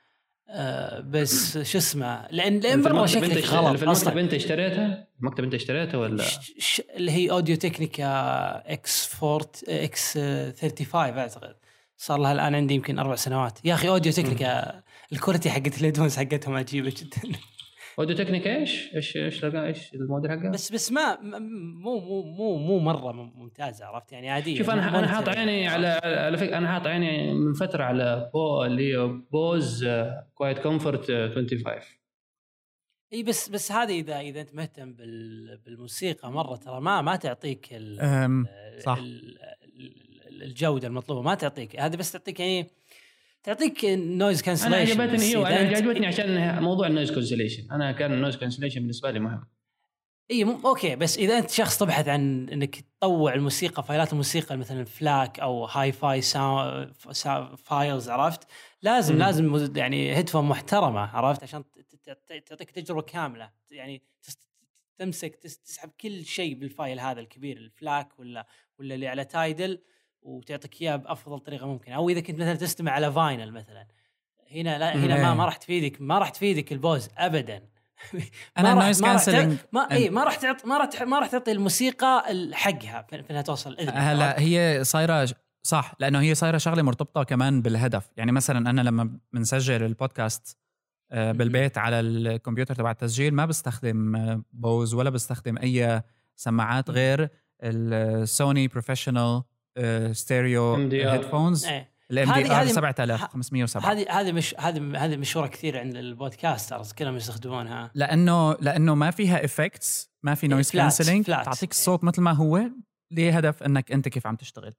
[0.48, 5.54] آه بس شو اسمه لأن لأن مره شكلك غلط في المكتب أنت اشتريتها؟ المكتب أنت
[5.54, 6.24] اشتريتها ولا؟
[6.96, 8.06] اللي هي Audio-Technica
[8.72, 11.54] إكس فورت إكس 35 أعتقد.
[11.96, 13.58] صار لها الآن عندي يمكن أربع سنوات.
[13.64, 17.38] يا أخي Audio-Technica ال quality حقت ال headphones حقتهم عجيبة جدا.
[17.98, 23.12] Audio-Technica إيش؟ إيش إيش إيش الموديل حقها؟ بس بس ما مو مو مو مو مرة
[23.12, 27.34] ممتازه عرفت يعني عادية شوف أنا أنا حاط عيني على على فكرة أنا حاط عيني
[27.34, 29.88] من فترة على بو اللي هي Bose
[30.34, 31.80] QuietComfort 25
[33.12, 34.92] إي بس بس هذه اذا إذا أنت مهتم
[35.64, 38.46] بالموسيقى مرة ترى ما ما تعطيك ال
[38.80, 38.98] صح
[40.42, 42.66] الجودة المطلوبة ما تعطيك هذه بس تعطيك يعني
[43.44, 48.12] تعطيك noise cancellation أنا عجبتني هي أنا عجبتني عشان موضوع ال noise cancellation أنا كان
[48.12, 49.46] ال noise cancellation بالنسبة لي مهم.
[50.30, 50.66] اي م...
[50.66, 55.40] okay بس إذا أنت شخص تبحث عن إنك تطوع الموسيقى file ات الموسيقى مثلا FLAC
[55.40, 56.86] أو hi-fi ساو...
[57.10, 57.54] سا...
[57.56, 58.46] files عرفت؟
[58.82, 59.18] لازم م.
[59.18, 61.64] لازم يعني headphone محترمة عرفت؟ عشان
[62.46, 63.50] تعطيك تجربة كاملة.
[63.70, 64.02] يعني
[64.98, 68.46] تمسك تسحب كل شيء بال file هذا الكبير ال FLAC ولا
[68.78, 69.80] ولا اللي على Tidal
[70.24, 73.86] وتعطيك إياه بأفضل طريقة ممكنه أو إذا كنت مثلا تستمع على vinyl مثلا.
[74.52, 77.62] هنا لا هنا ما ما راح تفيدك ما راح تفيدك ال Bose ابدا.
[78.58, 82.24] أنا ال noise cancelling ما اي ما راح تعط ما راح ما راح تعطي الموسيقى
[82.52, 85.28] حقها في إنها توصل هلا هي صايرة
[85.62, 88.10] صح لأنه هي صايرة شغلة مرتبطة كمان بالهدف.
[88.16, 90.58] يعني مثلا أنا لما بنسجل البودكاست
[91.12, 96.02] آه، بالبيت على الكمبيوتر تبع التسجيل ما بستخدم Bose ولا بستخدم أي
[96.36, 97.28] سماعات غير
[97.62, 99.42] ال Sony
[100.12, 101.66] professional stereo
[102.10, 107.16] headphones ال MDR 7507 هذه هذه مش هذه هذه مشهورة كثير عند ال podcasters كلهم
[107.16, 107.90] يستخدمونها.
[107.94, 112.62] لأنه لأنه ما فيها effects ما في noise cancelling تعطيك الصوت مثل ما هو
[113.10, 114.74] لهدف إنك أنت كيف عم تشتغل.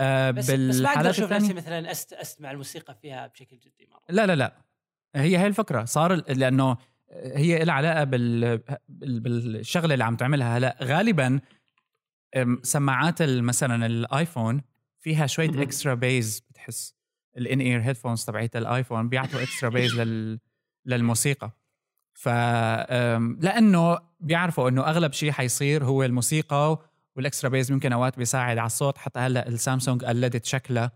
[0.00, 4.02] آه بس بس ما أقدر مثلا أست استمع الموسيقى فيها بشكل جدي مرة.
[4.08, 4.56] لا لا لا.
[5.16, 5.84] هي هي الفكرة.
[5.84, 6.76] صار لأنه
[7.12, 10.58] هي لها علاقة بال بالشغلة اللي عم تعملها.
[10.58, 11.40] هلا غالبا
[12.62, 14.62] سماعات مثلا ال iPhone
[15.00, 16.94] فيها شوية extra bass بتحس.
[17.36, 20.40] ال in-ear headphones تبعت ال iPhone بيعطوا extra bass لل
[20.86, 21.50] للموسيقى.
[22.14, 26.78] ف لأنه بيعرفوا إنه أغلب شيء حيصير هو الموسيقى
[27.16, 28.98] وال extra bass ممكن أوقات بيساعد على الصوت.
[28.98, 30.92] حتى هلأ السامسونج قلدت شكلها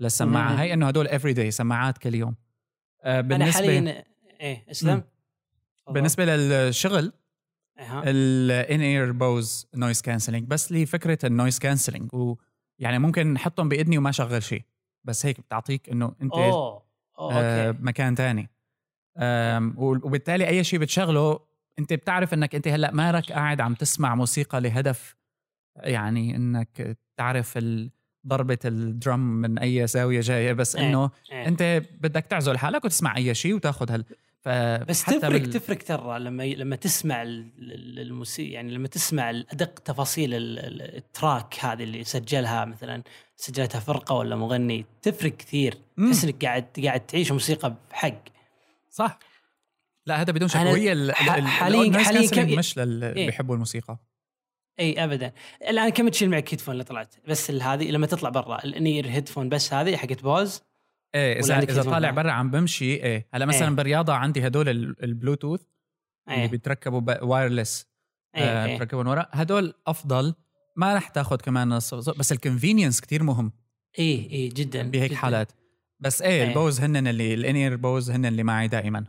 [0.00, 0.54] للسماعة.
[0.54, 2.34] هي إنه هدول everyday سماعات كل يوم.
[3.04, 4.04] بالنسبة أنا حاليا
[4.40, 5.02] إيه اسلم
[5.90, 7.12] بالنسبة للشغل
[7.80, 13.98] ال in-ear Bose noise cancelling بس لي فكرة ال noise cancelling ويعني ممكن نحطهم باذني
[13.98, 14.62] وما شغل شيء
[15.04, 16.82] بس هيك بتعطيك إنه أنت أوه.
[17.18, 17.32] أوه.
[17.32, 17.78] آه okay.
[17.82, 18.50] مكان تاني
[19.76, 21.40] وبالتالي أي شيء بتشغله
[21.78, 25.16] أنت بتعرف إنك أنت هلأ مالك قاعد عم تسمع موسيقى لهدف
[25.76, 27.58] يعني إنك تعرف
[28.26, 31.48] ضربة الدرم من أي زاوية جاية بس إيه، إنه إيه.
[31.48, 34.04] أنت بدك تعزل حالك وتسمع أي شيء وتاخذ هال
[34.88, 35.50] بس تفرق بال...
[35.50, 42.64] تفرق ترى لما لما تسمع الموسيقى يعني لما تسمع ادق تفاصيل التراك هذه اللي سجلها
[42.64, 43.02] مثلا
[43.36, 45.78] سجلتها فرقة ولا مغني تفرق كثير.
[45.96, 48.22] تحس إنك قاعد قاعد تعيش موسيقى بحق.
[48.90, 49.18] صح.
[50.06, 50.56] لا هذا بدون شك.
[50.56, 52.58] وهي حاليا حاليا كم...
[52.58, 53.98] مش للي إيه؟ بيحبوا الموسيقى.
[54.80, 55.32] إي ابدا.
[55.68, 59.48] الآن كم تشيل معك headphone اللي طلعت؟ بس هذه لما تطلع برا ال in-ear headphone
[59.48, 60.62] بس هذه حقت Bose
[61.14, 63.74] إيه اذا إذا طالع برا عم بمشي إيه هلا مثلا إيه.
[63.74, 64.68] بالرياضة عندي هدول
[65.02, 65.60] البلوتوث
[66.28, 66.34] إيه.
[66.36, 67.86] اللي بيتركبوا wireless
[68.36, 68.42] إيه.
[68.42, 68.76] آه إيه.
[68.76, 70.34] بتركبوا ورا هدول أفضل
[70.76, 71.68] ما رح تاخذ كمان
[72.18, 73.52] بس ال convenience كتير مهم
[73.98, 75.20] إيه إيه جدا بهيك جداً.
[75.20, 75.52] حالات
[76.00, 76.48] بس إيه, إيه.
[76.48, 79.04] ال Bose هن اللي ال in-ear Bose هن اللي معي دائما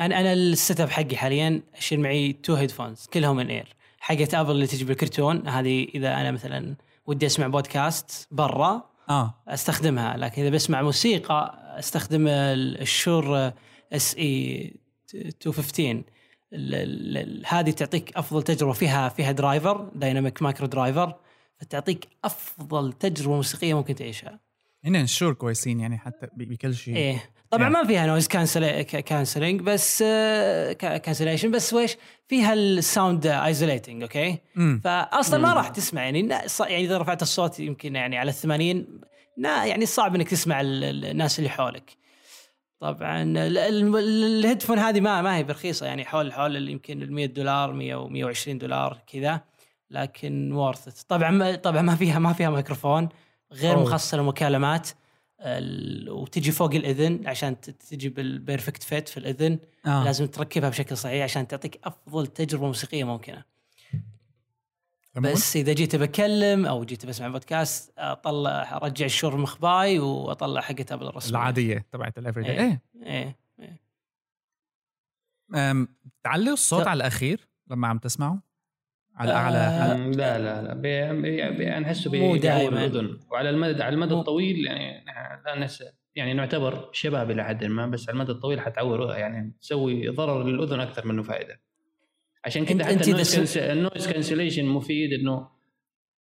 [0.00, 4.66] أنا أنا ال setup حقي حاليا اشيل معي two headphones كلهم in-ear حقت Apple اللي
[4.66, 9.42] تجي بالكرتون هذه إذا أنا مثلا ودي أسمع بودكاست برا آه.
[9.48, 13.52] أستخدمها لكن إذا بسمع موسيقى أستخدم ال
[13.92, 14.74] Shure SE
[15.14, 16.02] 215
[17.46, 21.14] هذه تعطيك أفضل تجربة فيها فيها driver dynamic micro driver
[21.60, 24.40] فتعطيك أفضل تجربة موسيقية ممكن تعيشها.
[24.84, 26.96] هنا ال Shure كويسين يعني حتى بكل شيء.
[26.96, 27.30] إيه.
[27.50, 27.68] طبعا.
[27.68, 30.02] ما فيها noise cancelling بس
[30.78, 31.96] cancellation بس ويش؟
[32.28, 34.38] فيها ال sound isolating okay
[34.84, 36.28] فاصلا ما راح تسمع يعني
[36.60, 38.76] يعني إذا رفعت الصوت يمكن يعني على ال80
[39.44, 41.96] يعني صعب إنك تسمع الناس اللي حولك.
[42.80, 47.72] طبعا ال headphone هذه ما ما هي برخيصة يعني حول حول يمكن ال 100 دولار
[47.72, 49.40] 100 و 120 دولار كذا
[49.90, 53.08] لكن worth طبعا طبعا ما فيها ما فيها ميكروفون
[53.52, 53.78] غير.
[53.78, 54.94] مخصصة للمكالمات ال-
[56.08, 60.04] وتجي فوق الإذن عشان تجي بال perfect fit في الإذن آه.
[60.04, 63.44] لازم تركبها بشكل صحيح عشان تعطيك أفضل تجربة موسيقية ممكنة؟
[65.14, 71.06] بس إذا جيت بكلم أو جيت بسمع بودكاست أطلع أرجع الشور مخباتي وأطلع حقتها ابل
[71.06, 72.60] الرسمية العادية تبعت ال every إيه.
[72.60, 73.36] إيه إيه
[75.54, 75.86] إيه.
[76.22, 78.42] تعلي الصوت على الأخير لما عم تسمعه
[79.16, 79.96] على الاعلى آه.
[80.10, 80.74] لا لا لا.
[80.74, 82.34] بي- بي- بي- أنا احسه مو.
[82.34, 83.18] الأذن.
[83.30, 87.86] وعلى المدى على المدى الطويل يعني نحن لا نس يعني نعتبر شباب إلى حد ما
[87.86, 91.60] بس على المدى الطويل حتعور يعني تسوي ضرر للأذن أكثر منه فائدة.
[92.44, 95.48] عشان كذا حتى ال noise cancellation مفيد إنه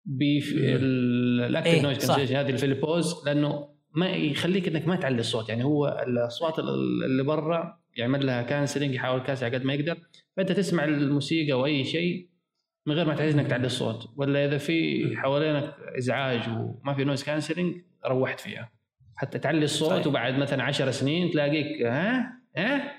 [0.05, 1.97] بيف ال active إيه، noise.
[1.97, 5.49] cancellation هذه في البوز لأنه ما يخليك إنك ما تعلي الصوت.
[5.49, 9.97] يعني هو الأصوات ال- اللي برا يعمل لها cancelling يحاول كاسع قد ما يقدر.
[10.37, 12.29] فأنت تسمع الموسيقى أو أي شيء
[12.85, 14.09] من غير ما تحس إنك تعلي الصوت.
[14.15, 17.75] ولا إذا في حوالينك إزعاج وما في noise cancelling
[18.05, 18.71] روحت فيها.
[19.15, 20.07] حتى تعلي الصوت صحيح.
[20.07, 22.91] وبعد مثلا عشر سنين تلاقيك ها؟ ها؟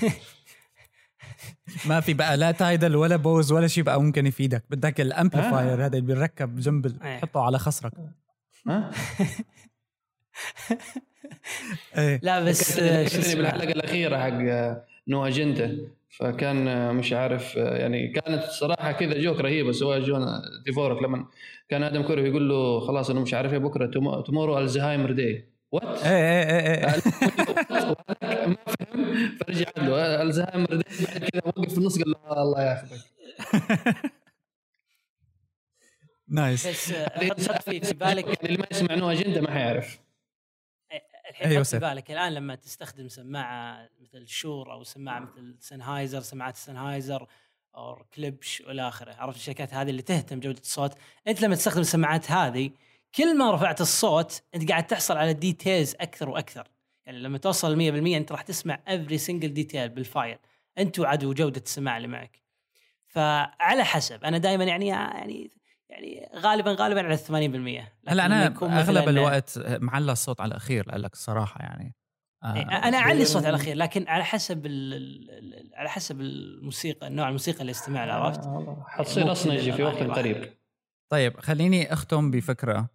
[1.88, 4.64] ما في بقى لا تايدل ولا بوز ولا شيء بقى ممكن يفيدك.
[4.70, 7.18] بدك ال amplifier هذا اللي بيركب جنب ال- إيه.
[7.18, 7.92] تحطه على خصرك.
[8.68, 8.90] ها؟
[12.22, 12.76] لا بس
[13.30, 14.30] شو بالحلقة الأخيرة حق
[15.08, 15.78] نو أجندة.
[16.18, 20.26] فكان مش عارف يعني كانت الصراحه كذا جوك رهيبة سواء جون
[20.64, 21.26] ديفورك لما
[21.68, 23.86] كان آدم كوري يقول له خلاص أنا مش عارف إيه بكرة
[24.22, 26.94] تومورو الزهايمر داي وات إيه إيه إيه, إيه.
[28.48, 30.22] ما فهم فرجع له.
[30.22, 33.00] الزهايمر داي بعد كذا وقف في النص قال له الله ياخذك.
[36.28, 39.98] نايس بس آه، في بالك يعني اللي ما يسمع نو أجنده ما حيعرف.
[41.30, 41.78] الحين أيوة في.
[41.78, 47.26] بالك الآن لما تستخدم سماعة مثل شور أو سماعة مثل سنهايزر سماعات سنهايزر
[47.76, 49.14] أو كليبش والى آخره.
[49.14, 50.94] عرفت الشركات هذه اللي تهتم بجودة الصوت؟
[51.28, 52.70] أنت لما تستخدم السماعات هذه
[53.14, 56.68] كل ما رفعت الصوت أنت قاعد تحصل على details أكثر وأكثر.
[57.06, 60.38] يعني لما توصل 100% أنت راح تسمع every single detail بال file
[60.78, 62.42] انت وعلى جودة السماع اللي معك.
[63.06, 65.50] فعلى حسب أنا دائما يعني يعني
[65.88, 68.46] يعني غالبا غالبا على 80% لكن هلا أنا
[68.80, 71.94] أغلب الوقت معلى الصوت على الأخير لك الصراحه يعني.
[72.42, 74.66] آه، إيه، أنا أعلي الصوت على الأخير لكن على حسب
[75.74, 78.40] على حسب الموسيقى النوع الموسيقى اللي استمع له عرفت؟
[78.86, 80.52] حتصير ممكن اصنج في وقت قريب.
[81.08, 82.88] طيب خليني أختم بفكرة.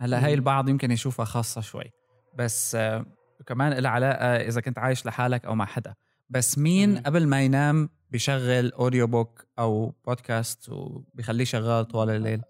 [0.00, 1.90] هلا هاي البعض يمكن يشوفها خاصة شوي.
[2.34, 3.06] بس آه،
[3.46, 5.94] كمان لها علاقة إذا كنت عايش لحالك أو مع حدا.
[6.32, 7.02] بس مين مم.
[7.06, 12.40] قبل ما ينام بيشغل audio book أو بودكاست وبيخليه شغال طوال الليل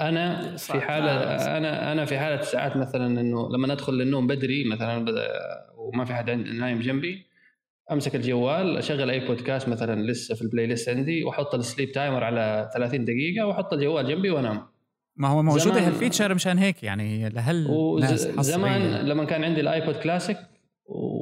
[0.00, 0.78] أنا صعب.
[0.80, 1.10] في حالة
[1.56, 5.28] أنا أنا في حالة ساعات مثلا إنه لما ندخل للنوم بدري مثلا بد-
[5.76, 7.26] وما في حد نايم جنبي
[7.92, 12.24] أمسك الجوال أشغل أي بودكاست مثلا لسه في ال playlist عندي وأحط ال sleep timer
[12.24, 14.62] على 30 دقيقة وأحط الجوال جنبي وأنام
[15.16, 19.02] ما هو موجودة زمان- هال feature مشان هيك يعني لهالناس وزمان حصرية.
[19.02, 20.36] لما كان عندي الآيبود كلاسيك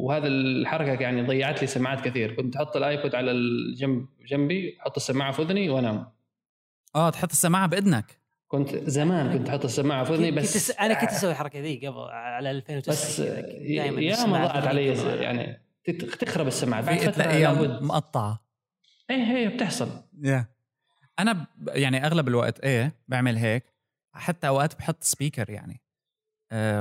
[0.02, 2.34] وهذا الحركة يعني ضيعت لي سماعات كثير.
[2.36, 6.06] كنت أحط الآيبود على الجنب جنبي أحط السماعة في أذني وأنام.
[6.96, 10.94] آه تحط السماعة بإذنك؟ كنت زمان كنت أحط السماعة في أذني كنت بس أس- أنا
[10.94, 14.86] كنت أسوي الحركه ذي قبل على 2009 بس كنت دايماً يا ما ضاعت علي.
[15.22, 15.60] يعني
[16.20, 17.82] تخرب السماعه بعد في فتره لابد.
[17.82, 18.44] مقطعة.
[19.10, 19.88] إيه هي بتحصل.
[20.22, 20.46] يا.
[21.18, 23.64] أنا ب- يعني أغلب الوقت إيه بعمل هيك.
[24.14, 25.81] حتى أوقات بحط speaker يعني.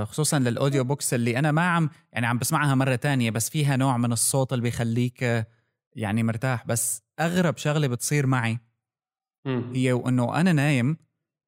[0.03, 3.75] خصوصا لل audio books اللي أنا ما عم يعني عم بسمعها مرة تانية بس فيها
[3.75, 5.45] نوع من الصوت اللي بيخليك آه،
[5.95, 6.65] يعني مرتاح.
[6.67, 8.59] بس أغرب شغلة بتصير معي.
[9.47, 10.97] هي وإنه أنا نايم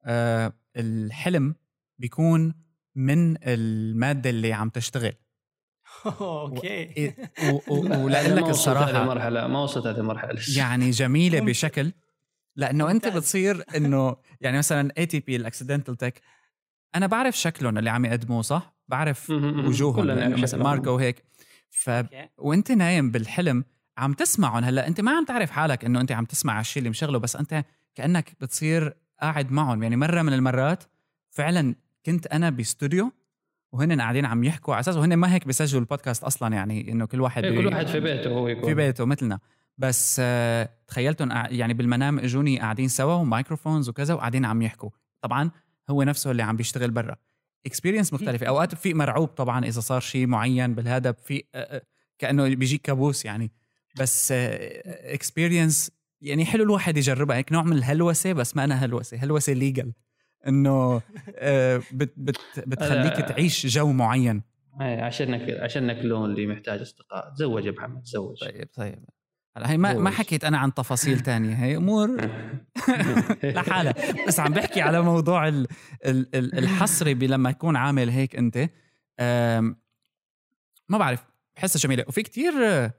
[0.04, 1.54] آه، الحلم
[1.98, 2.54] بيكون
[2.94, 5.12] من المادة اللي عم تشتغل.
[6.20, 6.66] okay.
[6.68, 7.16] إيه،
[7.50, 10.90] و- و- لا، ولاقول ما لك وصلت هذه الصراحة المرحلة ما وصلت هذه المرحلة يعني
[10.90, 11.92] جميلة بشكل
[12.56, 13.08] لأنه أنت.
[13.08, 16.20] بتصير إنه يعني مثلا ATP ال Accidental Tech
[16.94, 19.30] أنا بعرف شكلهم اللي عم يقدموه صح؟ بعرف.
[19.30, 20.62] وجوههم نعرف مثلا.
[20.64, 21.24] ماركو وهيك.
[21.70, 21.90] ف.
[22.38, 23.64] وأنت نايم بالحلم
[23.98, 24.64] عم تسمعهم.
[24.64, 27.64] هلأ أنت ما عم تعرف حالك إنه أنت عم تسمع الشيء اللي مشغله بس أنت
[27.94, 29.82] كأنك بتصير قاعد معهم.
[29.82, 30.84] يعني مرة من المرات
[31.30, 31.74] فعلا
[32.06, 33.12] كنت أنا باستوديو
[33.72, 37.20] وهن قاعدين عم يحكوا على أساس وهن ما هيك بيسجلوا البودكاست أصلا يعني إنه كل
[37.20, 38.64] واحد إيه، بي- كل واحد في بيته هو يكون.
[38.64, 39.38] في بيته مثلنا.
[39.78, 44.90] بس آه، تخيلتهم يعني بالمنام إجوني قاعدين سوا و microphones وكذا وقاعدين عم يحكوا.
[45.20, 45.50] طبعا
[45.90, 47.16] هو نفسه اللي عم بيشتغل برا.
[47.66, 48.46] experience مختلفة.
[48.46, 51.44] أوقات في مرعوب طبعا إذا صار شيء معين بالهدف في
[52.18, 53.50] كأنه بيجيك كابوس يعني.
[54.00, 55.90] بس experience
[56.20, 57.36] يعني حلو الواحد يجربها.
[57.36, 59.92] هيك نوع من الهلوسة بس ما أنا هلوسة هلوسة ليجل
[60.48, 60.98] إنه
[61.92, 64.42] بت بت بتخليك تعيش جو معين.
[64.80, 67.34] إيه، عشانك عشانك loner اللي محتاج أصدقاء.
[67.34, 68.40] تزوج يا محمد تزوج.
[68.40, 69.04] طيب طيب.
[69.56, 72.16] هلا هي ما ما حكيت أنا عن تفاصيل تانية هي أمور
[73.44, 73.94] لحالها.
[74.26, 75.66] بس عم بحكي على موضوع ال
[76.06, 78.68] ال ال الحصري لما يكون عامل هيك أنت.
[80.88, 81.24] ما بعرف
[81.56, 82.04] بحسها جميلة.
[82.08, 82.92] وفي كتير آه،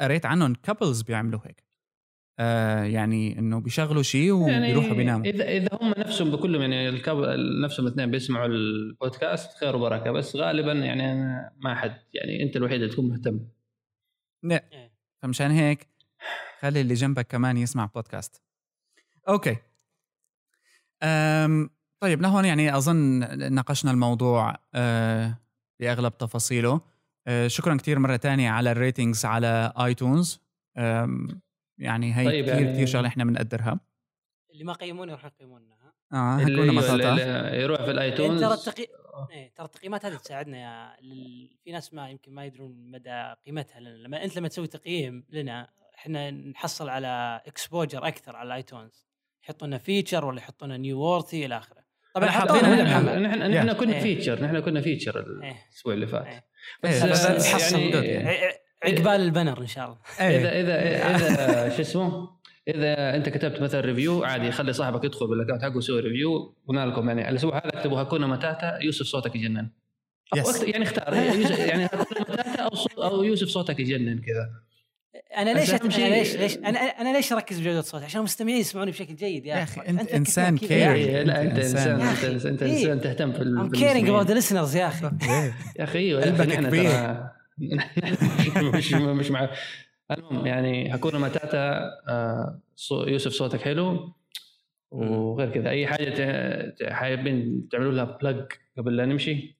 [0.00, 1.64] قريت عنهم كابلز بيعملوا هيك.
[2.40, 5.26] آه يعني إنه بيشغلوا شيء وبيروحوا يعني بيناموا.
[5.26, 7.02] اذا إذا هم نفسهم بكلهم يعني
[7.64, 10.10] نفسهم الاثنين بيسمعوا البودكاست خير وبركة.
[10.10, 11.14] بس غالبا يعني
[11.56, 13.40] ما حد يعني أنت الوحيد اللي تكون مهتم.
[14.42, 14.64] لا.
[14.72, 14.97] إيه.
[15.22, 15.88] فمشان هيك
[16.60, 18.42] خلي اللي جنبك كمان يسمع بودكاست
[19.28, 19.56] okay.
[21.02, 21.70] أم
[22.00, 22.98] طيب لهون يعني أظن
[23.52, 25.38] ناقشنا الموضوع أه
[25.80, 26.80] بأغلب تفاصيله.
[27.26, 30.40] أه شكرا كثير مرة تانية على ال ratings على iTunes.
[31.78, 32.72] يعني هي طيب كثير يعني...
[32.72, 33.80] كثير شغلة إحنا بنقدرها.
[34.50, 35.66] اللي ما قيمونا يروح يقيمونا
[36.12, 37.16] آه هكونا مطاطا
[37.54, 38.40] يروح في ال iTunes.
[38.40, 38.86] ترى التقي...
[39.32, 41.50] إيه ترى التقييمات هذه تساعدنا يا لل...
[41.64, 43.88] في ناس ما يمكن ما يدرون مدى قيمتها لنا.
[43.88, 49.08] لما أنت لما تسوي تقييم لنا إحنا نحصل على exposure أكثر على ال iTunes.
[49.44, 51.84] يحطوا لنا feature ولا يحطوا لنا new worthy إلى آخره.
[52.14, 56.44] طبعا حاطين نحن نحن كنا feature نحن كنا feature الأسبوع اللي فات.
[56.82, 58.30] بس, بس يعني
[58.84, 59.98] عقبال ال banner إن شاء الله.
[60.20, 62.37] اذا اذا إذا شو اسمه؟
[62.68, 66.86] إذا أنت كتبت مثلا review عادي خلي صاحبك يدخل بال account حقه يسوي review قلنا
[66.86, 67.28] لكم يعني.
[67.28, 69.68] الأسبوع هذا اكتبوا هاكونا متاتا يوسف صوتك يجنن.
[70.36, 70.68] yes.
[70.68, 74.50] يعني اختار يعني هاكونا متاتا أو أو يوسف صوتك يجنن كذا.
[75.36, 79.16] أنا ليش أنا ليش ليش أنا أنا ليش أركز بجودة الصوت عشان المستمعين يسمعوني بشكل
[79.16, 79.80] جيد يا, أخي.
[79.80, 82.00] أنت, أنت إنسان care لا أنت إنسان.
[82.00, 85.10] أنت أنت إنسان تهتم في I'm caring about listeners يا أخي.
[85.78, 86.22] يا أخي أيوه.
[86.22, 87.28] قلبك كبير.
[88.74, 89.50] مش مش مع
[90.10, 92.60] المهم يعني هاكونا متاتا آه،
[92.90, 94.14] يوسف صوتك حلو.
[94.90, 99.58] وغير كذا أي حاجة حابين تعملوا لها plug قبل لا نمشي؟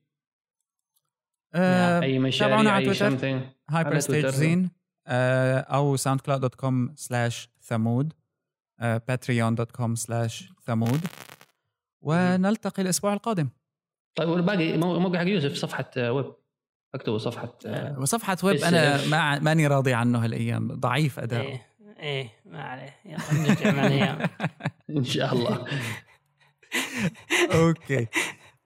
[1.54, 3.40] آه أي مشاريع أي تويتر.
[3.70, 4.70] هايبر ستيج زين.
[5.06, 8.12] أو SoundCloud dot com slash ثمود
[8.80, 11.00] Patreon dot com slash ثمود
[12.04, 13.48] ونلتقي الأسبوع القادم.
[14.14, 16.34] طيب والباقي موقع حق يوسف صفحة ويب.
[16.94, 21.68] اكتبوا صفحة آه، وصفحة ويب أنا ما ماني راضي عنه هالأيام ضعيف اداء إيه
[22.00, 24.18] إيه ما عليه يلا نرجع مع الأيام.
[24.96, 25.66] إن شاء الله.
[27.54, 28.06] okay.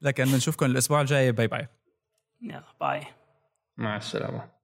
[0.02, 1.32] لكن نشوفكم الأسبوع الجاي.
[1.32, 1.68] bye bye.
[2.40, 3.02] يلا bye.
[3.76, 4.61] مع السلامة.